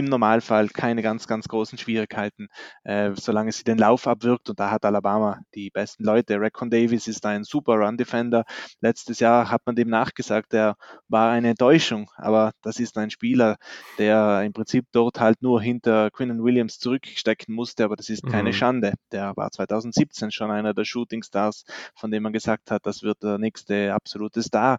im 0.00 0.06
Normalfall 0.06 0.68
keine 0.68 1.02
ganz, 1.02 1.26
ganz 1.26 1.46
großen 1.48 1.78
Schwierigkeiten, 1.78 2.48
äh, 2.84 3.12
solange 3.14 3.52
sie 3.52 3.64
den 3.64 3.78
Lauf 3.78 4.06
abwirkt. 4.06 4.50
Und 4.50 4.58
da 4.58 4.70
hat 4.70 4.84
Alabama 4.84 5.40
die 5.54 5.70
besten 5.70 6.04
Leute. 6.04 6.40
Recon 6.40 6.70
Davis 6.70 7.06
ist 7.06 7.24
ein 7.24 7.44
super 7.44 7.74
Run-Defender. 7.74 8.44
Letztes 8.80 9.20
Jahr 9.20 9.50
hat 9.50 9.62
man 9.66 9.76
dem 9.76 9.88
nachgesagt, 9.88 10.52
er 10.54 10.76
war 11.08 11.30
eine 11.30 11.50
Enttäuschung, 11.50 12.10
aber 12.16 12.52
das 12.62 12.80
ist 12.80 12.98
ein 12.98 13.10
Spieler, 13.10 13.56
der 13.98 14.42
im 14.42 14.52
Prinzip 14.52 14.86
dort 14.92 15.20
halt 15.20 15.42
nur 15.42 15.62
hinter 15.62 16.10
Quinnen 16.10 16.42
Williams 16.42 16.78
zurückstecken 16.78 17.54
musste, 17.54 17.84
aber 17.84 17.96
das 17.96 18.08
ist 18.08 18.26
keine 18.26 18.50
mhm. 18.50 18.54
Schande. 18.54 18.94
Der 19.12 19.36
war 19.36 19.50
2017 19.50 20.30
schon 20.30 20.50
einer 20.50 20.74
der 20.74 20.84
Shooting 20.84 21.22
Stars, 21.22 21.64
von 21.94 22.10
dem 22.10 22.22
man 22.22 22.32
gesagt 22.32 22.70
hat, 22.70 22.86
das 22.86 23.02
wird 23.02 23.22
der 23.22 23.38
nächste 23.38 23.94
absolute 23.94 24.42
Star 24.42 24.78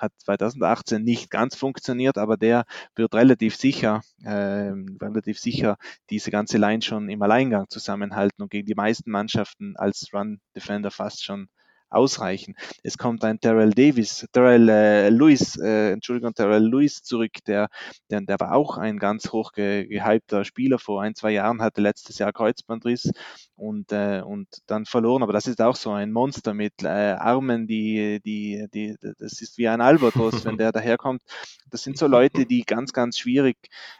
hat 0.00 0.12
2018 0.18 1.02
nicht 1.02 1.30
ganz 1.30 1.54
funktioniert, 1.56 2.18
aber 2.18 2.36
der 2.36 2.64
wird 2.96 3.14
relativ 3.14 3.56
sicher, 3.56 4.00
äh, 4.24 4.72
relativ 5.00 5.38
sicher 5.38 5.76
diese 6.10 6.30
ganze 6.30 6.58
Line 6.58 6.82
schon 6.82 7.08
im 7.08 7.22
Alleingang 7.22 7.66
zusammenhalten 7.68 8.42
und 8.42 8.50
gegen 8.50 8.66
die 8.66 8.74
meisten 8.74 9.10
Mannschaften 9.10 9.76
als 9.76 10.08
Run 10.12 10.40
Defender 10.56 10.90
fast 10.90 11.24
schon 11.24 11.48
ausreichen. 11.90 12.54
Es 12.82 12.96
kommt 12.96 13.24
ein 13.24 13.40
Terrell 13.40 13.70
Davis, 13.70 14.26
Terrell 14.32 14.68
äh, 14.68 15.08
Lewis, 15.10 15.56
äh, 15.58 15.92
Entschuldigung, 15.92 16.34
Terrell 16.34 16.64
Lewis 16.64 17.02
zurück, 17.02 17.32
der, 17.46 17.68
der, 18.10 18.20
der 18.22 18.40
war 18.40 18.54
auch 18.54 18.78
ein 18.78 18.98
ganz 18.98 19.32
hoch 19.32 19.52
ge, 19.52 19.86
gehypter 19.86 20.44
Spieler 20.44 20.78
vor 20.78 21.02
ein, 21.02 21.14
zwei 21.14 21.32
Jahren, 21.32 21.62
hatte 21.62 21.80
letztes 21.80 22.18
Jahr 22.18 22.32
Kreuzbandriss 22.32 23.10
und, 23.60 23.92
äh, 23.92 24.22
und 24.24 24.48
dann 24.66 24.86
verloren. 24.86 25.22
Aber 25.22 25.32
das 25.32 25.46
ist 25.46 25.60
auch 25.60 25.76
so 25.76 25.90
ein 25.92 26.12
Monster 26.12 26.54
mit 26.54 26.82
äh, 26.82 26.86
Armen, 26.88 27.66
die, 27.66 28.20
die, 28.24 28.66
die, 28.72 28.96
das 29.00 29.40
ist 29.40 29.58
wie 29.58 29.68
ein 29.68 29.80
Albatros, 29.80 30.44
wenn 30.44 30.56
der 30.56 30.72
daherkommt. 30.72 31.22
Das 31.70 31.82
sind 31.82 31.98
so 31.98 32.06
Leute, 32.06 32.46
die 32.46 32.62
ganz, 32.62 32.92
ganz 32.92 33.18
schwierig 33.18 33.56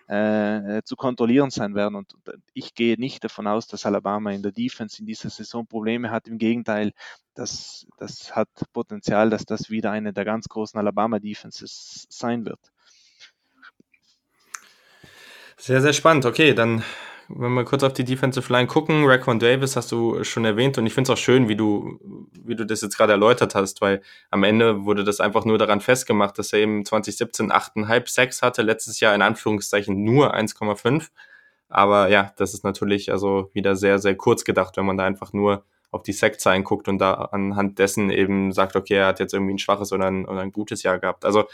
äh, 0.09 0.83
zu 0.85 0.97
kontrollieren 0.97 1.51
sein 1.51 1.75
werden. 1.75 1.95
Und 1.95 2.15
ich 2.55 2.75
gehe 2.75 2.99
nicht 2.99 3.23
davon 3.23 3.47
aus, 3.47 3.67
dass 3.67 3.87
Alabama 3.87 4.33
in 4.33 4.43
der 4.43 4.53
Defense 4.53 4.99
in 4.99 5.07
dieser 5.07 5.31
Saison 5.31 5.67
Probleme 5.67 6.11
hat. 6.11 6.27
Im 6.27 6.39
Gegenteil, 6.39 6.93
das, 7.35 7.87
das 7.97 8.35
hat 8.35 8.49
Potenzial, 8.73 9.31
dass 9.31 9.45
das 9.45 9.71
wieder 9.71 9.91
eine 9.91 10.13
der 10.13 10.25
ganz 10.25 10.49
großen 10.49 10.79
Alabama 10.79 11.19
Defenses 11.19 12.07
sein 12.09 12.45
wird. 12.45 12.61
Sehr, 15.57 15.81
sehr 15.81 15.93
spannend. 15.93 16.27
Okay, 16.27 16.55
dann 16.55 16.83
wenn 17.33 17.55
wir 17.55 17.65
kurz 17.65 17.83
auf 17.83 17.93
die 17.93 18.05
Defensive 18.05 18.53
Line 18.53 18.67
gucken, 18.67 19.05
Raquan 19.07 19.39
Davis 19.39 19.77
hast 19.77 19.93
du 19.93 20.25
schon 20.25 20.45
erwähnt 20.45 20.79
und 20.79 20.87
ich 20.87 20.95
finde 20.95 21.13
es 21.13 21.17
auch 21.17 21.23
schön, 21.23 21.49
wie 21.49 21.57
du, 21.57 22.01
wie 22.33 22.57
du 22.57 22.67
das 22.67 22.81
jetzt 22.81 22.97
gerade 22.97 23.13
erläutert 23.13 23.55
hast, 23.55 23.81
weil 23.81 24.03
am 24.31 24.43
Ende 24.43 24.85
wurde 24.85 25.05
das 25.05 25.21
einfach 25.21 25.45
nur 25.45 25.57
daran 25.57 25.81
festgemacht, 25.81 26.39
dass 26.39 26.53
er 26.53 26.61
eben 26.61 26.85
2017 26.85 27.53
8,5 27.53 28.09
Sex 28.09 28.43
hatte, 28.43 28.63
letztes 28.63 29.01
Jahr 29.01 29.15
in 29.15 29.23
Anführungszeichen 29.23 30.03
nur 30.03 30.35
1,5. 30.35 31.09
Aber 31.69 32.09
ja, 32.09 32.33
das 32.37 32.53
ist 32.53 32.65
natürlich 32.65 33.13
also 33.13 33.51
wieder 33.53 33.77
sehr, 33.77 34.01
sehr 34.01 34.17
kurz 34.17 34.45
gedacht, 34.45 34.77
wenn 34.77 34.87
man 34.87 34.97
da 34.97 35.05
einfach 35.05 35.33
nur 35.33 35.65
auf 35.91 36.03
die 36.03 36.13
Sackzahlen 36.13 36.65
guckt 36.65 36.89
und 36.89 36.99
da 36.99 37.15
anhand 37.15 37.79
dessen 37.79 38.11
eben 38.11 38.53
sagt, 38.53 38.77
okay, 38.77 38.95
er 38.95 39.07
hat 39.07 39.21
jetzt 39.21 39.35
irgendwie 39.35 39.55
ein 39.55 39.59
schwaches 39.59 39.93
oder 39.93 40.07
ein, 40.07 40.25
oder 40.27 40.41
ein 40.41 40.53
gutes 40.53 40.83
Jahr 40.83 40.99
gehabt. 40.99 41.25
Also 41.25 41.47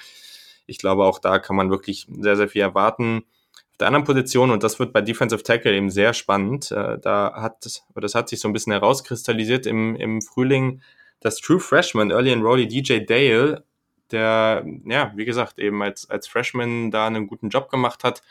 ich 0.66 0.78
glaube, 0.78 1.04
auch 1.04 1.18
da 1.18 1.38
kann 1.38 1.56
man 1.56 1.70
wirklich 1.70 2.06
sehr, 2.10 2.36
sehr 2.36 2.48
viel 2.48 2.62
erwarten. 2.62 3.24
Auf 3.72 3.78
der 3.78 3.86
anderen 3.88 4.04
Position, 4.04 4.50
und 4.50 4.62
das 4.62 4.78
wird 4.78 4.92
bei 4.92 5.00
Defensive 5.00 5.42
Tackle 5.42 5.74
eben 5.74 5.90
sehr 5.90 6.12
spannend, 6.12 6.70
äh, 6.72 6.98
da 6.98 7.34
hat, 7.36 7.82
das 7.94 8.14
hat 8.14 8.28
sich 8.28 8.40
so 8.40 8.48
ein 8.48 8.52
bisschen 8.52 8.72
herauskristallisiert 8.72 9.66
im, 9.66 9.96
im 9.96 10.22
Frühling, 10.22 10.82
das 11.20 11.36
True 11.40 11.60
Freshman, 11.60 12.10
Early 12.10 12.32
Enrollee 12.32 12.66
DJ 12.66 13.00
Dale, 13.04 13.64
der, 14.10 14.64
ja, 14.84 15.12
wie 15.16 15.24
gesagt, 15.24 15.58
eben 15.58 15.82
als, 15.82 16.08
als 16.08 16.28
Freshman 16.28 16.90
da 16.90 17.06
einen 17.06 17.26
guten 17.26 17.48
Job 17.48 17.70
gemacht 17.70 18.04
hat, 18.04 18.22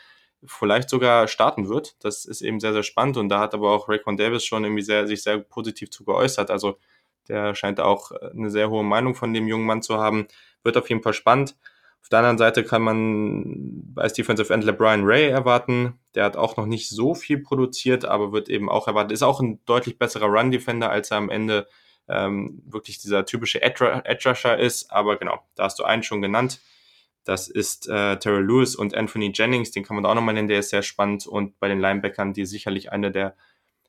vielleicht 0.44 0.90
sogar 0.90 1.28
starten 1.28 1.68
wird. 1.68 1.96
Das 2.04 2.24
ist 2.24 2.42
eben 2.42 2.60
sehr, 2.60 2.72
sehr 2.72 2.82
spannend 2.82 3.16
und 3.16 3.28
da 3.28 3.40
hat 3.40 3.54
aber 3.54 3.70
auch 3.72 3.88
Raycon 3.88 4.16
Davis 4.16 4.44
schon 4.44 4.64
irgendwie 4.64 4.82
sehr, 4.82 5.06
sich 5.06 5.22
sehr 5.22 5.38
positiv 5.38 5.90
zu 5.90 6.04
geäußert. 6.04 6.50
Also 6.50 6.78
der 7.28 7.54
scheint 7.54 7.80
auch 7.80 8.12
eine 8.12 8.50
sehr 8.50 8.70
hohe 8.70 8.84
Meinung 8.84 9.14
von 9.14 9.32
dem 9.32 9.48
jungen 9.48 9.66
Mann 9.66 9.82
zu 9.82 9.98
haben. 9.98 10.26
Wird 10.62 10.76
auf 10.76 10.88
jeden 10.88 11.02
Fall 11.02 11.12
spannend. 11.12 11.56
Auf 12.02 12.08
der 12.10 12.20
anderen 12.20 12.38
Seite 12.38 12.62
kann 12.62 12.82
man 12.82 13.92
als 13.96 14.12
Defensive 14.12 14.52
End 14.54 14.62
LeBron 14.62 15.02
Ray 15.04 15.28
erwarten. 15.28 15.98
Der 16.14 16.24
hat 16.24 16.36
auch 16.36 16.56
noch 16.56 16.66
nicht 16.66 16.88
so 16.88 17.16
viel 17.16 17.38
produziert, 17.38 18.04
aber 18.04 18.32
wird 18.32 18.48
eben 18.48 18.68
auch 18.70 18.86
erwartet. 18.86 19.10
Ist 19.10 19.24
auch 19.24 19.40
ein 19.40 19.58
deutlich 19.64 19.98
besserer 19.98 20.26
Run-Defender, 20.26 20.88
als 20.88 21.10
er 21.10 21.16
am 21.16 21.30
Ende 21.30 21.66
ähm, 22.08 22.62
wirklich 22.64 23.00
dieser 23.00 23.26
typische 23.26 23.60
Edge-Rusher 23.60 24.56
ist. 24.56 24.92
Aber 24.92 25.16
genau, 25.16 25.40
da 25.56 25.64
hast 25.64 25.80
du 25.80 25.84
einen 25.84 26.04
schon 26.04 26.22
genannt. 26.22 26.60
Das 27.26 27.48
ist 27.48 27.88
äh, 27.88 28.18
Terrell 28.18 28.44
Lewis 28.44 28.76
und 28.76 28.94
Anthony 28.94 29.32
Jennings, 29.34 29.72
den 29.72 29.82
kann 29.82 29.96
man 29.96 30.04
da 30.04 30.10
auch 30.10 30.14
nochmal 30.14 30.34
nennen, 30.34 30.46
der 30.46 30.60
ist 30.60 30.70
sehr 30.70 30.82
spannend. 30.82 31.26
Und 31.26 31.58
bei 31.58 31.66
den 31.66 31.80
Linebackern, 31.80 32.32
die 32.32 32.46
sicherlich 32.46 32.92
eine 32.92 33.10
der 33.10 33.34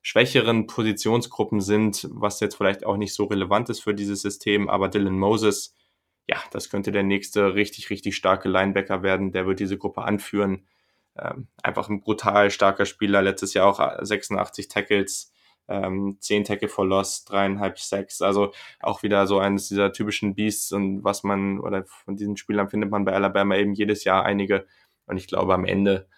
schwächeren 0.02 0.66
Positionsgruppen 0.66 1.60
sind, 1.60 2.08
was 2.10 2.40
jetzt 2.40 2.56
vielleicht 2.56 2.84
auch 2.84 2.96
nicht 2.96 3.14
so 3.14 3.24
relevant 3.24 3.68
ist 3.68 3.80
für 3.80 3.94
dieses 3.94 4.22
System, 4.22 4.68
aber 4.68 4.88
Dylan 4.88 5.16
Moses, 5.16 5.76
ja, 6.28 6.38
das 6.50 6.68
könnte 6.68 6.90
der 6.90 7.04
nächste 7.04 7.54
richtig, 7.54 7.90
richtig 7.90 8.16
starke 8.16 8.48
Linebacker 8.48 9.04
werden. 9.04 9.30
Der 9.30 9.46
wird 9.46 9.60
diese 9.60 9.78
Gruppe 9.78 10.02
anführen. 10.02 10.66
Ähm, 11.16 11.46
einfach 11.62 11.88
ein 11.88 12.00
brutal 12.00 12.50
starker 12.50 12.86
Spieler. 12.86 13.22
Letztes 13.22 13.54
Jahr 13.54 13.66
auch 13.66 13.80
86 14.04 14.66
Tackles, 14.66 15.32
ähm, 15.68 16.16
10 16.20 16.44
Tackle 16.44 16.68
for 16.68 16.86
Loss, 16.86 17.24
dreieinhalb 17.24 17.78
Sacks, 17.78 18.22
also 18.22 18.52
auch 18.80 19.02
wieder 19.02 19.26
so 19.26 19.38
eines 19.38 19.68
dieser 19.68 19.92
typischen 19.92 20.34
Beasts 20.34 20.72
und 20.72 21.04
was 21.04 21.22
man, 21.22 21.60
oder 21.60 21.84
von 21.84 22.16
diesen 22.16 22.36
Spielern 22.36 22.68
findet 22.68 22.90
man 22.90 23.04
bei 23.04 23.12
Alabama 23.12 23.56
eben 23.56 23.74
jedes 23.74 24.04
Jahr 24.04 24.24
einige 24.24 24.66
und 25.06 25.16
ich 25.16 25.26
glaube 25.26 25.54
am 25.54 25.64
Ende 25.64 26.08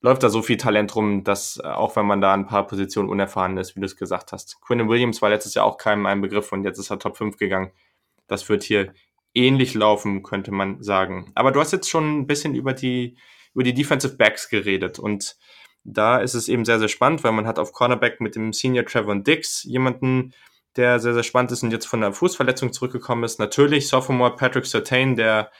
läuft 0.00 0.22
da 0.22 0.28
so 0.28 0.42
viel 0.42 0.56
Talent 0.56 0.94
rum, 0.94 1.24
dass 1.24 1.58
äh, 1.62 1.66
auch 1.66 1.96
wenn 1.96 2.06
man 2.06 2.20
da 2.20 2.32
ein 2.32 2.46
paar 2.46 2.66
Positionen 2.66 3.08
unerfahren 3.08 3.56
ist, 3.58 3.76
wie 3.76 3.80
du 3.80 3.86
es 3.86 3.96
gesagt 3.96 4.32
hast. 4.32 4.60
Quinn 4.60 4.88
Williams 4.88 5.22
war 5.22 5.30
letztes 5.30 5.54
Jahr 5.54 5.64
auch 5.64 5.78
keinem 5.78 6.06
ein 6.06 6.20
Begriff 6.20 6.52
und 6.52 6.64
jetzt 6.64 6.78
ist 6.78 6.90
er 6.90 6.98
Top 6.98 7.16
5 7.16 7.36
gegangen. 7.36 7.72
Das 8.26 8.48
wird 8.48 8.62
hier 8.62 8.92
ähnlich 9.34 9.74
laufen, 9.74 10.22
könnte 10.22 10.52
man 10.52 10.82
sagen. 10.82 11.32
Aber 11.34 11.52
du 11.52 11.60
hast 11.60 11.72
jetzt 11.72 11.90
schon 11.90 12.20
ein 12.20 12.26
bisschen 12.26 12.54
über 12.54 12.72
die, 12.72 13.16
über 13.54 13.64
die 13.64 13.74
Defensive 13.74 14.16
Backs 14.16 14.48
geredet 14.48 14.98
und 14.98 15.36
da 15.88 16.18
ist 16.18 16.34
es 16.34 16.48
eben 16.48 16.64
sehr, 16.64 16.80
sehr 16.80 16.88
spannend, 16.88 17.22
weil 17.22 17.32
man 17.32 17.46
hat 17.46 17.60
auf 17.60 17.72
Cornerback 17.72 18.20
mit 18.20 18.34
dem 18.34 18.52
Senior 18.52 18.84
Trevor 18.84 19.14
Dix 19.16 19.62
jemanden, 19.62 20.34
der 20.74 20.98
sehr, 20.98 21.14
sehr 21.14 21.22
spannend 21.22 21.52
ist 21.52 21.62
und 21.62 21.70
jetzt 21.70 21.86
von 21.86 22.00
der 22.00 22.12
Fußverletzung 22.12 22.72
zurückgekommen 22.72 23.22
ist. 23.22 23.38
Natürlich 23.38 23.88
Sophomore 23.88 24.34
Patrick 24.34 24.66
Sertain, 24.66 25.14
der 25.14 25.50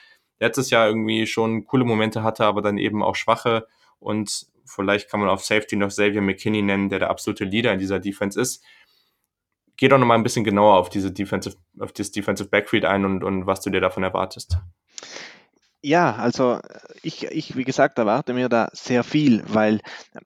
letztes 0.40 0.70
Jahr 0.70 0.88
irgendwie 0.88 1.26
schon 1.26 1.64
coole 1.64 1.84
Momente 1.84 2.24
hatte, 2.24 2.44
aber 2.44 2.60
dann 2.60 2.76
eben 2.76 3.04
auch 3.04 3.14
schwache. 3.14 3.68
Und 4.00 4.46
vielleicht 4.64 5.08
kann 5.08 5.20
man 5.20 5.28
auf 5.28 5.44
Safety 5.44 5.76
noch 5.76 5.88
Xavier 5.88 6.20
McKinney 6.20 6.60
nennen, 6.60 6.88
der 6.88 6.98
der 6.98 7.10
absolute 7.10 7.44
Leader 7.44 7.72
in 7.72 7.78
dieser 7.78 8.00
Defense 8.00 8.38
ist. 8.38 8.64
Geh 9.76 9.88
doch 9.88 9.98
nochmal 9.98 10.18
ein 10.18 10.24
bisschen 10.24 10.44
genauer 10.44 10.76
auf 10.76 10.88
diese 10.90 11.12
Defensive, 11.12 11.56
auf 11.78 11.92
das 11.92 12.10
Defensive 12.10 12.48
Backfield 12.48 12.84
ein 12.84 13.04
und, 13.04 13.22
und 13.22 13.46
was 13.46 13.60
du 13.60 13.70
dir 13.70 13.80
davon 13.80 14.02
erwartest. 14.02 14.58
Ja, 15.86 16.16
also 16.16 16.58
ich, 17.04 17.26
ich, 17.26 17.54
wie 17.54 17.62
gesagt, 17.62 17.96
erwarte 17.96 18.34
mir 18.34 18.48
da 18.48 18.68
sehr 18.72 19.04
viel, 19.04 19.44
weil 19.46 19.80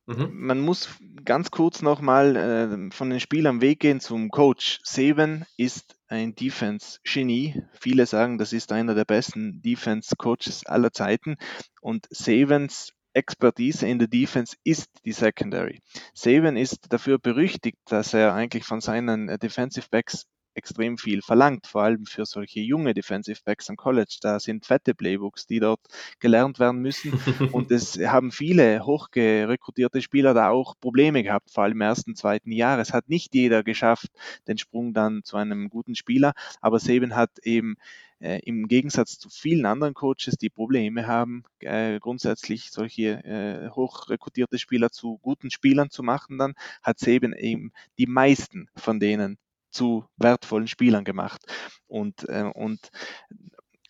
mhm. 0.06 0.30
man 0.32 0.60
muss 0.60 0.88
ganz 1.26 1.50
kurz 1.50 1.82
nochmal 1.82 2.34
äh, 2.34 2.90
von 2.94 3.10
den 3.10 3.20
Spielern 3.20 3.60
weggehen 3.60 4.00
zum 4.00 4.30
Coach. 4.30 4.80
Seven 4.84 5.44
ist 5.58 5.96
ein 6.08 6.34
Defense-Genie. 6.34 7.62
Viele 7.78 8.06
sagen, 8.06 8.38
das 8.38 8.54
ist 8.54 8.72
einer 8.72 8.94
der 8.94 9.04
besten 9.04 9.60
Defense-Coaches 9.60 10.64
aller 10.64 10.92
Zeiten. 10.92 11.36
Und 11.82 12.06
Sevens 12.08 12.94
Expertise 13.12 13.86
in 13.86 13.98
der 13.98 14.08
Defense 14.08 14.56
ist 14.64 14.88
die 15.04 15.12
Secondary. 15.12 15.80
Saban 16.14 16.56
ist 16.56 16.90
dafür 16.90 17.18
berüchtigt, 17.18 17.76
dass 17.84 18.14
er 18.14 18.32
eigentlich 18.32 18.64
von 18.64 18.80
seinen 18.80 19.26
Defensive 19.38 19.88
Backs 19.90 20.24
extrem 20.54 20.98
viel 20.98 21.22
verlangt, 21.22 21.66
vor 21.66 21.82
allem 21.82 22.06
für 22.06 22.26
solche 22.26 22.60
junge 22.60 22.94
Defensive 22.94 23.40
Backs 23.44 23.70
am 23.70 23.76
College. 23.76 24.18
Da 24.20 24.40
sind 24.40 24.66
fette 24.66 24.94
Playbooks, 24.94 25.46
die 25.46 25.60
dort 25.60 25.80
gelernt 26.18 26.58
werden 26.58 26.80
müssen. 26.80 27.12
Und 27.52 27.70
es 27.70 27.98
haben 27.98 28.32
viele 28.32 28.84
hochgerekrutierte 28.84 30.02
Spieler 30.02 30.34
da 30.34 30.50
auch 30.50 30.74
Probleme 30.80 31.22
gehabt, 31.22 31.50
vor 31.50 31.64
allem 31.64 31.72
im 31.72 31.80
ersten, 31.80 32.14
zweiten 32.16 32.52
Jahr. 32.52 32.78
Es 32.78 32.92
hat 32.92 33.08
nicht 33.08 33.34
jeder 33.34 33.62
geschafft, 33.62 34.08
den 34.48 34.58
Sprung 34.58 34.92
dann 34.92 35.22
zu 35.24 35.36
einem 35.36 35.68
guten 35.70 35.94
Spieler, 35.94 36.32
aber 36.60 36.78
Saban 36.78 37.16
hat 37.16 37.30
eben 37.42 37.76
äh, 38.20 38.40
im 38.44 38.68
Gegensatz 38.68 39.18
zu 39.18 39.30
vielen 39.30 39.66
anderen 39.66 39.94
Coaches, 39.94 40.36
die 40.36 40.50
Probleme 40.50 41.06
haben, 41.06 41.44
äh, 41.60 41.98
grundsätzlich 41.98 42.70
solche 42.70 43.24
äh, 43.24 43.70
hochrekrutierte 43.70 44.58
Spieler 44.58 44.90
zu 44.90 45.18
guten 45.22 45.50
Spielern 45.50 45.90
zu 45.90 46.02
machen, 46.02 46.38
dann 46.38 46.54
hat 46.82 46.98
Saban 46.98 47.32
eben 47.32 47.72
die 47.98 48.06
meisten 48.06 48.68
von 48.76 49.00
denen 49.00 49.38
zu 49.70 50.04
wertvollen 50.16 50.68
Spielern 50.68 51.04
gemacht. 51.04 51.40
Und, 51.86 52.28
äh, 52.28 52.50
und, 52.54 52.90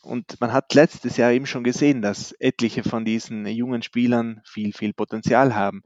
und 0.02 0.40
man 0.40 0.52
hat 0.52 0.74
letztes 0.74 1.16
Jahr 1.16 1.32
eben 1.32 1.46
schon 1.46 1.64
gesehen, 1.64 2.02
dass 2.02 2.32
etliche 2.38 2.82
von 2.82 3.04
diesen 3.04 3.46
jungen 3.46 3.82
Spielern 3.82 4.40
viel, 4.44 4.72
viel 4.72 4.92
Potenzial 4.92 5.54
haben. 5.54 5.82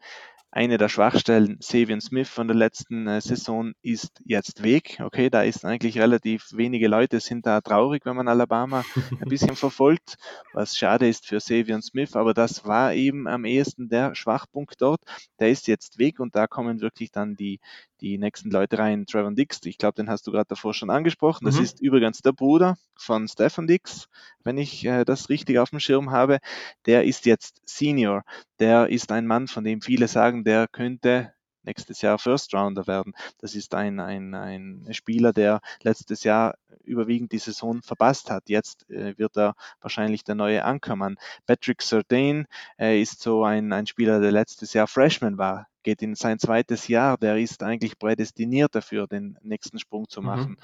Eine 0.57 0.79
der 0.79 0.89
Schwachstellen, 0.89 1.57
Savian 1.59 2.01
Smith 2.01 2.29
von 2.29 2.47
der 2.47 2.57
letzten 2.57 3.09
äh, 3.09 3.21
Saison, 3.21 3.73
ist 3.83 4.21
jetzt 4.25 4.63
weg. 4.63 5.01
Okay, 5.03 5.29
da 5.29 5.43
ist 5.43 5.65
eigentlich 5.65 5.99
relativ 5.99 6.47
wenige 6.53 6.87
Leute, 6.87 7.19
sind 7.19 7.45
da 7.45 7.61
traurig, 7.61 8.07
wenn 8.07 8.15
man 8.15 8.29
Alabama 8.29 8.85
ein 9.21 9.29
bisschen 9.29 9.57
verfolgt, 9.57 10.15
was 10.53 10.77
schade 10.77 11.09
ist 11.09 11.27
für 11.27 11.41
Savian 11.41 11.83
Smith, 11.83 12.15
aber 12.15 12.35
das 12.35 12.65
war 12.65 12.95
eben 12.95 13.27
am 13.27 13.45
ehesten 13.45 13.89
der 13.89 14.15
Schwachpunkt 14.15 14.81
dort. 14.81 15.01
Der 15.41 15.51
ist 15.51 15.67
jetzt 15.67 15.99
weg 15.99 16.21
und 16.21 16.37
da 16.37 16.47
kommen 16.47 16.81
wirklich 16.81 17.11
dann 17.11 17.35
die, 17.35 17.59
die 18.01 18.19
nächsten 18.19 18.51
Leute 18.51 18.79
rein. 18.79 19.07
Trevor 19.07 19.33
Dix, 19.33 19.61
ich 19.65 19.79
glaube, 19.79 19.95
den 19.95 20.09
hast 20.09 20.27
du 20.27 20.33
gerade 20.33 20.49
davor 20.49 20.75
schon 20.75 20.91
angesprochen. 20.91 21.45
Das 21.45 21.57
mhm. 21.57 21.63
ist 21.63 21.81
übrigens 21.81 22.23
der 22.23 22.33
Bruder 22.33 22.77
von 22.97 23.29
Stefan 23.29 23.67
Dix, 23.67 24.09
wenn 24.43 24.59
ich 24.59 24.85
äh, 24.85 25.05
das 25.05 25.29
richtig 25.29 25.59
auf 25.59 25.71
dem 25.71 25.81
Schirm 25.81 26.11
habe. 26.11 26.39
Der 26.87 27.05
ist 27.05 27.27
jetzt 27.27 27.63
Senior. 27.65 28.25
Der 28.59 28.89
ist 28.89 29.13
ein 29.13 29.27
Mann, 29.27 29.49
von 29.49 29.65
dem 29.65 29.81
viele 29.81 30.09
sagen, 30.09 30.45
der 30.45 30.69
könnte 30.69 31.33
nächstes 31.65 32.03
Jahr 32.03 32.19
First 32.19 32.55
Rounder 32.55 32.87
werden. 32.87 33.15
Das 33.39 33.55
ist 33.55 33.75
ein, 33.75 34.01
ein, 34.01 34.35
ein 34.35 34.89
Spieler, 34.93 35.33
der 35.33 35.61
letztes 35.83 36.25
Jahr 36.25 36.55
überwiegend 36.85 37.33
die 37.33 37.39
Saison 37.39 37.83
verpasst 37.83 38.31
hat. 38.31 38.49
Jetzt 38.49 38.89
äh, 38.91 39.17
wird 39.19 39.37
er 39.37 39.55
wahrscheinlich 39.81 40.25
der 40.25 40.35
neue 40.35 40.65
Ankermann. 40.65 41.17
Patrick 41.47 41.83
Sardane 41.83 42.47
äh, 42.79 43.01
ist 43.01 43.21
so 43.23 43.45
ein, 43.45 43.73
ein 43.73 43.87
Spieler, 43.87 44.21
der 44.21 44.33
letztes 44.33 44.73
Jahr 44.73 44.87
Freshman 44.87 45.39
war 45.39 45.67
geht 45.85 46.03
in 46.03 46.17
sein 46.17 46.41
zweites 46.41 46.89
Jahr, 46.89 47.17
der 47.17 47.39
ist 47.39 47.63
eigentlich 47.63 47.99
prädestiniert 47.99 48.75
dafür, 48.75 49.07
den 49.07 49.39
nächsten 49.43 49.79
Sprung 49.79 50.09
zu 50.09 50.21
mhm. 50.21 50.27
machen. 50.27 50.57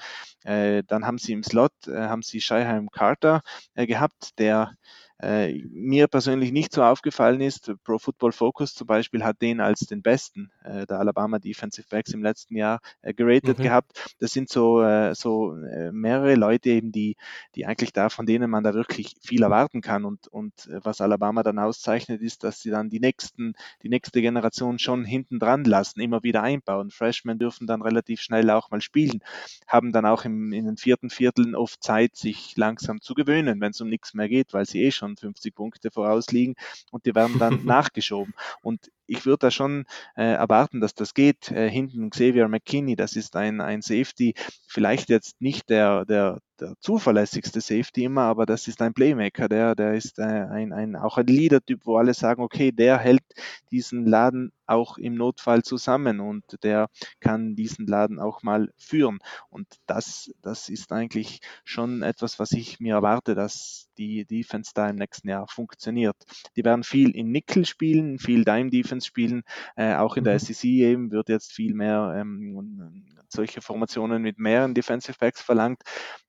Mhm. 0.43 0.51
Äh, 0.51 0.83
dann 0.85 1.05
haben 1.05 1.17
sie 1.17 1.31
im 1.31 1.43
Slot, 1.43 1.71
äh, 1.87 1.95
haben 1.95 2.23
sie 2.23 2.41
Scheiheim 2.41 2.89
Carter 2.89 3.41
äh, 3.75 3.87
gehabt, 3.87 4.37
der 4.39 4.73
äh, 5.21 5.53
mir 5.71 6.07
persönlich 6.07 6.51
nicht 6.51 6.73
so 6.73 6.83
aufgefallen 6.83 7.41
ist, 7.41 7.71
Pro 7.83 7.99
Football 7.99 8.31
Focus 8.31 8.73
zum 8.73 8.87
Beispiel 8.87 9.23
hat 9.23 9.41
den 9.41 9.61
als 9.61 9.81
den 9.81 10.01
besten 10.01 10.51
äh, 10.63 10.87
der 10.87 10.99
Alabama 10.99 11.37
Defensive 11.37 11.87
Backs 11.89 12.13
im 12.13 12.23
letzten 12.23 12.55
Jahr 12.55 12.79
äh, 13.03 13.13
geratet 13.13 13.59
mhm. 13.59 13.63
gehabt. 13.63 14.15
Das 14.19 14.31
sind 14.31 14.49
so, 14.49 14.81
äh, 14.81 15.13
so 15.13 15.55
äh, 15.55 15.91
mehrere 15.91 16.33
Leute 16.35 16.69
eben, 16.69 16.91
die, 16.91 17.17
die 17.53 17.67
eigentlich 17.67 17.93
da, 17.93 18.09
von 18.09 18.25
denen 18.25 18.49
man 18.49 18.63
da 18.63 18.73
wirklich 18.73 19.15
viel 19.21 19.43
erwarten 19.43 19.81
kann. 19.81 20.05
Und, 20.05 20.27
und 20.27 20.53
äh, 20.67 20.79
was 20.83 21.01
Alabama 21.01 21.43
dann 21.43 21.59
auszeichnet, 21.59 22.21
ist, 22.21 22.43
dass 22.43 22.61
sie 22.61 22.71
dann 22.71 22.89
die 22.89 22.99
nächsten, 22.99 23.53
die 23.83 23.89
nächste 23.89 24.21
Generation 24.21 24.79
schon 24.79 25.05
hinten 25.05 25.37
dran 25.37 25.65
lassen, 25.65 26.01
immer 26.01 26.23
wieder 26.23 26.41
einbauen. 26.41 26.89
Freshmen 26.89 27.37
dürfen 27.37 27.67
dann 27.67 27.83
relativ 27.83 28.21
schnell 28.21 28.49
auch 28.49 28.71
mal 28.71 28.81
spielen, 28.81 29.19
haben 29.67 29.91
dann 29.91 30.07
auch 30.07 30.25
im, 30.25 30.51
in 30.51 30.65
den 30.65 30.77
vierten 30.77 31.11
Vierteln 31.11 31.53
oft 31.53 31.83
Zeit, 31.83 32.15
sich 32.15 32.57
langsam 32.57 33.01
zu 33.01 33.13
gewöhnen, 33.13 33.61
wenn 33.61 33.71
es 33.71 33.81
um 33.81 33.89
nichts 33.89 34.15
mehr 34.15 34.27
geht, 34.27 34.53
weil 34.53 34.65
sie 34.65 34.83
eh 34.83 34.91
schon 34.91 35.10
50 35.17 35.55
Punkte 35.55 35.91
vorausliegen 35.91 36.55
und 36.91 37.05
die 37.05 37.15
werden 37.15 37.39
dann 37.39 37.65
nachgeschoben. 37.65 38.33
Und 38.61 38.91
ich 39.11 39.25
würde 39.25 39.39
da 39.39 39.51
schon 39.51 39.85
äh, 40.15 40.23
erwarten, 40.23 40.79
dass 40.79 40.95
das 40.95 41.13
geht. 41.13 41.51
Äh, 41.51 41.69
hinten 41.69 42.09
Xavier 42.09 42.47
McKinney, 42.47 42.95
das 42.95 43.17
ist 43.17 43.35
ein, 43.35 43.59
ein 43.59 43.81
Safety, 43.81 44.33
vielleicht 44.67 45.09
jetzt 45.09 45.41
nicht 45.41 45.69
der, 45.69 46.05
der, 46.05 46.39
der 46.61 46.75
zuverlässigste 46.79 47.59
Safety 47.59 48.05
immer, 48.05 48.21
aber 48.21 48.45
das 48.45 48.69
ist 48.69 48.81
ein 48.81 48.93
Playmaker, 48.93 49.49
der, 49.49 49.75
der 49.75 49.95
ist 49.95 50.17
äh, 50.17 50.23
ein, 50.23 50.71
ein, 50.71 50.95
auch 50.95 51.17
ein 51.17 51.27
Leader-Typ, 51.27 51.81
wo 51.85 51.97
alle 51.97 52.13
sagen, 52.13 52.41
okay, 52.41 52.71
der 52.71 52.99
hält 52.99 53.23
diesen 53.69 54.05
Laden 54.05 54.53
auch 54.65 54.97
im 54.97 55.15
Notfall 55.15 55.63
zusammen 55.63 56.21
und 56.21 56.43
der 56.63 56.87
kann 57.19 57.55
diesen 57.55 57.87
Laden 57.87 58.19
auch 58.19 58.41
mal 58.41 58.71
führen. 58.77 59.19
Und 59.49 59.67
das, 59.85 60.31
das 60.41 60.69
ist 60.69 60.93
eigentlich 60.93 61.41
schon 61.65 62.01
etwas, 62.01 62.39
was 62.39 62.53
ich 62.53 62.79
mir 62.79 62.95
erwarte, 62.95 63.35
dass 63.35 63.89
die 63.97 64.25
Defense 64.25 64.71
da 64.73 64.89
im 64.89 64.95
nächsten 64.95 65.27
Jahr 65.27 65.47
funktioniert. 65.47 66.15
Die 66.55 66.63
werden 66.63 66.83
viel 66.83 67.11
in 67.11 67.31
Nickel 67.31 67.65
spielen, 67.65 68.17
viel 68.17 68.45
Dime 68.45 68.69
Defense 69.01 69.07
spielen, 69.07 69.43
äh, 69.75 69.95
auch 69.95 70.17
in 70.17 70.23
der 70.23 70.33
mhm. 70.33 70.39
SEC 70.39 70.63
eben 70.63 71.11
wird 71.11 71.29
jetzt 71.29 71.51
viel 71.51 71.73
mehr 71.73 72.15
ähm, 72.17 73.05
solche 73.29 73.61
Formationen 73.61 74.21
mit 74.21 74.39
mehreren 74.39 74.73
Defensive 74.73 75.17
Backs 75.19 75.41
verlangt 75.41 75.81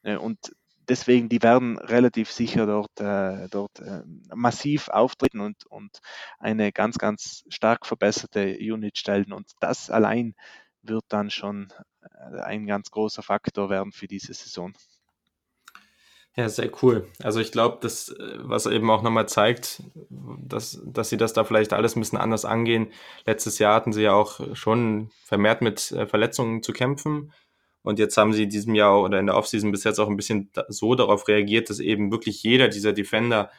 äh, 0.03 0.17
und 0.17 0.39
deswegen, 0.89 1.29
die 1.29 1.43
werden 1.43 1.79
relativ 1.79 2.31
sicher 2.31 2.67
dort, 2.67 3.01
äh, 3.01 3.49
dort 3.49 3.79
äh, 3.81 4.03
massiv 4.35 4.89
auftreten 4.89 5.41
und, 5.41 5.65
und 5.67 6.01
eine 6.39 6.73
ganz, 6.73 6.99
ganz 6.99 7.45
stark 7.49 7.87
verbesserte 7.87 8.57
Unit 8.61 8.99
stellen. 8.99 9.33
Und 9.33 9.53
das 9.61 9.91
allein 9.91 10.35
wird 10.83 11.05
dann 11.09 11.31
schon 11.31 11.73
äh, 12.03 12.41
ein 12.41 12.67
ganz 12.67 12.91
großer 12.91 13.23
Faktor 13.23 13.71
werden 13.71 13.93
für 13.93 14.09
diese 14.09 14.35
Saison. 14.35 14.73
Ja, 16.35 16.49
sehr 16.49 16.71
cool. 16.83 17.07
Also 17.23 17.41
ich 17.41 17.53
glaube, 17.53 17.79
das, 17.83 18.09
äh, 18.09 18.39
was 18.39 18.65
eben 18.67 18.91
auch 18.91 19.03
nochmal 19.03 19.29
zeigt, 19.29 19.83
dass, 20.09 20.81
dass 20.85 21.11
sie 21.11 21.19
das 21.19 21.35
da 21.35 21.45
vielleicht 21.45 21.75
alles 21.75 21.95
ein 21.95 22.01
bisschen 22.01 22.19
anders 22.19 22.47
angehen. 22.47 22.91
Letztes 23.27 23.59
Jahr 23.59 23.75
hatten 23.75 23.93
sie 23.93 24.03
ja 24.03 24.15
auch 24.15 24.41
schon 24.55 25.11
vermehrt 25.25 25.61
mit 25.61 25.93
äh, 25.93 26.07
Verletzungen 26.07 26.63
zu 26.63 26.73
kämpfen. 26.73 27.33
Und 27.83 27.99
jetzt 27.99 28.17
haben 28.17 28.33
sie 28.33 28.45
in 28.45 28.49
diesem 28.51 28.75
Jahr 28.75 29.03
oder 29.03 29.19
in 29.19 29.27
der 29.27 29.37
Offseason 29.37 29.73
bis 29.73 29.85
jetzt 29.85 29.99
auch 29.99 30.09
ein 30.09 30.17
bisschen 30.17 30.51
so 30.69 30.95
darauf 30.95 31.29
reagiert, 31.29 31.69
dass 31.69 31.81
eben 31.81 32.13
wirklich 32.13 32.43
jeder 32.43 32.69
dieser 32.69 32.93
Defender 32.93 33.51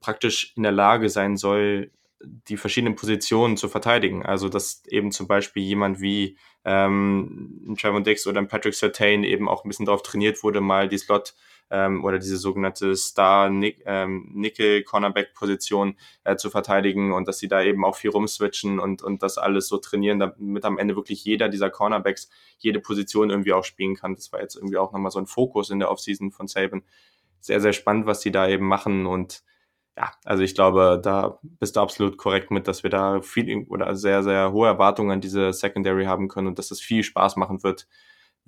praktisch 0.00 0.54
in 0.56 0.64
der 0.64 0.72
Lage 0.72 1.10
sein 1.10 1.36
soll, 1.36 1.92
die 2.20 2.56
verschiedenen 2.56 2.96
Positionen 2.96 3.56
zu 3.56 3.68
verteidigen. 3.68 4.24
Also 4.24 4.48
dass 4.48 4.82
eben 4.88 5.12
zum 5.12 5.28
Beispiel 5.28 5.62
jemand 5.62 6.00
wie 6.00 6.36
ähm, 6.64 7.62
ein 7.68 7.76
Trevor 7.76 8.00
Dix 8.00 8.26
oder 8.26 8.40
ein 8.40 8.48
Patrick 8.48 8.74
Sertain 8.74 9.22
eben 9.22 9.48
auch 9.48 9.64
ein 9.64 9.68
bisschen 9.68 9.86
darauf 9.86 10.02
trainiert 10.02 10.42
wurde, 10.42 10.60
mal 10.60 10.88
die 10.88 10.98
Slot 10.98 11.34
ähm, 11.70 12.04
oder 12.04 12.18
diese 12.18 12.36
sogenannte 12.36 12.96
Star 12.96 13.50
ähm, 13.50 14.30
Nickel 14.34 14.82
Cornerback 14.82 15.34
Position 15.34 15.96
äh, 16.24 16.36
zu 16.36 16.50
verteidigen 16.50 17.12
und 17.12 17.28
dass 17.28 17.38
sie 17.38 17.48
da 17.48 17.62
eben 17.62 17.84
auch 17.84 17.96
viel 17.96 18.10
rumswitchen 18.10 18.78
und 18.78 19.02
und 19.02 19.22
das 19.22 19.38
alles 19.38 19.68
so 19.68 19.78
trainieren, 19.78 20.18
damit 20.18 20.64
am 20.64 20.78
Ende 20.78 20.96
wirklich 20.96 21.24
jeder 21.24 21.48
dieser 21.48 21.70
Cornerbacks 21.70 22.28
jede 22.58 22.80
Position 22.80 23.30
irgendwie 23.30 23.52
auch 23.52 23.64
spielen 23.64 23.96
kann. 23.96 24.14
Das 24.14 24.32
war 24.32 24.40
jetzt 24.40 24.56
irgendwie 24.56 24.78
auch 24.78 24.92
nochmal 24.92 25.10
so 25.10 25.18
ein 25.18 25.26
Fokus 25.26 25.70
in 25.70 25.78
der 25.78 25.90
Offseason 25.90 26.30
von 26.30 26.48
Saban. 26.48 26.82
Sehr 27.40 27.60
sehr 27.60 27.72
spannend, 27.72 28.06
was 28.06 28.20
die 28.20 28.32
da 28.32 28.48
eben 28.48 28.66
machen 28.66 29.06
und 29.06 29.42
ja, 29.96 30.12
also 30.24 30.44
ich 30.44 30.54
glaube, 30.54 31.00
da 31.02 31.40
bist 31.42 31.74
du 31.74 31.80
absolut 31.80 32.18
korrekt 32.18 32.52
mit, 32.52 32.68
dass 32.68 32.84
wir 32.84 32.90
da 32.90 33.20
viel 33.20 33.66
oder 33.68 33.96
sehr, 33.96 34.22
sehr 34.22 34.52
hohe 34.52 34.68
Erwartungen 34.68 35.10
an 35.10 35.20
diese 35.20 35.52
Secondary 35.52 36.04
haben 36.04 36.28
können 36.28 36.46
und 36.46 36.58
dass 36.58 36.70
es 36.70 36.80
viel 36.80 37.02
Spaß 37.02 37.34
machen 37.34 37.64
wird, 37.64 37.88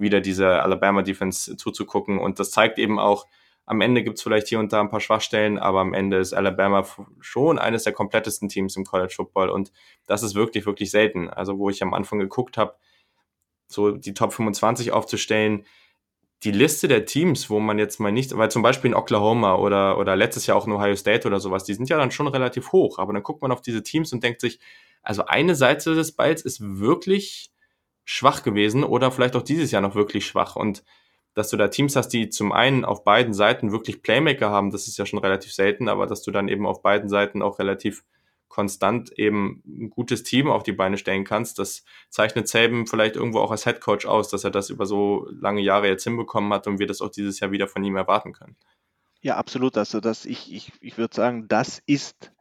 wieder 0.00 0.20
diese 0.20 0.62
Alabama 0.62 1.02
Defense 1.02 1.56
zuzugucken. 1.56 2.18
Und 2.18 2.40
das 2.40 2.50
zeigt 2.50 2.78
eben 2.78 2.98
auch, 2.98 3.26
am 3.66 3.80
Ende 3.82 4.02
gibt 4.02 4.16
es 4.16 4.22
vielleicht 4.22 4.48
hier 4.48 4.58
und 4.58 4.72
da 4.72 4.80
ein 4.80 4.90
paar 4.90 5.00
Schwachstellen, 5.00 5.56
aber 5.56 5.80
am 5.80 5.94
Ende 5.94 6.18
ist 6.18 6.32
Alabama 6.32 6.84
schon 7.20 7.58
eines 7.58 7.84
der 7.84 7.92
komplettesten 7.92 8.48
Teams 8.48 8.74
im 8.76 8.84
College 8.84 9.12
Football 9.14 9.48
und 9.48 9.70
das 10.06 10.24
ist 10.24 10.34
wirklich, 10.34 10.66
wirklich 10.66 10.90
selten. 10.90 11.30
Also 11.30 11.56
wo 11.56 11.70
ich 11.70 11.80
am 11.82 11.94
Anfang 11.94 12.18
geguckt 12.18 12.58
habe, 12.58 12.74
so 13.68 13.92
die 13.92 14.12
Top 14.12 14.32
25 14.32 14.90
aufzustellen, 14.90 15.64
die 16.42 16.50
Liste 16.50 16.88
der 16.88 17.04
Teams, 17.04 17.50
wo 17.50 17.60
man 17.60 17.78
jetzt 17.78 18.00
mal 18.00 18.10
nicht, 18.10 18.36
weil 18.36 18.50
zum 18.50 18.62
Beispiel 18.62 18.90
in 18.90 18.96
Oklahoma 18.96 19.54
oder, 19.54 19.98
oder 19.98 20.16
letztes 20.16 20.46
Jahr 20.46 20.56
auch 20.56 20.66
in 20.66 20.72
Ohio 20.72 20.96
State 20.96 21.28
oder 21.28 21.38
sowas, 21.38 21.64
die 21.64 21.74
sind 21.74 21.88
ja 21.88 21.98
dann 21.98 22.10
schon 22.10 22.26
relativ 22.26 22.72
hoch, 22.72 22.98
aber 22.98 23.12
dann 23.12 23.22
guckt 23.22 23.42
man 23.42 23.52
auf 23.52 23.60
diese 23.60 23.82
Teams 23.82 24.12
und 24.12 24.24
denkt 24.24 24.40
sich, 24.40 24.58
also 25.02 25.26
eine 25.26 25.54
Seite 25.54 25.94
des 25.94 26.12
Balls 26.12 26.42
ist 26.42 26.60
wirklich 26.60 27.52
schwach 28.04 28.42
gewesen 28.42 28.84
oder 28.84 29.10
vielleicht 29.10 29.36
auch 29.36 29.42
dieses 29.42 29.70
Jahr 29.70 29.82
noch 29.82 29.94
wirklich 29.94 30.26
schwach 30.26 30.56
und 30.56 30.84
dass 31.34 31.50
du 31.50 31.56
da 31.56 31.68
Teams 31.68 31.94
hast, 31.94 32.08
die 32.08 32.28
zum 32.28 32.52
einen 32.52 32.84
auf 32.84 33.04
beiden 33.04 33.34
Seiten 33.34 33.70
wirklich 33.70 34.02
Playmaker 34.02 34.50
haben, 34.50 34.70
das 34.70 34.88
ist 34.88 34.98
ja 34.98 35.06
schon 35.06 35.20
relativ 35.20 35.52
selten, 35.52 35.88
aber 35.88 36.06
dass 36.06 36.22
du 36.22 36.30
dann 36.30 36.48
eben 36.48 36.66
auf 36.66 36.82
beiden 36.82 37.08
Seiten 37.08 37.40
auch 37.40 37.58
relativ 37.58 38.04
konstant 38.48 39.16
eben 39.16 39.62
ein 39.64 39.90
gutes 39.90 40.24
Team 40.24 40.48
auf 40.48 40.64
die 40.64 40.72
Beine 40.72 40.98
stellen 40.98 41.24
kannst. 41.24 41.58
Das 41.60 41.84
zeichnet 42.08 42.48
Saban 42.48 42.86
vielleicht 42.86 43.14
irgendwo 43.14 43.38
auch 43.38 43.52
als 43.52 43.64
Head 43.64 43.80
Coach 43.80 44.06
aus, 44.06 44.28
dass 44.28 44.42
er 44.42 44.50
das 44.50 44.70
über 44.70 44.86
so 44.86 45.28
lange 45.30 45.60
Jahre 45.60 45.86
jetzt 45.86 46.02
hinbekommen 46.02 46.52
hat 46.52 46.66
und 46.66 46.80
wir 46.80 46.88
das 46.88 47.00
auch 47.00 47.10
dieses 47.10 47.38
Jahr 47.38 47.52
wieder 47.52 47.68
von 47.68 47.84
ihm 47.84 47.96
erwarten 47.96 48.32
können. 48.32 48.56
Ja, 49.22 49.36
absolut. 49.36 49.76
Also 49.78 50.00
das, 50.00 50.26
ich, 50.26 50.52
ich, 50.52 50.72
ich 50.80 50.98
würde 50.98 51.14
sagen, 51.14 51.46
das 51.46 51.80
ist 51.86 52.32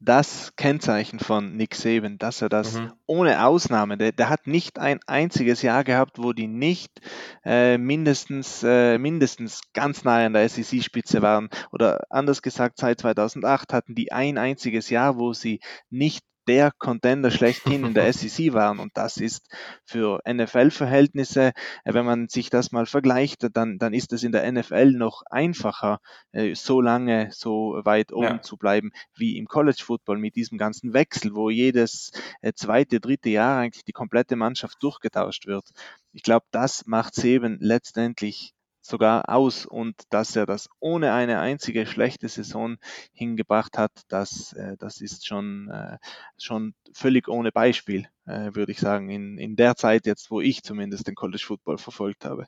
das 0.00 0.54
Kennzeichen 0.56 1.18
von 1.18 1.56
Nick 1.56 1.74
Saban, 1.74 2.18
dass 2.18 2.42
er 2.42 2.48
das 2.48 2.74
mhm. 2.74 2.92
ohne 3.06 3.44
Ausnahme, 3.44 3.98
der, 3.98 4.12
der, 4.12 4.28
hat 4.28 4.46
nicht 4.46 4.78
ein 4.78 5.00
einziges 5.06 5.62
Jahr 5.62 5.84
gehabt, 5.84 6.18
wo 6.18 6.32
die 6.32 6.46
nicht 6.46 7.00
äh, 7.44 7.78
mindestens, 7.78 8.62
äh, 8.62 8.98
mindestens 8.98 9.60
ganz 9.72 10.04
nahe 10.04 10.26
an 10.26 10.34
der 10.34 10.48
SEC-Spitze 10.48 11.22
waren. 11.22 11.48
Oder 11.72 12.06
anders 12.10 12.42
gesagt, 12.42 12.78
seit 12.78 13.00
2008 13.00 13.72
hatten 13.72 13.94
die 13.94 14.12
ein 14.12 14.38
einziges 14.38 14.90
Jahr, 14.90 15.18
wo 15.18 15.32
sie 15.32 15.60
nicht 15.90 16.24
der 16.48 16.72
Contender 16.78 17.30
schlechthin 17.30 17.84
in 17.84 17.94
der 17.94 18.12
SEC 18.12 18.52
waren. 18.54 18.80
Und 18.80 18.96
das 18.96 19.18
ist 19.18 19.46
für 19.84 20.20
NFL-Verhältnisse, 20.28 21.52
äh, 21.84 21.94
wenn 21.94 22.06
man 22.06 22.28
sich 22.28 22.50
das 22.50 22.72
mal 22.72 22.86
vergleicht, 22.86 23.46
dann, 23.52 23.78
dann 23.78 23.92
ist 23.92 24.12
es 24.12 24.24
in 24.24 24.32
der 24.32 24.50
NFL 24.50 24.92
noch 24.92 25.22
einfacher, 25.30 26.00
äh, 26.32 26.54
so 26.54 26.80
lange 26.80 27.28
so 27.30 27.80
weit 27.84 28.12
oben 28.12 28.24
ja. 28.24 28.42
zu 28.42 28.56
bleiben 28.56 28.90
wie 29.14 29.36
im 29.36 29.46
College 29.46 29.82
Football 29.84 30.18
mit 30.18 30.34
diesem 30.34 30.58
ganzen 30.58 30.94
Wechsel, 30.94 31.34
wo 31.34 31.50
jedes 31.50 32.10
äh, 32.40 32.52
zweite, 32.54 32.98
dritte 32.98 33.28
Jahr 33.28 33.58
eigentlich 33.60 33.84
die 33.84 33.92
komplette 33.92 34.34
Mannschaft 34.34 34.82
durchgetauscht 34.82 35.46
wird. 35.46 35.68
Ich 36.12 36.22
glaube, 36.22 36.46
das 36.50 36.86
macht 36.86 37.16
es 37.18 37.24
eben 37.24 37.58
letztendlich 37.60 38.54
sogar 38.88 39.28
aus 39.28 39.66
und 39.66 39.94
dass 40.10 40.34
er 40.34 40.46
das 40.46 40.68
ohne 40.80 41.12
eine 41.12 41.40
einzige 41.40 41.86
schlechte 41.86 42.28
Saison 42.28 42.76
hingebracht 43.12 43.78
hat, 43.78 43.92
das, 44.08 44.52
äh, 44.54 44.76
das 44.78 45.00
ist 45.00 45.26
schon, 45.26 45.68
äh, 45.68 45.98
schon 46.38 46.74
völlig 46.92 47.28
ohne 47.28 47.52
Beispiel, 47.52 48.08
äh, 48.26 48.54
würde 48.54 48.72
ich 48.72 48.80
sagen, 48.80 49.10
in, 49.10 49.38
in 49.38 49.56
der 49.56 49.76
Zeit 49.76 50.06
jetzt, 50.06 50.30
wo 50.30 50.40
ich 50.40 50.62
zumindest 50.62 51.06
den 51.06 51.14
College 51.14 51.44
Football 51.46 51.78
verfolgt 51.78 52.24
habe. 52.24 52.46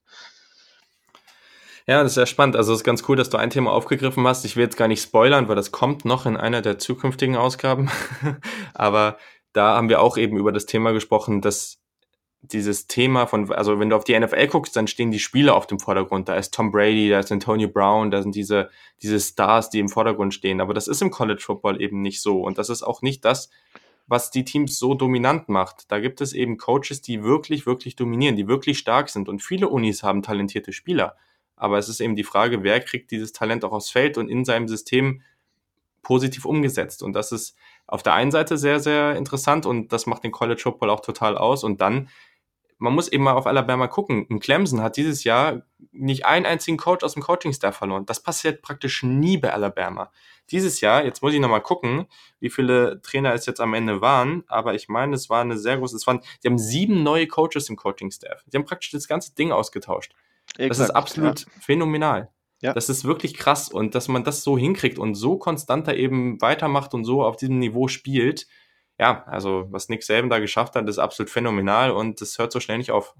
Ja, 1.86 2.03
das 2.03 2.12
ist 2.12 2.16
sehr 2.16 2.26
spannend. 2.26 2.57
Also 2.57 2.72
es 2.72 2.80
ist 2.80 2.84
ganz 2.84 3.03
cool, 3.09 3.16
dass 3.16 3.30
du 3.30 3.36
ein 3.36 3.51
Thema 3.51 3.72
aufgegriffen 3.72 4.26
hast. 4.26 4.45
Ich 4.45 4.57
will 4.57 4.64
jetzt 4.64 4.76
gar 4.76 4.88
nicht 4.88 5.03
spoilern, 5.03 5.49
weil 5.49 5.57
das 5.57 5.72
kommt 5.72 6.05
noch 6.05 6.26
in 6.26 6.36
einer 6.36 6.62
der 6.62 6.78
zukünftigen 6.78 7.36
Ausgaben. 7.36 7.91
Aber 8.74 9.18
da 9.53 9.76
haben 9.76 9.88
wir 9.88 10.01
auch 10.01 10.16
eben 10.16 10.36
über 10.36 10.53
das 10.53 10.66
Thema 10.66 10.93
gesprochen, 10.93 11.41
dass 11.41 11.80
dieses 12.43 12.86
Thema 12.86 13.26
von, 13.26 13.53
also 13.53 13.78
wenn 13.78 13.91
du 13.91 13.97
auf 13.97 14.05
die 14.05 14.18
NFL 14.18 14.47
guckst, 14.47 14.74
dann 14.74 14.86
stehen 14.86 15.11
die 15.11 15.18
Spieler 15.18 15.55
auf 15.55 15.66
dem 15.66 15.78
Vordergrund. 15.78 16.28
Da 16.28 16.36
ist 16.36 16.55
Tom 16.55 16.72
Brady, 16.72 17.11
da 17.11 17.18
ist 17.18 17.30
Antonio 17.30 17.68
Brown, 17.68 18.11
da 18.11 18.22
sind 18.22 18.34
diese, 18.34 18.70
diese 19.03 19.20
Stars, 19.20 19.68
die 19.68 19.78
im 19.78 19.88
Vordergrund 19.88 20.32
stehen. 20.32 20.61
Aber 20.61 20.72
das 20.72 20.88
ist 20.88 21.03
im 21.03 21.11
College 21.11 21.43
Football 21.45 21.80
eben 21.82 22.01
nicht 22.01 22.22
so. 22.22 22.41
Und 22.41 22.57
das 22.57 22.70
ist 22.70 22.82
auch 22.82 23.03
nicht 23.03 23.24
das, 23.24 23.51
was 24.07 24.30
die 24.30 24.45
Teams 24.45 24.78
so 24.78 24.95
dominant 24.95 25.49
macht. 25.49 25.91
Da 25.93 26.01
gibt 26.01 26.20
es 26.20 26.32
eben 26.32 26.57
Coaches, 26.57 27.03
die 27.03 27.22
wirklich, 27.22 27.66
wirklich 27.66 27.95
dominieren, 27.95 28.36
die 28.36 28.49
wirklich 28.49 28.78
stark 28.78 29.11
sind. 29.11 29.28
Und 29.28 29.43
viele 29.43 29.68
Unis 29.68 30.03
haben 30.03 30.22
talentierte 30.22 30.72
Spieler. 30.72 31.16
Aber 31.57 31.76
es 31.76 31.91
ist 31.91 32.01
eben 32.01 32.16
die 32.16 32.24
Frage, 32.24 32.62
wer 32.62 32.80
kriegt 32.80 33.11
dieses 33.11 33.32
Talent 33.32 33.64
auch 33.64 33.72
aufs 33.72 33.91
Feld 33.91 34.16
und 34.16 34.30
in 34.30 34.47
seinem 34.47 34.66
System 34.66 35.22
positiv 36.03 36.47
umgesetzt. 36.47 37.03
Und 37.03 37.12
das 37.12 37.32
ist 37.32 37.55
auf 37.86 38.03
der 38.03 38.14
einen 38.14 38.30
Seite 38.30 38.57
sehr, 38.57 38.80
sehr 38.80 39.16
interessant 39.16 39.66
und 39.66 39.93
das 39.93 40.07
macht 40.07 40.24
den 40.24 40.32
College 40.32 40.61
Football 40.61 40.91
auch 40.91 41.01
total 41.01 41.36
aus. 41.36 41.62
Und 41.64 41.80
dann 41.80 42.09
man 42.81 42.95
muss 42.95 43.09
eben 43.09 43.24
mal 43.24 43.35
auf 43.35 43.47
Alabama 43.47 43.87
gucken. 43.87 44.26
Ein 44.31 44.41
Clemson 44.41 44.81
hat 44.81 44.97
dieses 44.97 45.22
Jahr 45.22 45.62
nicht 45.93 46.24
einen 46.24 46.47
einzigen 46.47 46.78
Coach 46.78 47.05
aus 47.05 47.12
dem 47.12 47.22
Coaching-Staff 47.22 47.76
verloren. 47.76 48.07
Das 48.07 48.22
passiert 48.22 48.62
praktisch 48.62 49.03
nie 49.03 49.37
bei 49.37 49.53
Alabama. 49.53 50.11
Dieses 50.51 50.81
Jahr, 50.81 51.05
jetzt 51.05 51.22
muss 51.22 51.35
ich 51.35 51.41
nochmal 51.41 51.61
gucken, 51.61 52.07
wie 52.41 52.51
viele 52.51 53.01
Trainer 53.03 53.35
es 53.35 53.47
jetzt 53.47 53.61
am 53.61 53.74
Ende 53.74 54.01
waren, 54.01 54.45
aber 54.49 54.74
ich 54.74 54.89
meine, 54.89 55.14
es 55.14 55.31
war 55.31 55.43
eine 55.43 55.59
sehr 55.59 55.76
große, 55.76 55.95
es 55.95 56.07
waren, 56.07 56.20
die 56.43 56.49
haben 56.49 56.59
sieben 56.59 57.03
neue 57.03 57.26
Coaches 57.26 57.68
im 57.68 57.76
Coaching-Staff. 57.76 58.45
Die 58.47 58.57
haben 58.57 58.64
praktisch 58.64 58.91
das 58.91 59.07
ganze 59.07 59.35
Ding 59.35 59.53
ausgetauscht. 59.53 60.14
Exakt, 60.57 60.70
das 60.70 60.78
ist 60.81 60.91
absolut 60.91 61.41
ja. 61.41 61.47
phänomenal. 61.61 62.31
Ja. 62.62 62.72
Das 62.72 62.89
ist 62.89 63.05
wirklich 63.05 63.35
krass 63.35 63.68
und 63.68 63.95
dass 63.95 64.09
man 64.09 64.24
das 64.24 64.43
so 64.43 64.57
hinkriegt 64.59 64.99
und 64.99 65.14
so 65.14 65.37
konstant 65.37 65.87
da 65.87 65.93
eben 65.93 66.41
weitermacht 66.41 66.95
und 66.95 67.05
so 67.05 67.22
auf 67.22 67.37
diesem 67.37 67.59
Niveau 67.59 67.89
spielt, 67.89 68.47
ja, 69.01 69.25
also 69.27 69.67
was 69.71 69.89
Nick 69.89 70.03
Saban 70.03 70.29
da 70.29 70.41
geschafft 70.41 70.77
hat, 70.77 70.87
ist 70.87 70.99
absolut 70.99 71.31
phänomenal 71.31 71.91
und 71.91 72.21
das 72.21 72.39
hört 72.39 72.53
so 72.53 72.61
schnell 72.61 72.77
nicht 72.77 72.91
auf. 72.91 73.15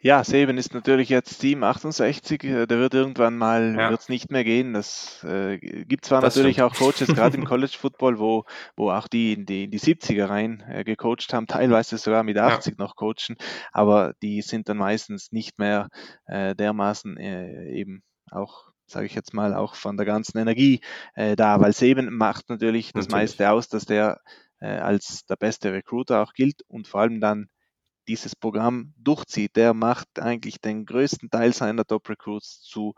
Ja, 0.00 0.24
Saban 0.24 0.58
ist 0.58 0.74
natürlich 0.74 1.10
jetzt 1.10 1.38
Team 1.38 1.62
68, 1.62 2.42
äh, 2.42 2.66
der 2.66 2.78
wird 2.80 2.92
irgendwann 2.92 3.38
mal, 3.38 3.76
ja. 3.78 3.90
wird 3.90 4.00
es 4.00 4.08
nicht 4.08 4.32
mehr 4.32 4.42
gehen. 4.42 4.74
Das 4.74 5.22
äh, 5.22 5.58
gibt 5.58 6.04
zwar 6.04 6.20
das 6.20 6.34
natürlich 6.34 6.56
stimmt. 6.56 6.72
auch 6.72 6.76
Coaches, 6.76 7.06
gerade 7.06 7.36
im 7.36 7.44
College 7.46 7.76
Football, 7.78 8.18
wo, 8.18 8.46
wo 8.76 8.90
auch 8.90 9.06
die 9.06 9.32
in 9.32 9.46
die, 9.46 9.64
in 9.64 9.70
die 9.70 9.78
70er 9.78 10.28
rein 10.28 10.64
äh, 10.68 10.82
gecoacht 10.82 11.32
haben, 11.32 11.46
teilweise 11.46 11.96
sogar 11.96 12.24
mit 12.24 12.36
80 12.36 12.78
ja. 12.78 12.84
noch 12.84 12.96
coachen, 12.96 13.36
aber 13.70 14.14
die 14.22 14.42
sind 14.42 14.68
dann 14.68 14.78
meistens 14.78 15.30
nicht 15.30 15.60
mehr 15.60 15.88
äh, 16.26 16.56
dermaßen 16.56 17.16
äh, 17.16 17.70
eben 17.70 18.02
auch 18.30 18.68
sage 18.88 19.06
ich 19.06 19.14
jetzt 19.14 19.34
mal, 19.34 19.54
auch 19.54 19.74
von 19.74 19.96
der 19.96 20.06
ganzen 20.06 20.38
Energie 20.38 20.80
äh, 21.14 21.36
da, 21.36 21.60
weil 21.60 21.72
Saban 21.72 22.10
macht 22.10 22.48
natürlich 22.48 22.86
das 22.92 23.06
natürlich. 23.06 23.12
meiste 23.12 23.50
aus, 23.50 23.68
dass 23.68 23.84
der 23.84 24.20
als 24.66 25.24
der 25.26 25.36
beste 25.36 25.72
Recruiter 25.72 26.22
auch 26.22 26.32
gilt 26.32 26.62
und 26.68 26.88
vor 26.88 27.00
allem 27.00 27.20
dann 27.20 27.48
dieses 28.08 28.34
Programm 28.34 28.94
durchzieht. 28.96 29.54
Der 29.56 29.74
macht 29.74 30.18
eigentlich 30.18 30.60
den 30.60 30.86
größten 30.86 31.30
Teil 31.30 31.52
seiner 31.52 31.84
Top-Recruits 31.84 32.62
zu 32.62 32.94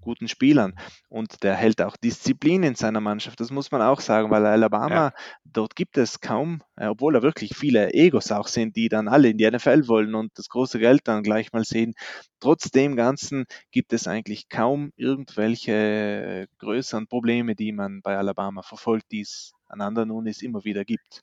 guten 0.00 0.28
Spielern 0.28 0.74
und 1.08 1.42
der 1.42 1.54
hält 1.54 1.82
auch 1.82 1.96
Disziplin 1.96 2.62
in 2.62 2.74
seiner 2.74 3.00
Mannschaft. 3.00 3.38
Das 3.40 3.50
muss 3.50 3.70
man 3.70 3.82
auch 3.82 4.00
sagen, 4.00 4.30
weil 4.30 4.46
Alabama, 4.46 4.94
ja. 4.94 5.12
dort 5.44 5.76
gibt 5.76 5.98
es 5.98 6.20
kaum, 6.20 6.62
äh, 6.76 6.86
obwohl 6.86 7.12
da 7.12 7.22
wirklich 7.22 7.54
viele 7.54 7.92
Egos 7.92 8.32
auch 8.32 8.48
sind, 8.48 8.76
die 8.76 8.88
dann 8.88 9.08
alle 9.08 9.28
in 9.28 9.36
die 9.36 9.48
NFL 9.48 9.88
wollen 9.88 10.14
und 10.14 10.32
das 10.36 10.48
große 10.48 10.78
Geld 10.78 11.02
dann 11.04 11.22
gleich 11.22 11.52
mal 11.52 11.64
sehen. 11.64 11.94
Trotz 12.40 12.70
dem 12.70 12.96
Ganzen 12.96 13.44
gibt 13.70 13.92
es 13.92 14.08
eigentlich 14.08 14.48
kaum 14.48 14.90
irgendwelche 14.96 15.72
äh, 15.72 16.46
größeren 16.58 17.06
Probleme, 17.06 17.54
die 17.54 17.72
man 17.72 18.00
bei 18.00 18.16
Alabama 18.16 18.62
verfolgt, 18.62 19.12
die 19.12 19.20
es 19.20 19.52
an 19.70 19.80
anderen 19.80 20.10
Unis 20.10 20.42
immer 20.42 20.64
wieder 20.64 20.84
gibt. 20.84 21.22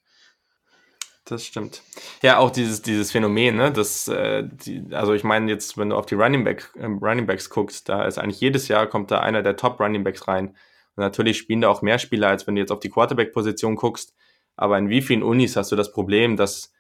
Das 1.26 1.46
stimmt. 1.46 1.84
Ja, 2.22 2.38
auch 2.38 2.52
dieses, 2.52 2.82
dieses 2.82 3.12
Phänomen, 3.12 3.58
ne, 3.58 3.72
das, 3.72 4.08
äh, 4.08 4.48
die, 4.48 4.86
also 4.92 5.14
ich 5.14 5.26
meine 5.26 5.52
jetzt, 5.52 5.78
wenn 5.78 5.90
du 5.90 5.98
auf 5.98 6.06
die 6.06 6.16
Running, 6.16 6.46
Back, 6.46 6.72
äh, 6.76 6.86
Running 6.86 7.28
Backs 7.28 7.50
guckst, 7.50 7.90
da 7.90 8.06
ist 8.06 8.18
eigentlich 8.18 8.40
jedes 8.40 8.70
Jahr 8.70 8.88
kommt 8.88 9.12
da 9.12 9.20
einer 9.20 9.44
der 9.44 9.58
Top 9.58 9.80
Running 9.82 10.06
Backs 10.06 10.28
rein. 10.28 10.50
Und 10.96 11.04
natürlich 11.04 11.38
spielen 11.38 11.62
da 11.62 11.70
auch 11.70 11.82
mehr 11.82 12.00
Spieler, 12.00 12.30
als 12.30 12.48
wenn 12.48 12.56
du 12.56 12.62
jetzt 12.62 12.72
auf 12.72 12.80
die 12.80 12.90
Quarterback-Position 12.90 13.76
guckst. 13.76 14.16
Aber 14.56 14.78
in 14.78 14.90
wie 14.90 15.02
vielen 15.02 15.22
Unis 15.22 15.58
hast 15.58 15.72
du 15.72 15.76
das 15.76 15.92
Problem, 15.92 16.38
dass 16.38 16.72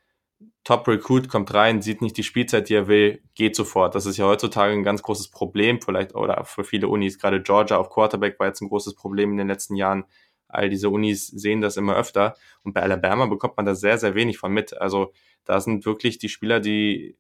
Top 0.63 0.87
Recruit 0.87 1.29
kommt 1.29 1.53
rein, 1.53 1.81
sieht 1.81 2.01
nicht 2.01 2.17
die 2.17 2.23
Spielzeit, 2.23 2.69
die 2.69 2.75
er 2.75 2.87
will, 2.87 3.21
geht 3.35 3.55
sofort. 3.55 3.95
Das 3.95 4.05
ist 4.05 4.17
ja 4.17 4.25
heutzutage 4.25 4.73
ein 4.73 4.83
ganz 4.83 5.01
großes 5.01 5.29
Problem, 5.29 5.81
vielleicht, 5.81 6.15
oder 6.15 6.43
für 6.45 6.63
viele 6.63 6.87
Unis, 6.87 7.19
gerade 7.19 7.41
Georgia 7.41 7.77
auf 7.77 7.89
Quarterback 7.89 8.39
war 8.39 8.47
jetzt 8.47 8.61
ein 8.61 8.69
großes 8.69 8.95
Problem 8.95 9.31
in 9.31 9.37
den 9.37 9.47
letzten 9.47 9.75
Jahren 9.75 10.05
all 10.47 10.69
diese 10.69 10.89
Unis 10.89 11.27
sehen 11.27 11.61
das 11.61 11.77
immer 11.77 11.95
öfter. 11.95 12.35
Und 12.63 12.73
bei 12.73 12.81
Alabama 12.81 13.25
bekommt 13.25 13.57
man 13.57 13.65
da 13.65 13.75
sehr, 13.75 13.97
sehr 13.97 14.15
wenig 14.15 14.37
von 14.37 14.51
mit. 14.51 14.79
Also 14.79 15.13
da 15.45 15.59
sind 15.59 15.85
wirklich 15.85 16.17
die 16.17 16.29
Spieler, 16.29 16.59
die, 16.59 17.15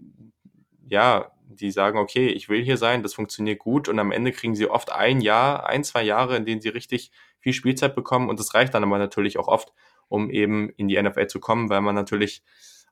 ja, 0.87 1.31
die 1.49 1.71
sagen, 1.71 1.97
okay, 1.97 2.27
ich 2.27 2.49
will 2.49 2.63
hier 2.63 2.77
sein, 2.77 3.03
das 3.03 3.13
funktioniert 3.13 3.59
gut 3.59 3.87
und 3.87 3.99
am 3.99 4.11
Ende 4.11 4.31
kriegen 4.31 4.55
sie 4.55 4.69
oft 4.69 4.91
ein 4.91 5.21
Jahr, 5.21 5.67
ein, 5.67 5.83
zwei 5.83 6.03
Jahre, 6.03 6.35
in 6.35 6.45
denen 6.45 6.61
sie 6.61 6.69
richtig 6.69 7.11
viel 7.39 7.53
Spielzeit 7.53 7.95
bekommen 7.95 8.29
und 8.29 8.39
das 8.39 8.53
reicht 8.53 8.73
dann 8.73 8.83
aber 8.83 8.97
natürlich 8.97 9.39
auch 9.39 9.47
oft, 9.47 9.73
um 10.09 10.29
eben 10.29 10.69
in 10.71 10.87
die 10.87 11.01
NFL 11.01 11.27
zu 11.27 11.39
kommen, 11.39 11.69
weil 11.69 11.81
man 11.81 11.95
natürlich 11.95 12.43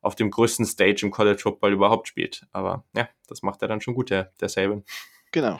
auf 0.02 0.16
dem 0.16 0.30
größten 0.30 0.66
Stage 0.66 1.02
im 1.06 1.12
College 1.12 1.40
Football 1.40 1.74
überhaupt 1.74 2.08
spielt. 2.08 2.46
Aber 2.52 2.86
ja, 2.96 3.10
das 3.28 3.42
macht 3.42 3.62
er 3.62 3.68
dann 3.68 3.82
schon 3.82 3.96
gut, 3.96 4.10
der, 4.10 4.32
der 4.40 4.50
Saban. 4.50 4.84
Genau. 5.32 5.60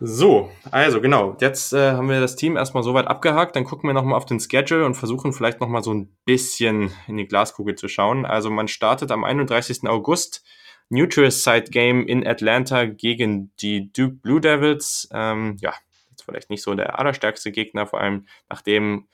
So, 0.00 0.50
also 0.70 1.00
genau, 1.00 1.36
jetzt 1.40 1.72
äh, 1.72 1.92
haben 1.92 2.08
wir 2.08 2.20
das 2.20 2.36
Team 2.36 2.56
erstmal 2.56 2.82
soweit 2.82 3.06
abgehakt, 3.06 3.56
dann 3.56 3.64
gucken 3.64 3.88
wir 3.88 3.94
nochmal 3.94 4.16
auf 4.16 4.26
den 4.26 4.40
Schedule 4.40 4.84
und 4.84 4.94
versuchen 4.94 5.32
vielleicht 5.32 5.60
nochmal 5.60 5.82
so 5.82 5.94
ein 5.94 6.14
bisschen 6.24 6.90
in 7.06 7.16
die 7.16 7.26
Glaskugel 7.26 7.74
zu 7.74 7.88
schauen. 7.88 8.26
Also 8.26 8.50
man 8.50 8.68
startet 8.68 9.10
am 9.10 9.24
31. 9.24 9.88
August 9.88 10.44
Neutral 10.90 11.30
Side 11.30 11.70
Game 11.70 12.06
in 12.06 12.26
Atlanta 12.26 12.84
gegen 12.84 13.52
die 13.60 13.92
Duke 13.92 14.16
Blue 14.16 14.40
Devils. 14.40 15.08
Ähm, 15.12 15.56
ja, 15.60 15.74
jetzt 16.10 16.24
vielleicht 16.24 16.50
nicht 16.50 16.62
so 16.62 16.74
der 16.74 16.98
allerstärkste 16.98 17.52
Gegner, 17.52 17.86
vor 17.86 18.00
allem 18.00 18.26
nachdem 18.48 19.08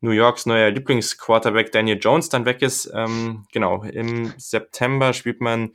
New 0.00 0.10
Yorks 0.10 0.46
neuer 0.46 0.70
Lieblingsquarterback 0.70 1.72
Daniel 1.72 1.98
Jones 2.00 2.28
dann 2.28 2.44
weg 2.44 2.62
ist. 2.62 2.90
Ähm, 2.94 3.46
genau, 3.52 3.82
im 3.82 4.32
September 4.36 5.12
spielt 5.12 5.40
man 5.40 5.72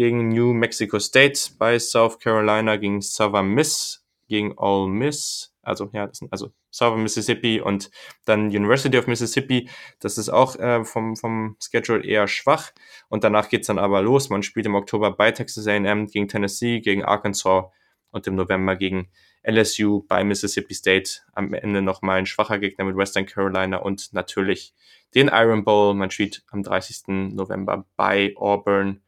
gegen 0.00 0.30
New 0.30 0.54
Mexico 0.54 0.98
State, 0.98 1.38
bei 1.58 1.78
South 1.78 2.18
Carolina 2.20 2.76
gegen 2.76 3.02
Southern 3.02 3.48
Miss, 3.48 4.02
gegen 4.28 4.54
All 4.56 4.88
Miss, 4.88 5.54
also 5.60 5.90
ja, 5.92 6.08
sind 6.10 6.32
also 6.32 6.54
Southern 6.70 7.02
Mississippi 7.02 7.60
und 7.60 7.90
dann 8.24 8.46
University 8.46 8.96
of 8.96 9.06
Mississippi. 9.06 9.68
Das 9.98 10.16
ist 10.16 10.30
auch 10.30 10.56
äh, 10.56 10.86
vom, 10.86 11.16
vom 11.16 11.58
Schedule 11.60 12.02
eher 12.02 12.28
schwach. 12.28 12.70
Und 13.10 13.24
danach 13.24 13.50
geht's 13.50 13.66
dann 13.66 13.78
aber 13.78 14.00
los. 14.00 14.30
Man 14.30 14.42
spielt 14.42 14.64
im 14.64 14.74
Oktober 14.74 15.10
bei 15.10 15.32
Texas 15.32 15.66
AM 15.66 16.06
gegen 16.06 16.28
Tennessee, 16.28 16.80
gegen 16.80 17.04
Arkansas 17.04 17.66
und 18.10 18.26
im 18.26 18.36
November 18.36 18.76
gegen 18.76 19.10
LSU 19.42 20.06
bei 20.08 20.24
Mississippi 20.24 20.72
State. 20.72 21.20
Am 21.34 21.52
Ende 21.52 21.82
nochmal 21.82 22.16
ein 22.16 22.26
schwacher 22.26 22.58
Gegner 22.58 22.86
mit 22.86 22.96
Western 22.96 23.26
Carolina 23.26 23.76
und 23.76 24.14
natürlich 24.14 24.72
den 25.14 25.28
Iron 25.28 25.62
Bowl. 25.62 25.92
Man 25.92 26.10
spielt 26.10 26.42
am 26.50 26.62
30. 26.62 27.34
November 27.34 27.84
bei 27.96 28.32
Auburn 28.36 29.02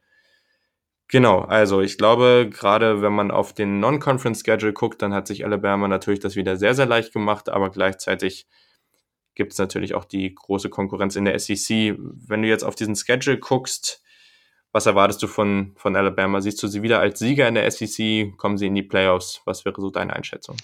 Genau, 1.13 1.41
also 1.41 1.81
ich 1.81 1.99
glaube, 1.99 2.49
gerade 2.51 3.03
wenn 3.03 3.13
man 3.13 3.29
auf 3.29 3.53
den 3.53 3.79
Non-Conference-Schedule 3.79 4.73
guckt, 4.73 4.99
dann 5.03 5.13
hat 5.13 5.27
sich 5.27 5.45
Alabama 5.45 5.87
natürlich 5.87 6.19
das 6.19 6.35
wieder 6.35 6.57
sehr, 6.57 6.73
sehr 6.73 6.87
leicht 6.87 7.13
gemacht, 7.13 7.49
aber 7.49 7.69
gleichzeitig 7.69 8.47
gibt 9.35 9.51
es 9.51 9.59
natürlich 9.59 9.93
auch 9.93 10.05
die 10.05 10.33
große 10.33 10.71
Konkurrenz 10.71 11.15
in 11.15 11.25
der 11.25 11.37
SEC. 11.37 11.99
Wenn 11.99 12.41
du 12.41 12.47
jetzt 12.47 12.63
auf 12.63 12.73
diesen 12.73 12.95
Schedule 12.95 13.37
guckst, 13.37 14.01
was 14.71 14.87
erwartest 14.87 15.21
du 15.21 15.27
von, 15.27 15.73
von 15.75 15.95
Alabama? 15.95 16.41
Siehst 16.41 16.63
du 16.63 16.67
sie 16.67 16.81
wieder 16.81 16.99
als 16.99 17.19
Sieger 17.19 17.47
in 17.47 17.53
der 17.53 17.69
SEC? 17.69 18.35
Kommen 18.35 18.57
sie 18.57 18.65
in 18.65 18.73
die 18.73 18.81
Playoffs? 18.81 19.43
Was 19.45 19.65
wäre 19.65 19.79
so 19.79 19.91
deine 19.91 20.13
Einschätzung? 20.15 20.57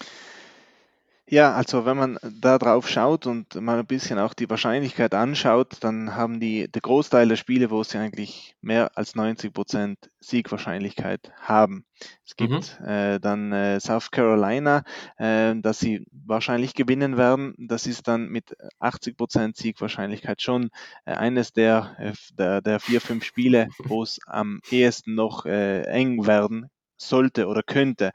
Ja, 1.32 1.54
also 1.54 1.86
wenn 1.86 1.96
man 1.96 2.18
da 2.40 2.58
drauf 2.58 2.88
schaut 2.88 3.24
und 3.24 3.54
mal 3.54 3.78
ein 3.78 3.86
bisschen 3.86 4.18
auch 4.18 4.34
die 4.34 4.50
Wahrscheinlichkeit 4.50 5.14
anschaut, 5.14 5.76
dann 5.78 6.16
haben 6.16 6.40
die 6.40 6.66
der 6.66 6.82
Großteil 6.82 7.28
der 7.28 7.36
Spiele, 7.36 7.70
wo 7.70 7.84
sie 7.84 7.98
eigentlich 7.98 8.56
mehr 8.62 8.90
als 8.96 9.14
90 9.14 9.52
Prozent 9.52 10.10
Siegwahrscheinlichkeit 10.18 11.30
haben. 11.40 11.84
Es 12.26 12.34
gibt 12.34 12.80
mhm. 12.80 12.84
äh, 12.84 13.20
dann 13.20 13.52
äh, 13.52 13.78
South 13.78 14.10
Carolina, 14.10 14.82
äh, 15.18 15.54
dass 15.54 15.78
sie 15.78 16.04
wahrscheinlich 16.10 16.74
gewinnen 16.74 17.16
werden. 17.16 17.54
Das 17.58 17.86
ist 17.86 18.08
dann 18.08 18.26
mit 18.26 18.56
80 18.80 19.16
Prozent 19.16 19.56
Siegwahrscheinlichkeit 19.56 20.42
schon 20.42 20.70
äh, 21.04 21.12
eines 21.12 21.52
der, 21.52 21.94
äh, 22.00 22.12
der, 22.36 22.60
der 22.60 22.80
vier, 22.80 23.00
fünf 23.00 23.22
Spiele, 23.22 23.68
wo 23.78 24.02
es 24.02 24.18
am 24.26 24.60
ehesten 24.68 25.14
noch 25.14 25.46
äh, 25.46 25.82
eng 25.82 26.26
werden 26.26 26.70
sollte 26.96 27.46
oder 27.46 27.62
könnte. 27.62 28.10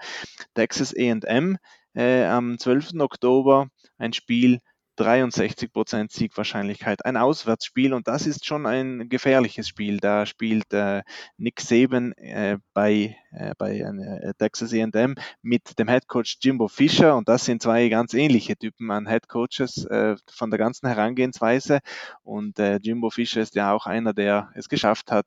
Texas 0.54 0.94
A&M 0.94 1.58
äh, 1.96 2.26
am 2.26 2.58
12. 2.60 3.02
Oktober 3.02 3.68
ein 3.98 4.14
Spiel 4.14 4.60
63% 4.98 6.12
Siegwahrscheinlichkeit. 6.12 7.06
Ein 7.06 7.18
Auswärtsspiel 7.18 7.94
und 7.94 8.08
das 8.08 8.26
ist 8.28 8.46
schon 8.46 8.66
ein 8.66 9.10
gefährliches 9.10 9.68
Spiel. 9.68 9.98
Da 9.98 10.26
spielt 10.26 10.72
äh, 10.74 11.04
Nick 11.38 11.62
Saban 11.62 12.14
äh, 12.14 12.58
bei, 12.74 13.18
äh, 13.32 13.54
bei 13.58 13.80
äh, 13.80 14.34
Texas 14.38 14.74
A&M 14.74 15.16
mit 15.42 15.78
dem 15.80 15.88
Headcoach 15.88 16.38
Jimbo 16.42 16.68
Fisher 16.68 17.16
und 17.16 17.28
das 17.28 17.46
sind 17.46 17.62
zwei 17.62 17.90
ganz 17.90 18.14
ähnliche 18.14 18.56
Typen 18.56 18.92
an 18.92 19.08
Headcoaches 19.08 19.86
äh, 19.86 20.16
von 20.30 20.50
der 20.50 20.60
ganzen 20.60 20.88
Herangehensweise 20.88 21.80
und 22.24 22.60
äh, 22.60 22.78
Jimbo 22.78 23.10
Fisher 23.10 23.42
ist 23.42 23.56
ja 23.56 23.74
auch 23.74 23.86
einer, 23.86 24.14
der 24.14 24.50
es 24.56 24.70
geschafft 24.70 25.12
hat, 25.12 25.26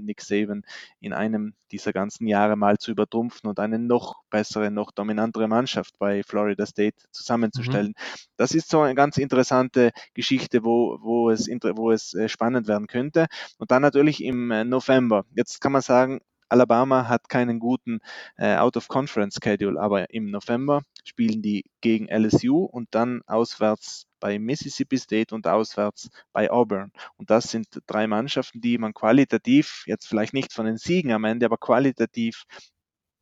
Nick 0.00 0.20
Saban 0.20 0.62
in 1.00 1.12
einem 1.12 1.54
dieser 1.74 1.92
ganzen 1.92 2.28
Jahre 2.28 2.56
mal 2.56 2.78
zu 2.78 2.92
übertrumpfen 2.92 3.50
und 3.50 3.58
eine 3.58 3.80
noch 3.80 4.22
bessere, 4.30 4.70
noch 4.70 4.92
dominantere 4.92 5.48
Mannschaft 5.48 5.98
bei 5.98 6.22
Florida 6.22 6.64
State 6.66 6.96
zusammenzustellen. 7.10 7.88
Mhm. 7.88 8.28
Das 8.36 8.52
ist 8.52 8.70
so 8.70 8.80
ein 8.82 8.94
ganz 8.94 9.03
interessante 9.12 9.92
Geschichte, 10.14 10.64
wo, 10.64 10.98
wo 11.00 11.30
es, 11.30 11.48
wo 11.48 11.90
es 11.90 12.14
äh, 12.14 12.28
spannend 12.28 12.68
werden 12.68 12.86
könnte. 12.86 13.26
Und 13.58 13.70
dann 13.70 13.82
natürlich 13.82 14.22
im 14.22 14.50
äh, 14.50 14.64
November. 14.64 15.24
Jetzt 15.34 15.60
kann 15.60 15.72
man 15.72 15.82
sagen, 15.82 16.20
Alabama 16.48 17.08
hat 17.08 17.28
keinen 17.28 17.58
guten 17.58 18.00
äh, 18.36 18.56
Out-of-Conference-Schedule, 18.56 19.80
aber 19.80 20.10
im 20.10 20.30
November 20.30 20.82
spielen 21.04 21.42
die 21.42 21.64
gegen 21.80 22.08
LSU 22.08 22.64
und 22.64 22.88
dann 22.92 23.22
auswärts 23.26 24.06
bei 24.20 24.38
Mississippi 24.38 24.96
State 24.98 25.34
und 25.34 25.46
auswärts 25.46 26.10
bei 26.32 26.50
Auburn. 26.50 26.92
Und 27.16 27.30
das 27.30 27.50
sind 27.50 27.66
drei 27.86 28.06
Mannschaften, 28.06 28.60
die 28.60 28.78
man 28.78 28.94
qualitativ, 28.94 29.84
jetzt 29.86 30.06
vielleicht 30.06 30.32
nicht 30.32 30.52
von 30.52 30.66
den 30.66 30.76
Siegen 30.76 31.12
am 31.12 31.24
Ende, 31.24 31.46
aber 31.46 31.58
qualitativ 31.58 32.44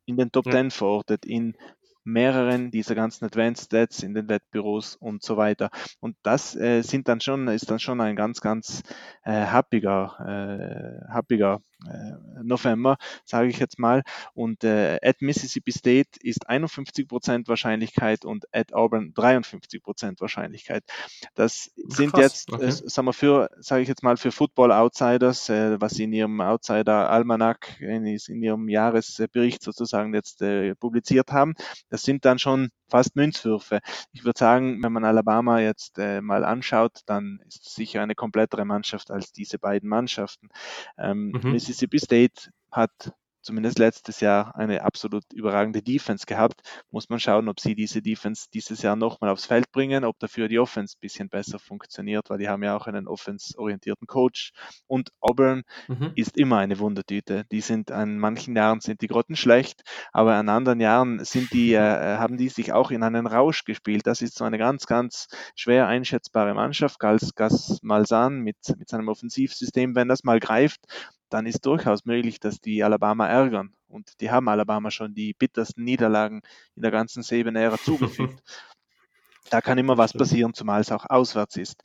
in 0.05 0.17
den 0.17 0.31
Top 0.31 0.45
ja. 0.45 0.51
10 0.53 0.71
verortet 0.71 1.25
in 1.25 1.55
mehreren 2.03 2.71
dieser 2.71 2.95
ganzen 2.95 3.25
Advanced 3.25 3.65
Stats 3.65 4.03
in 4.03 4.13
den 4.13 4.29
Wettbüros 4.29 4.95
und 4.95 5.23
so 5.23 5.37
weiter. 5.37 5.69
Und 5.99 6.17
das 6.23 6.55
äh, 6.55 6.81
sind 6.81 7.07
dann 7.07 7.21
schon, 7.21 7.47
ist 7.47 7.69
dann 7.69 7.79
schon 7.79 8.01
ein 8.01 8.15
ganz, 8.15 8.41
ganz 8.41 8.83
äh, 9.23 9.45
happiger, 9.45 10.15
äh, 10.19 11.11
happiger 11.11 11.61
November, 12.43 12.97
sage 13.25 13.49
ich 13.49 13.59
jetzt 13.59 13.79
mal. 13.79 14.03
Und 14.33 14.63
äh, 14.63 14.99
at 15.01 15.21
Mississippi 15.21 15.71
State 15.71 16.19
ist 16.21 16.49
51% 16.49 17.47
Wahrscheinlichkeit 17.47 18.25
und 18.25 18.45
at 18.51 18.73
Auburn 18.73 19.13
53% 19.15 20.19
Wahrscheinlichkeit. 20.19 20.83
Das 21.35 21.71
sind 21.75 22.13
Krass, 22.13 22.21
jetzt, 22.21 22.53
okay. 22.53 22.65
äh, 22.65 22.71
sagen 22.71 23.07
wir 23.07 23.13
für, 23.13 23.49
sage 23.59 23.81
ich 23.81 23.87
jetzt 23.87 24.03
mal, 24.03 24.17
für 24.17 24.31
Football 24.31 24.71
Outsiders, 24.71 25.49
äh, 25.49 25.79
was 25.79 25.93
sie 25.93 26.03
in 26.03 26.13
ihrem 26.13 26.41
Outsider 26.41 27.09
Almanac 27.09 27.79
in, 27.79 28.05
in 28.05 28.43
ihrem 28.43 28.69
Jahresbericht 28.69 29.63
sozusagen 29.63 30.13
jetzt 30.13 30.41
äh, 30.41 30.75
publiziert 30.75 31.31
haben. 31.31 31.53
Das 31.89 32.03
sind 32.03 32.25
dann 32.25 32.39
schon 32.39 32.69
fast 32.93 33.15
Münzwürfe. 33.15 33.79
Ich 34.11 34.23
würde 34.23 34.37
sagen, 34.37 34.83
wenn 34.83 34.93
man 34.93 35.03
Alabama 35.03 35.59
jetzt 35.59 35.97
äh, 35.97 36.21
mal 36.21 36.43
anschaut, 36.43 36.99
dann 37.07 37.39
ist 37.47 37.65
es 37.65 37.73
sicher 37.73 38.03
eine 38.03 38.13
komplettere 38.13 38.65
Mannschaft 38.65 39.09
als 39.09 39.31
diese 39.31 39.57
beiden 39.57 39.89
Mannschaften. 39.89 40.49
Ähm, 40.97 41.31
mhm. 41.31 41.55
Mississippi 41.73 41.97
State 41.97 42.51
hat 42.71 43.13
zumindest 43.41 43.77
letztes 43.77 44.19
Jahr 44.19 44.55
eine 44.55 44.83
absolut 44.83 45.23
überragende 45.33 45.81
Defense 45.81 46.25
gehabt. 46.25 46.61
Muss 46.91 47.09
man 47.09 47.19
schauen, 47.19 47.49
ob 47.49 47.59
sie 47.59 47.75
diese 47.75 48.01
Defense 48.01 48.47
dieses 48.53 48.83
Jahr 48.83 48.95
nochmal 48.95 49.31
aufs 49.31 49.47
Feld 49.47 49.71
bringen, 49.71 50.05
ob 50.05 50.17
dafür 50.19 50.47
die 50.47 50.59
Offense 50.59 50.95
ein 50.95 51.01
bisschen 51.01 51.29
besser 51.29 51.59
funktioniert, 51.59 52.29
weil 52.29 52.37
die 52.37 52.47
haben 52.47 52.63
ja 52.63 52.77
auch 52.77 52.87
einen 52.87 53.07
offense-orientierten 53.07 54.07
Coach. 54.07 54.53
Und 54.87 55.09
Auburn 55.19 55.63
mhm. 55.87 56.11
ist 56.15 56.37
immer 56.37 56.59
eine 56.59 56.79
Wundertüte. 56.79 57.43
Die 57.51 57.61
sind 57.61 57.91
an 57.91 58.17
manchen 58.17 58.55
Jahren 58.55 58.79
sind 58.79 59.01
die 59.01 59.07
Grotten 59.07 59.35
schlecht, 59.35 59.81
aber 60.11 60.35
an 60.35 60.47
anderen 60.47 60.79
Jahren 60.79 61.25
sind 61.25 61.51
die, 61.53 61.73
äh, 61.73 62.17
haben 62.17 62.37
die 62.37 62.49
sich 62.49 62.71
auch 62.71 62.91
in 62.91 63.03
einen 63.03 63.27
Rausch 63.27 63.65
gespielt. 63.65 64.07
Das 64.07 64.21
ist 64.21 64.37
so 64.37 64.45
eine 64.45 64.57
ganz, 64.57 64.85
ganz 64.85 65.27
schwer 65.55 65.87
einschätzbare 65.87 66.53
Mannschaft. 66.53 66.99
Gas, 66.99 67.35
Gas 67.35 67.79
Malzahn 67.81 68.39
mit, 68.39 68.57
mit 68.77 68.87
seinem 68.87 69.09
Offensivsystem, 69.09 69.95
wenn 69.95 70.07
das 70.07 70.23
mal 70.23 70.39
greift, 70.39 70.79
dann 71.33 71.45
ist 71.45 71.65
durchaus 71.65 72.05
möglich, 72.05 72.39
dass 72.39 72.59
die 72.59 72.83
Alabama 72.83 73.27
ärgern. 73.27 73.73
Und 73.87 74.21
die 74.21 74.29
haben 74.31 74.47
Alabama 74.47 74.91
schon 74.91 75.13
die 75.13 75.33
bittersten 75.33 75.83
Niederlagen 75.83 76.41
in 76.75 76.81
der 76.81 76.91
ganzen 76.91 77.23
Saban-Ära 77.23 77.77
zugefügt. 77.77 78.41
da 79.49 79.61
kann 79.61 79.77
immer 79.77 79.97
was 79.97 80.13
passieren, 80.13 80.53
zumal 80.53 80.81
es 80.81 80.91
auch 80.91 81.05
auswärts 81.09 81.57
ist. 81.57 81.81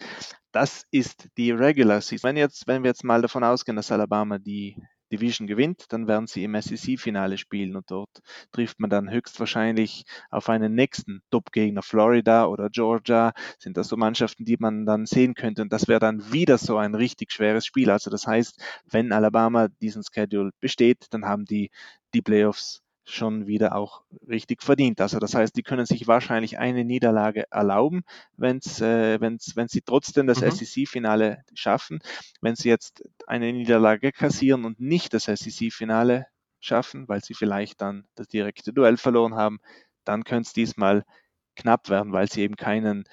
Das 0.53 0.85
ist 0.91 1.29
die 1.37 1.51
Regular 1.51 2.01
Season. 2.01 2.29
Wenn, 2.29 2.37
jetzt, 2.37 2.67
wenn 2.67 2.83
wir 2.83 2.91
jetzt 2.91 3.05
mal 3.05 3.23
davon 3.23 3.45
ausgehen, 3.45 3.77
dass 3.77 3.93
Alabama 3.93 4.39
die 4.39 4.77
Division 5.11 5.47
gewinnt, 5.47 5.87
dann 5.91 6.07
werden 6.07 6.27
sie 6.27 6.45
im 6.45 6.61
SEC-Finale 6.61 7.39
spielen 7.39 7.77
und 7.77 7.91
dort 7.91 8.11
trifft 8.53 8.81
man 8.81 8.91
dann 8.91 9.11
höchstwahrscheinlich 9.11 10.05
auf 10.31 10.49
einen 10.49 10.75
nächsten 10.75 11.23
Top-Gegner, 11.31 11.83
Florida 11.83 12.47
oder 12.47 12.71
Georgia, 12.71 13.33
sind 13.59 13.77
das 13.77 13.89
so 13.89 13.97
Mannschaften, 13.97 14.45
die 14.45 14.57
man 14.59 14.87
dann 14.87 15.07
sehen 15.07 15.35
könnte 15.35 15.63
und 15.63 15.73
das 15.73 15.89
wäre 15.89 16.01
dann 16.01 16.33
wieder 16.33 16.59
so 16.59 16.77
ein 16.77 16.95
richtig 16.95 17.33
schweres 17.33 17.67
Spiel. 17.67 17.91
Also 17.91 18.11
das 18.11 18.27
heißt, 18.27 18.63
wenn 18.87 19.13
Alabama 19.13 19.69
diesen 19.81 20.03
Schedule 20.03 20.51
besteht, 20.61 21.07
dann 21.11 21.25
haben 21.25 21.45
die 21.45 21.71
die 22.15 22.23
Playoffs 22.23 22.83
schon 23.09 23.47
wieder 23.47 23.75
auch 23.75 24.03
richtig 24.29 24.63
verdient. 24.63 25.01
Also 25.01 25.19
das 25.19 25.35
heißt, 25.35 25.57
die 25.57 25.63
können 25.63 25.87
sich 25.87 26.07
wahrscheinlich 26.07 26.59
eine 26.59 26.85
Niederlage 26.85 27.45
erlauben, 27.51 28.03
wenn's, 28.37 28.81
äh, 28.81 29.21
wenn's, 29.21 29.57
wenn 29.57 29.69
sie 29.69 29.81
trotzdem 29.81 30.27
das 30.27 30.41
mhm. 30.41 30.51
SEC-Finale 30.51 31.43
schaffen. 31.55 32.01
Wenn 32.41 32.55
sie 32.55 32.69
jetzt 32.69 33.03
eine 33.27 33.53
Niederlage 33.53 34.13
kassieren 34.13 34.65
und 34.65 34.81
nicht 34.81 35.15
das 35.15 35.25
SEC-Finale 35.25 36.27
schaffen, 36.61 37.09
weil 37.09 37.23
sie 37.23 37.35
vielleicht 37.35 37.81
dann 37.81 38.07
das 38.15 38.29
direkte 38.29 38.73
Duell 38.73 38.97
verloren 38.97 39.35
haben, 39.35 39.59
dann 40.05 40.25
könnte 40.25 40.49
es 40.49 40.53
diesmal 40.53 41.05
knapp 41.57 41.89
werden, 41.89 42.13
weil 42.13 42.31
sie 42.31 42.43
eben 42.43 42.57
keinen 42.57 43.05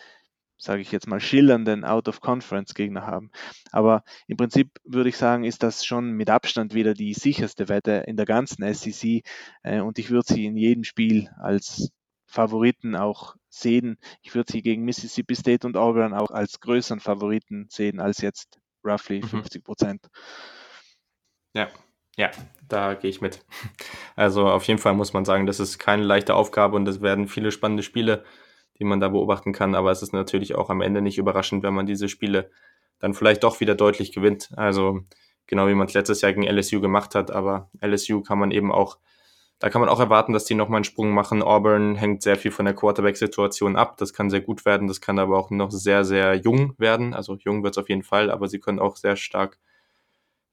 sage 0.58 0.82
ich 0.82 0.92
jetzt 0.92 1.08
mal, 1.08 1.20
schillernden 1.20 1.84
Out-of-Conference-Gegner 1.84 3.06
haben. 3.06 3.32
Aber 3.72 4.04
im 4.28 4.38
Prinzip 4.38 4.70
würde 4.84 5.10
ich 5.10 5.18
sagen, 5.18 5.44
ist 5.44 5.64
das 5.64 5.86
schon 5.86 6.12
mit 6.12 6.30
Abstand 6.30 6.74
wieder 6.74 6.94
die 6.94 7.14
sicherste 7.14 7.70
Wette 7.70 8.04
in 8.08 8.18
der 8.18 8.26
ganzen 8.26 8.74
SEC 8.74 9.24
äh, 9.64 9.82
und 9.82 10.00
ich 10.00 10.10
würde 10.10 10.34
sie 10.34 10.46
in 10.46 10.58
jedem 10.58 10.84
Spiel 10.84 11.30
als 11.38 11.92
Favoriten 12.26 12.96
auch 12.96 13.36
sehen. 13.50 13.98
Ich 14.22 14.36
würde 14.36 14.52
sie 14.52 14.62
gegen 14.62 14.84
Mississippi 14.84 15.36
State 15.36 15.66
und 15.66 15.78
Auburn 15.78 16.14
auch 16.14 16.32
als 16.32 16.60
größeren 16.60 17.00
Favoriten 17.00 17.68
sehen 17.70 18.00
als 18.00 18.20
jetzt 18.20 18.60
roughly 18.84 19.22
mhm. 19.22 19.28
50 19.28 19.64
Prozent. 19.64 20.08
Ja, 21.54 21.70
ja, 22.18 22.32
da 22.68 22.94
gehe 22.94 23.10
ich 23.10 23.22
mit. 23.22 23.40
Also 24.18 24.48
auf 24.48 24.64
jeden 24.64 24.80
Fall 24.80 24.94
muss 24.94 25.12
man 25.12 25.26
sagen, 25.26 25.46
das 25.46 25.60
ist 25.60 25.78
keine 25.78 26.04
leichte 26.04 26.36
Aufgabe 26.36 26.78
und 26.78 26.88
es 26.88 27.02
werden 27.02 27.28
viele 27.28 27.52
spannende 27.52 27.84
Spiele 27.84 28.24
die 28.80 28.84
man 28.84 29.00
da 29.00 29.10
beobachten 29.10 29.54
kann. 29.54 29.76
Aber 29.76 29.92
es 29.92 30.02
ist 30.02 30.14
natürlich 30.14 30.56
auch 30.56 30.70
am 30.70 30.82
Ende 30.82 31.02
nicht 31.02 31.18
überraschend, 31.18 31.64
wenn 31.64 31.74
man 31.74 31.86
diese 31.86 32.10
Spiele 32.10 32.50
dann 33.00 33.14
vielleicht 33.14 33.44
doch 33.44 33.60
wieder 33.60 33.76
deutlich 33.76 34.12
gewinnt. 34.12 34.52
Also 34.56 35.02
genau 35.48 35.68
wie 35.68 35.76
man 35.76 35.88
es 35.88 35.94
letztes 35.94 36.22
Jahr 36.22 36.34
gegen 36.34 36.48
LSU 36.48 36.82
gemacht 36.82 37.16
hat. 37.16 37.32
Aber 37.32 37.70
LSU 37.82 38.22
kann 38.22 38.40
man 38.40 38.52
eben 38.52 38.72
auch, 38.72 38.98
da 39.60 39.70
kann 39.70 39.82
man 39.82 39.90
auch 39.90 40.00
erwarten, 40.00 40.34
dass 40.34 40.46
die 40.46 40.56
nochmal 40.56 40.78
einen 40.78 40.86
Sprung 40.86 41.12
machen. 41.12 41.42
Auburn 41.42 41.96
hängt 41.96 42.22
sehr 42.24 42.36
viel 42.36 42.52
von 42.52 42.66
der 42.66 42.74
Quarterback-Situation 42.74 43.76
ab. 43.76 43.98
Das 43.98 44.14
kann 44.14 44.30
sehr 44.30 44.42
gut 44.42 44.66
werden. 44.66 44.88
Das 44.88 45.02
kann 45.02 45.20
aber 45.20 45.38
auch 45.38 45.50
noch 45.50 45.72
sehr, 45.72 46.04
sehr 46.04 46.36
jung 46.36 46.74
werden. 46.78 47.14
Also 47.14 47.36
jung 47.36 47.64
wird 47.64 47.76
es 47.76 47.82
auf 47.82 47.90
jeden 47.90 48.04
Fall, 48.04 48.32
aber 48.32 48.48
sie 48.48 48.60
können 48.60 48.80
auch 48.80 48.98
sehr 48.98 49.16
stark 49.16 49.58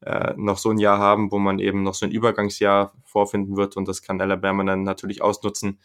äh, 0.03 0.35
noch 0.37 0.59
so 0.59 0.71
ein 0.71 0.79
Jahr 0.79 0.99
haben, 0.99 1.31
wo 1.31 1.39
man 1.39 1.59
eben 1.59 1.83
noch 1.83 1.95
so 1.95 2.07
ein 2.07 2.13
Übergangsjahr 2.13 2.93
vorfinden 3.05 3.57
wird. 3.57 3.77
Und 3.77 3.89
das 3.89 4.03
kann 4.03 4.21
Alabama 4.21 4.65
dann 4.65 4.85
natürlich 4.85 5.23
ausnutzen 5.23 5.79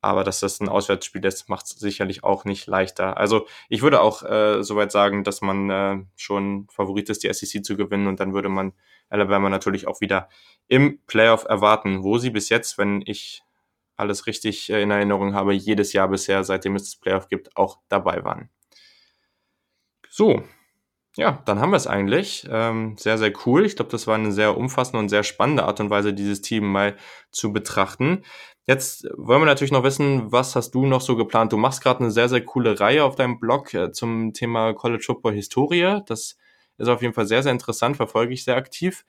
aber 0.00 0.24
dass 0.24 0.40
das 0.40 0.60
ein 0.60 0.68
Auswärtsspiel 0.68 1.24
ist, 1.24 1.48
macht 1.48 1.66
es 1.66 1.72
sicherlich 1.72 2.24
auch 2.24 2.44
nicht 2.44 2.66
leichter. 2.66 3.16
Also 3.16 3.46
ich 3.68 3.82
würde 3.82 4.00
auch 4.00 4.22
äh, 4.22 4.62
soweit 4.62 4.92
sagen, 4.92 5.24
dass 5.24 5.40
man 5.40 5.70
äh, 5.70 5.98
schon 6.16 6.66
Favorit 6.70 7.10
ist, 7.10 7.22
die 7.22 7.32
SEC 7.32 7.64
zu 7.64 7.76
gewinnen 7.76 8.06
und 8.06 8.20
dann 8.20 8.32
würde 8.32 8.48
man 8.48 8.72
Alabama 9.08 9.50
natürlich 9.50 9.86
auch 9.86 10.00
wieder 10.00 10.28
im 10.68 11.00
Playoff 11.06 11.44
erwarten, 11.44 12.02
wo 12.02 12.18
sie 12.18 12.30
bis 12.30 12.48
jetzt, 12.48 12.78
wenn 12.78 13.02
ich 13.04 13.42
alles 13.96 14.26
richtig 14.26 14.70
äh, 14.70 14.82
in 14.82 14.90
Erinnerung 14.90 15.34
habe, 15.34 15.52
jedes 15.52 15.92
Jahr 15.92 16.08
bisher, 16.08 16.44
seitdem 16.44 16.76
es 16.76 16.84
das 16.84 16.96
Playoff 16.96 17.28
gibt, 17.28 17.56
auch 17.56 17.78
dabei 17.88 18.24
waren. 18.24 18.48
So, 20.08 20.42
ja, 21.16 21.42
dann 21.44 21.60
haben 21.60 21.70
wir 21.70 21.76
es 21.76 21.86
eigentlich. 21.88 22.46
Ähm, 22.50 22.96
sehr, 22.96 23.18
sehr 23.18 23.32
cool. 23.44 23.66
Ich 23.66 23.76
glaube, 23.76 23.90
das 23.90 24.06
war 24.06 24.14
eine 24.14 24.32
sehr 24.32 24.56
umfassende 24.56 24.98
und 24.98 25.08
sehr 25.08 25.24
spannende 25.24 25.64
Art 25.64 25.80
und 25.80 25.90
Weise, 25.90 26.14
dieses 26.14 26.40
Team 26.40 26.70
mal 26.70 26.96
zu 27.32 27.52
betrachten. 27.52 28.24
Jetzt 28.66 29.08
wollen 29.16 29.40
wir 29.40 29.46
natürlich 29.46 29.72
noch 29.72 29.82
wissen, 29.82 30.30
was 30.30 30.54
hast 30.54 30.72
du 30.72 30.86
noch 30.86 31.00
so 31.00 31.16
geplant? 31.16 31.52
Du 31.52 31.56
machst 31.56 31.82
gerade 31.82 32.00
eine 32.00 32.10
sehr, 32.10 32.28
sehr 32.28 32.44
coole 32.44 32.78
Reihe 32.78 33.04
auf 33.04 33.16
deinem 33.16 33.40
Blog 33.40 33.72
äh, 33.74 33.90
zum 33.90 34.32
Thema 34.32 34.74
College 34.74 35.02
Football 35.04 35.34
Historie. 35.34 36.00
Das 36.06 36.36
ist 36.78 36.88
auf 36.88 37.02
jeden 37.02 37.14
Fall 37.14 37.26
sehr, 37.26 37.42
sehr 37.42 37.52
interessant, 37.52 37.96
verfolge 37.96 38.32
ich 38.32 38.44
sehr 38.44 38.56
aktiv. 38.56 39.04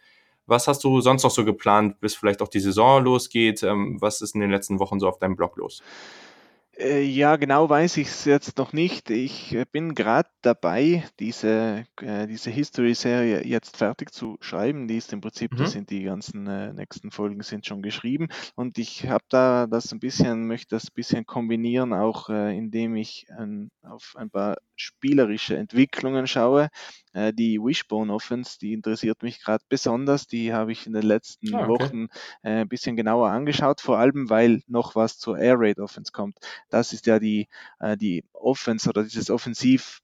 Was 0.47 0.67
hast 0.67 0.83
du 0.83 1.01
sonst 1.01 1.23
noch 1.23 1.31
so 1.31 1.45
geplant, 1.45 1.99
bis 1.99 2.15
vielleicht 2.15 2.41
auch 2.41 2.47
die 2.47 2.59
Saison 2.59 3.03
losgeht? 3.03 3.61
Ähm, 3.63 3.97
was 4.01 4.21
ist 4.21 4.35
in 4.35 4.41
den 4.41 4.51
letzten 4.51 4.79
Wochen 4.79 4.99
so 4.99 5.07
auf 5.07 5.19
deinem 5.19 5.35
Blog 5.35 5.57
los? 5.57 5.83
Äh, 6.81 7.03
ja, 7.03 7.35
genau 7.35 7.69
weiß 7.69 7.97
ich 7.97 8.07
es 8.07 8.25
jetzt 8.25 8.57
noch 8.57 8.73
nicht. 8.73 9.11
Ich 9.11 9.53
äh, 9.53 9.65
bin 9.71 9.93
gerade 9.93 10.29
dabei, 10.41 11.03
diese, 11.19 11.85
äh, 12.01 12.25
diese 12.25 12.49
History-Serie 12.49 13.45
jetzt 13.45 13.77
fertig 13.77 14.11
zu 14.11 14.37
schreiben. 14.41 14.87
Die 14.87 14.97
ist 14.97 15.13
im 15.13 15.21
Prinzip, 15.21 15.51
mhm. 15.51 15.57
das 15.57 15.73
sind 15.73 15.91
die 15.91 16.01
ganzen 16.03 16.47
äh, 16.47 16.73
nächsten 16.73 17.11
Folgen 17.11 17.43
sind 17.43 17.67
schon 17.67 17.83
geschrieben. 17.83 18.29
Und 18.55 18.79
ich 18.79 19.07
habe 19.07 19.23
da 19.29 19.67
das 19.67 19.91
ein 19.91 19.99
bisschen, 19.99 20.47
möchte 20.47 20.75
das 20.75 20.85
ein 20.85 20.95
bisschen 20.95 21.25
kombinieren, 21.27 21.93
auch 21.93 22.29
äh, 22.29 22.57
indem 22.57 22.95
ich 22.95 23.27
ein, 23.37 23.69
auf 23.83 24.15
ein 24.17 24.31
paar 24.31 24.57
spielerische 24.75 25.57
Entwicklungen 25.57 26.25
schaue. 26.25 26.69
Äh, 27.13 27.31
die 27.31 27.59
Wishbone 27.59 28.11
Offense, 28.11 28.57
die 28.59 28.73
interessiert 28.73 29.21
mich 29.21 29.43
gerade 29.43 29.63
besonders. 29.69 30.25
Die 30.25 30.51
habe 30.51 30.71
ich 30.71 30.87
in 30.87 30.93
den 30.93 31.03
letzten 31.03 31.53
ah, 31.53 31.67
okay. 31.67 31.69
Wochen 31.69 32.07
ein 32.41 32.67
bisschen 32.67 32.95
genauer 32.95 33.29
angeschaut, 33.29 33.81
vor 33.81 33.99
allem 33.99 34.31
weil 34.31 34.63
noch 34.67 34.95
was 34.95 35.19
zur 35.19 35.37
Air 35.37 35.59
Raid 35.59 35.79
Offense 35.79 36.11
kommt. 36.11 36.37
Das 36.71 36.93
ist 36.93 37.05
ja 37.05 37.19
die, 37.19 37.47
äh, 37.79 37.97
die 37.97 38.23
Offense 38.33 38.89
oder 38.89 39.03
dieses 39.03 39.29
Offensiv 39.29 40.01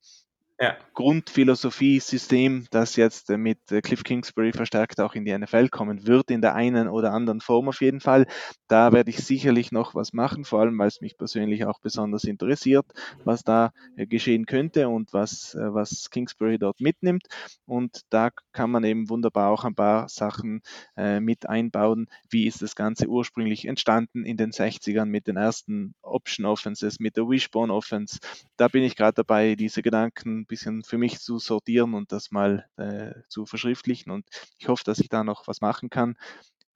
ja. 0.60 0.76
Grundphilosophie-System, 0.96 2.66
das 2.72 2.96
jetzt 2.96 3.30
äh, 3.30 3.38
mit 3.38 3.72
äh, 3.72 3.82
Cliff 3.82 4.04
Kingsbury 4.04 4.54
verstärkt 4.54 5.00
auch 5.00 5.14
in 5.14 5.26
die 5.26 5.38
NFL 5.38 5.70
kommen 5.70 6.08
wird, 6.08 6.32
in 6.32 6.42
der 6.42 6.56
einen 6.56 6.88
oder 6.88 7.14
anderen 7.14 7.42
Form 7.42 7.70
auf 7.70 7.82
jeden 7.82 8.00
Fall. 8.00 8.26
Da 8.68 8.92
werde 8.92 9.12
ich 9.12 9.24
sicherlich 9.24 9.72
noch 9.72 9.94
was 9.94 10.14
machen, 10.14 10.46
vor 10.46 10.62
allem 10.62 10.78
weil 10.80 10.88
es 10.88 11.00
mich 11.00 11.16
persönlich 11.16 11.66
auch 11.66 11.80
besonders 11.80 12.24
interessiert, 12.24 12.86
was 13.24 13.44
da 13.44 13.72
äh, 13.96 14.08
geschehen 14.08 14.48
könnte 14.48 14.90
und 14.90 15.14
was, 15.14 15.56
was 15.56 16.10
Kingsbury 16.10 16.58
dort 16.58 16.80
mitnimmt. 16.80 17.28
Und 17.66 18.02
da 18.10 18.32
kann 18.52 18.72
man 18.72 18.84
eben 18.84 19.10
wunderbar 19.10 19.52
auch 19.52 19.64
ein 19.64 19.76
paar 19.76 20.10
Sachen 20.10 20.62
mit 20.96 21.48
einbauen. 21.48 22.08
Wie 22.30 22.48
ist 22.48 22.62
das 22.62 22.76
Ganze 22.76 23.08
ursprünglich 23.08 23.66
entstanden 23.66 24.26
in 24.26 24.38
den 24.38 24.52
60ern 24.52 25.06
mit 25.06 25.28
den 25.28 25.38
ersten 25.38 25.94
Option 26.02 26.46
Offenses, 26.46 27.00
mit 27.00 27.18
der 27.18 27.28
Wishbone 27.28 27.74
Offense? 27.74 28.20
Da 28.58 28.68
bin 28.68 28.84
ich 28.84 28.96
gerade 28.96 29.16
dabei, 29.16 29.56
diese 29.56 29.82
Gedanken 29.82 30.47
bisschen 30.48 30.84
für 30.84 30.98
mich 30.98 31.20
zu 31.20 31.40
sortieren 31.40 31.94
und 31.94 32.12
das 32.12 32.32
mal 32.32 32.66
äh, 32.78 33.14
zu 33.30 33.46
verschriftlichen. 33.46 34.12
Und 34.12 34.26
ich 34.58 34.68
hoffe, 34.68 34.84
dass 34.86 35.00
ich 35.00 35.10
da 35.10 35.24
noch 35.24 35.48
was 35.48 35.62
machen 35.62 35.90
kann. 35.90 36.16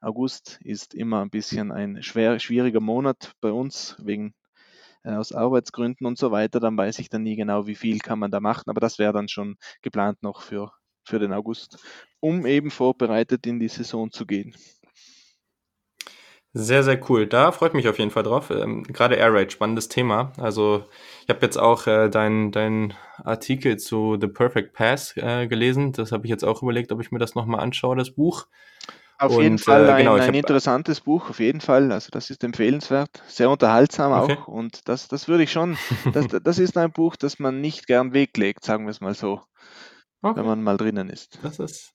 August 0.02 0.60
ist 0.64 0.94
immer 0.94 1.22
ein 1.22 1.30
bisschen 1.30 1.72
ein 1.72 2.02
schwer, 2.02 2.40
schwieriger 2.40 2.80
Monat 2.80 3.34
bei 3.40 3.52
uns 3.52 3.96
wegen 4.00 4.34
äh, 5.04 5.14
aus 5.14 5.32
Arbeitsgründen 5.32 6.08
und 6.08 6.18
so 6.18 6.32
weiter. 6.32 6.60
Dann 6.60 6.78
weiß 6.78 7.00
ich 7.00 7.10
dann 7.10 7.24
nie 7.24 7.36
genau, 7.36 7.68
wie 7.68 7.76
viel 7.76 8.00
kann 8.00 8.20
man 8.20 8.32
da 8.32 8.40
machen. 8.40 8.70
Aber 8.70 8.80
das 8.80 9.00
wäre 9.00 9.14
dann 9.14 9.28
schon 9.28 9.58
geplant 9.82 10.24
noch 10.24 10.42
für, 10.42 10.72
für 11.04 11.20
den 11.20 11.34
August, 11.34 11.78
um 12.20 12.46
eben 12.46 12.72
vorbereitet 12.72 13.46
in 13.46 13.60
die 13.60 13.68
Saison 13.68 14.12
zu 14.12 14.26
gehen. 14.26 14.56
Sehr, 16.54 16.84
sehr 16.84 17.00
cool. 17.10 17.28
Da 17.28 17.54
freut 17.54 17.74
mich 17.74 17.88
auf 17.88 17.98
jeden 17.98 18.12
Fall 18.12 18.24
drauf. 18.24 18.50
Ähm, 18.50 18.84
gerade 18.84 19.16
Air 19.16 19.34
Raid, 19.34 19.54
spannendes 19.54 19.88
Thema. 19.88 20.34
Also 20.38 20.84
ich 21.24 21.30
habe 21.30 21.40
jetzt 21.44 21.58
auch 21.58 21.88
äh, 21.88 22.10
deinen 22.10 22.52
dein 22.52 22.94
Artikel 23.24 23.78
zu 23.78 24.18
The 24.20 24.28
Perfect 24.28 24.74
Pass 24.74 25.16
äh, 25.16 25.48
gelesen. 25.48 25.94
Das 25.94 26.12
habe 26.12 26.26
ich 26.26 26.30
jetzt 26.30 26.44
auch 26.44 26.62
überlegt, 26.62 26.92
ob 26.92 27.00
ich 27.00 27.12
mir 27.12 27.20
das 27.20 27.36
nochmal 27.36 27.62
anschaue, 27.62 27.96
das 27.96 28.12
Buch. 28.12 28.48
Auf 29.18 29.38
Und, 29.38 29.44
jeden 29.44 29.60
Fall 29.60 29.86
äh, 29.86 29.92
ein, 29.92 29.98
genau, 30.00 30.16
ein 30.16 30.34
interessantes 30.34 31.00
Buch, 31.00 31.30
auf 31.30 31.40
jeden 31.40 31.62
Fall. 31.62 31.92
Also 31.92 32.10
das 32.12 32.30
ist 32.30 32.44
empfehlenswert, 32.44 33.22
sehr 33.28 33.50
unterhaltsam 33.50 34.12
okay. 34.12 34.36
auch. 34.36 34.48
Und 34.48 34.90
das, 34.90 35.08
das 35.08 35.30
würde 35.30 35.44
ich 35.44 35.52
schon, 35.52 35.78
das, 36.12 36.26
das 36.44 36.60
ist 36.60 36.76
ein 36.76 36.92
Buch, 36.92 37.16
das 37.16 37.40
man 37.40 37.62
nicht 37.62 37.88
gern 37.88 38.14
weglegt, 38.14 38.66
sagen 38.66 38.86
wir 38.86 38.92
es 38.92 39.00
mal 39.00 39.14
so, 39.14 39.42
okay. 40.22 40.38
wenn 40.38 40.46
man 40.46 40.64
mal 40.64 40.76
drinnen 40.76 41.10
ist. 41.10 41.40
Das 41.44 41.60
ist 41.60 41.94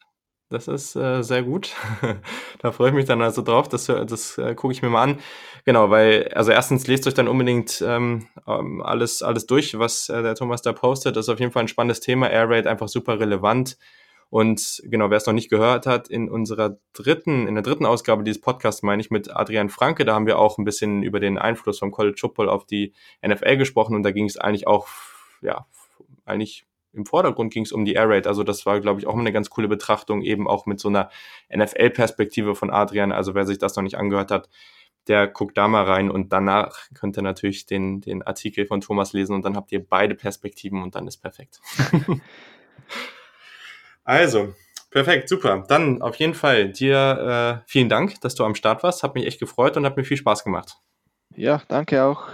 das 0.49 0.69
ist 0.69 0.95
äh, 0.95 1.23
sehr 1.23 1.43
gut. 1.43 1.75
da 2.61 2.73
freue 2.73 2.91
ich 2.91 2.95
mich 2.95 3.05
dann 3.07 3.21
also 3.23 3.43
drauf. 3.43 3.69
Das, 3.69 3.87
das 3.87 4.39
äh, 4.39 4.55
gucke 4.55 4.73
ich 4.73 4.83
mir 4.83 4.89
mal 4.89 5.03
an. 5.03 5.19
Genau, 5.65 5.91
weil, 5.91 6.29
also 6.35 6.53
erstens 6.53 6.87
lest 6.87 7.07
euch 7.07 7.15
dann 7.15 7.27
unbedingt 7.27 7.83
ähm, 7.87 8.29
ähm, 8.47 8.81
alles, 8.83 9.23
alles 9.23 9.47
durch, 9.47 9.79
was 9.79 10.09
äh, 10.09 10.23
der 10.23 10.37
Thomas 10.37 10.63
da 10.63 10.73
postet. 10.73 11.17
Das 11.17 11.27
ist 11.27 11.29
auf 11.29 11.41
jeden 11.41 11.53
Fall 11.53 11.65
ein 11.65 11.69
spannendes 11.69 12.01
Thema. 12.01 12.31
Air 12.31 12.49
Raid 12.49 12.67
einfach 12.67 12.89
super 12.89 13.19
relevant. 13.19 13.77
Und 14.29 14.83
genau, 14.85 15.11
wer 15.11 15.17
es 15.17 15.27
noch 15.27 15.35
nicht 15.35 15.51
gehört 15.51 15.87
hat, 15.87 16.09
in 16.09 16.29
unserer 16.29 16.79
dritten, 16.93 17.47
in 17.47 17.55
der 17.55 17.63
dritten 17.63 17.87
Ausgabe 17.87 18.25
dieses 18.25 18.41
Podcasts 18.41 18.83
meine 18.83 19.01
ich 19.01 19.11
mit 19.11 19.35
Adrian 19.35 19.69
Franke, 19.69 20.05
da 20.05 20.15
haben 20.15 20.27
wir 20.27 20.39
auch 20.39 20.59
ein 20.59 20.65
bisschen 20.65 21.03
über 21.03 21.21
den 21.21 21.39
Einfluss 21.39 21.79
vom 21.79 21.93
College 21.93 22.17
Football 22.21 22.49
auf 22.49 22.67
die 22.67 22.93
NFL 23.25 23.57
gesprochen 23.57 23.95
und 23.95 24.03
da 24.03 24.11
ging 24.11 24.27
es 24.27 24.37
eigentlich 24.37 24.67
auch, 24.67 24.89
ja, 25.43 25.67
eigentlich 26.25 26.67
im 26.97 27.07
Vordergrund 27.07 27.53
ging 27.53 27.65
es 27.65 27.73
um 27.73 27.85
die 27.85 27.95
Air 27.95 28.09
Raid. 28.09 28.27
Also 28.27 28.43
das 28.43 28.67
war, 28.67 28.81
glaube 28.81 29.01
ich, 29.01 29.07
auch 29.07 29.17
eine 29.17 29.33
ganz 29.33 29.51
coole 29.51 29.69
Betrachtung, 29.69 30.23
eben 30.23 30.49
auch 30.49 30.67
mit 30.67 30.81
so 30.81 30.89
einer 30.89 31.11
NFL-Perspektive 31.55 32.55
von 32.55 32.71
Adrian. 32.71 33.13
Also 33.13 33.35
wer 33.35 33.47
sich 33.47 33.59
das 33.59 33.77
noch 33.77 33.83
nicht 33.83 33.97
angehört 33.97 34.31
hat, 34.31 34.49
der 35.09 35.29
guckt 35.29 35.57
da 35.57 35.69
mal 35.69 35.85
rein 35.85 36.11
und 36.11 36.33
danach 36.33 36.89
könnt 36.95 37.17
ihr 37.17 37.23
natürlich 37.23 37.67
den, 37.67 38.01
den 38.01 38.23
Artikel 38.23 38.67
von 38.67 38.81
Thomas 38.81 39.13
lesen 39.13 39.35
und 39.35 39.45
dann 39.45 39.57
habt 39.57 39.71
ihr 39.73 39.87
beide 39.87 40.15
Perspektiven 40.15 40.83
und 40.83 40.95
dann 40.95 41.07
ist 41.07 41.19
perfekt. 41.19 41.61
also, 44.05 44.55
perfekt, 44.91 45.29
super. 45.29 45.65
Dann 45.69 46.03
auf 46.03 46.17
jeden 46.17 46.35
Fall 46.35 46.71
dir 46.71 47.63
äh, 47.65 47.71
vielen 47.71 47.89
Dank, 47.89 48.21
dass 48.21 48.35
du 48.35 48.45
am 48.45 48.55
Start 48.57 48.83
warst. 48.83 49.03
Hat 49.03 49.15
mich 49.15 49.27
echt 49.27 49.39
gefreut 49.39 49.77
und 49.77 49.85
hat 49.85 49.97
mir 49.97 50.05
viel 50.05 50.17
Spaß 50.17 50.43
gemacht. 50.43 50.79
Ja, 51.37 51.63
danke 51.69 52.03
auch. 52.03 52.29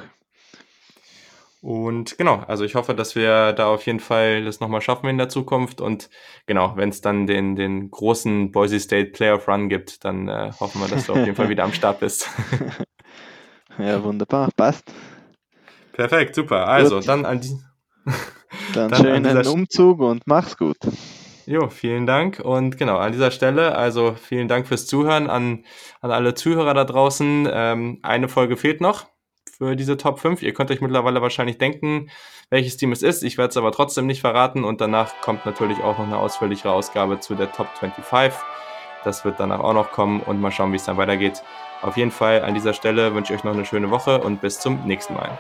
Und 1.63 2.19
genau, 2.19 2.43
also 2.49 2.65
ich 2.65 2.75
hoffe, 2.75 2.93
dass 2.93 3.15
wir 3.15 3.53
da 3.53 3.69
auf 3.69 3.87
jeden 3.87 4.01
Fall 4.01 4.45
das 4.45 4.59
nochmal 4.59 4.81
schaffen 4.81 5.09
in 5.09 5.17
der 5.17 5.29
Zukunft. 5.29 5.81
Und 5.81 6.11
genau, 6.45 6.73
wenn 6.75 6.89
es 6.89 7.03
dann 7.03 7.29
den, 7.29 7.55
den 7.55 7.89
großen 7.89 8.51
Boise 8.51 8.81
State 8.81 9.13
Playoff 9.13 9.47
Run 9.47 9.69
gibt, 9.69 10.05
dann 10.05 10.27
äh, 10.27 10.51
hoffen 10.59 10.81
wir, 10.81 10.89
dass 10.89 11.07
du 11.07 11.13
auf 11.13 11.19
jeden 11.19 11.37
Fall 11.37 11.49
wieder 11.49 11.63
am 11.63 11.73
Start 11.73 12.01
bist. 12.01 12.29
ja, 13.79 14.03
wunderbar, 14.03 14.49
passt. 14.57 14.93
Perfekt, 15.93 16.35
super. 16.35 16.67
Also, 16.67 16.97
gut. 16.97 17.07
dann 17.07 17.25
an 17.25 17.41
die. 17.41 17.57
dann, 18.75 18.91
dann 18.91 19.01
schönen 19.01 19.47
Umzug 19.47 20.01
und 20.01 20.27
mach's 20.27 20.57
gut. 20.57 20.79
Jo, 21.47 21.69
vielen 21.69 22.07
Dank. 22.07 22.41
Und 22.41 22.77
genau, 22.77 22.97
an 22.97 23.13
dieser 23.13 23.31
Stelle, 23.31 23.77
also 23.77 24.17
vielen 24.21 24.49
Dank 24.49 24.67
fürs 24.67 24.87
Zuhören 24.87 25.31
an, 25.31 25.65
an 26.01 26.11
alle 26.11 26.35
Zuhörer 26.35 26.75
da 26.75 26.85
draußen. 26.85 27.49
Ähm, 27.53 28.01
eine 28.03 28.29
Folge 28.29 28.57
fehlt 28.57 28.81
noch 28.81 29.12
für 29.51 29.77
diese 29.77 29.97
Top 29.97 30.19
5. 30.19 30.43
Ihr 30.43 30.55
könnt 30.55 30.71
euch 30.71 30.81
mittlerweile 30.81 31.23
wahrscheinlich 31.23 31.59
denken, 31.59 32.11
welches 32.51 32.77
Team 32.77 32.93
es 32.93 33.03
ist. 33.03 33.23
Ich 33.23 33.39
werde 33.39 33.51
es 33.51 33.57
aber 33.57 33.73
trotzdem 33.73 34.07
nicht 34.07 34.21
verraten 34.21 34.65
und 34.65 34.81
danach 34.81 35.21
kommt 35.21 35.47
natürlich 35.47 35.79
auch 35.83 35.99
noch 35.99 36.07
eine 36.07 36.19
ausführlichere 36.19 36.73
Ausgabe 36.73 37.21
zu 37.21 37.35
der 37.35 37.53
Top 37.53 37.69
25. 37.79 38.39
Das 39.05 39.25
wird 39.25 39.41
danach 39.41 39.61
auch 39.61 39.75
noch 39.75 39.91
kommen 39.91 40.21
und 40.21 40.41
mal 40.41 40.53
schauen, 40.53 40.73
wie 40.73 40.77
es 40.77 40.85
dann 40.85 40.97
weitergeht. 40.97 41.43
Auf 41.81 41.97
jeden 41.97 42.13
Fall 42.13 42.43
an 42.43 42.55
dieser 42.55 42.75
Stelle 42.75 43.15
wünsche 43.15 43.33
ich 43.33 43.41
euch 43.41 43.45
noch 43.45 43.55
eine 43.55 43.65
schöne 43.65 43.91
Woche 43.91 44.21
und 44.21 44.41
bis 44.41 44.61
zum 44.61 44.87
nächsten 44.87 45.15
Mal. 45.15 45.39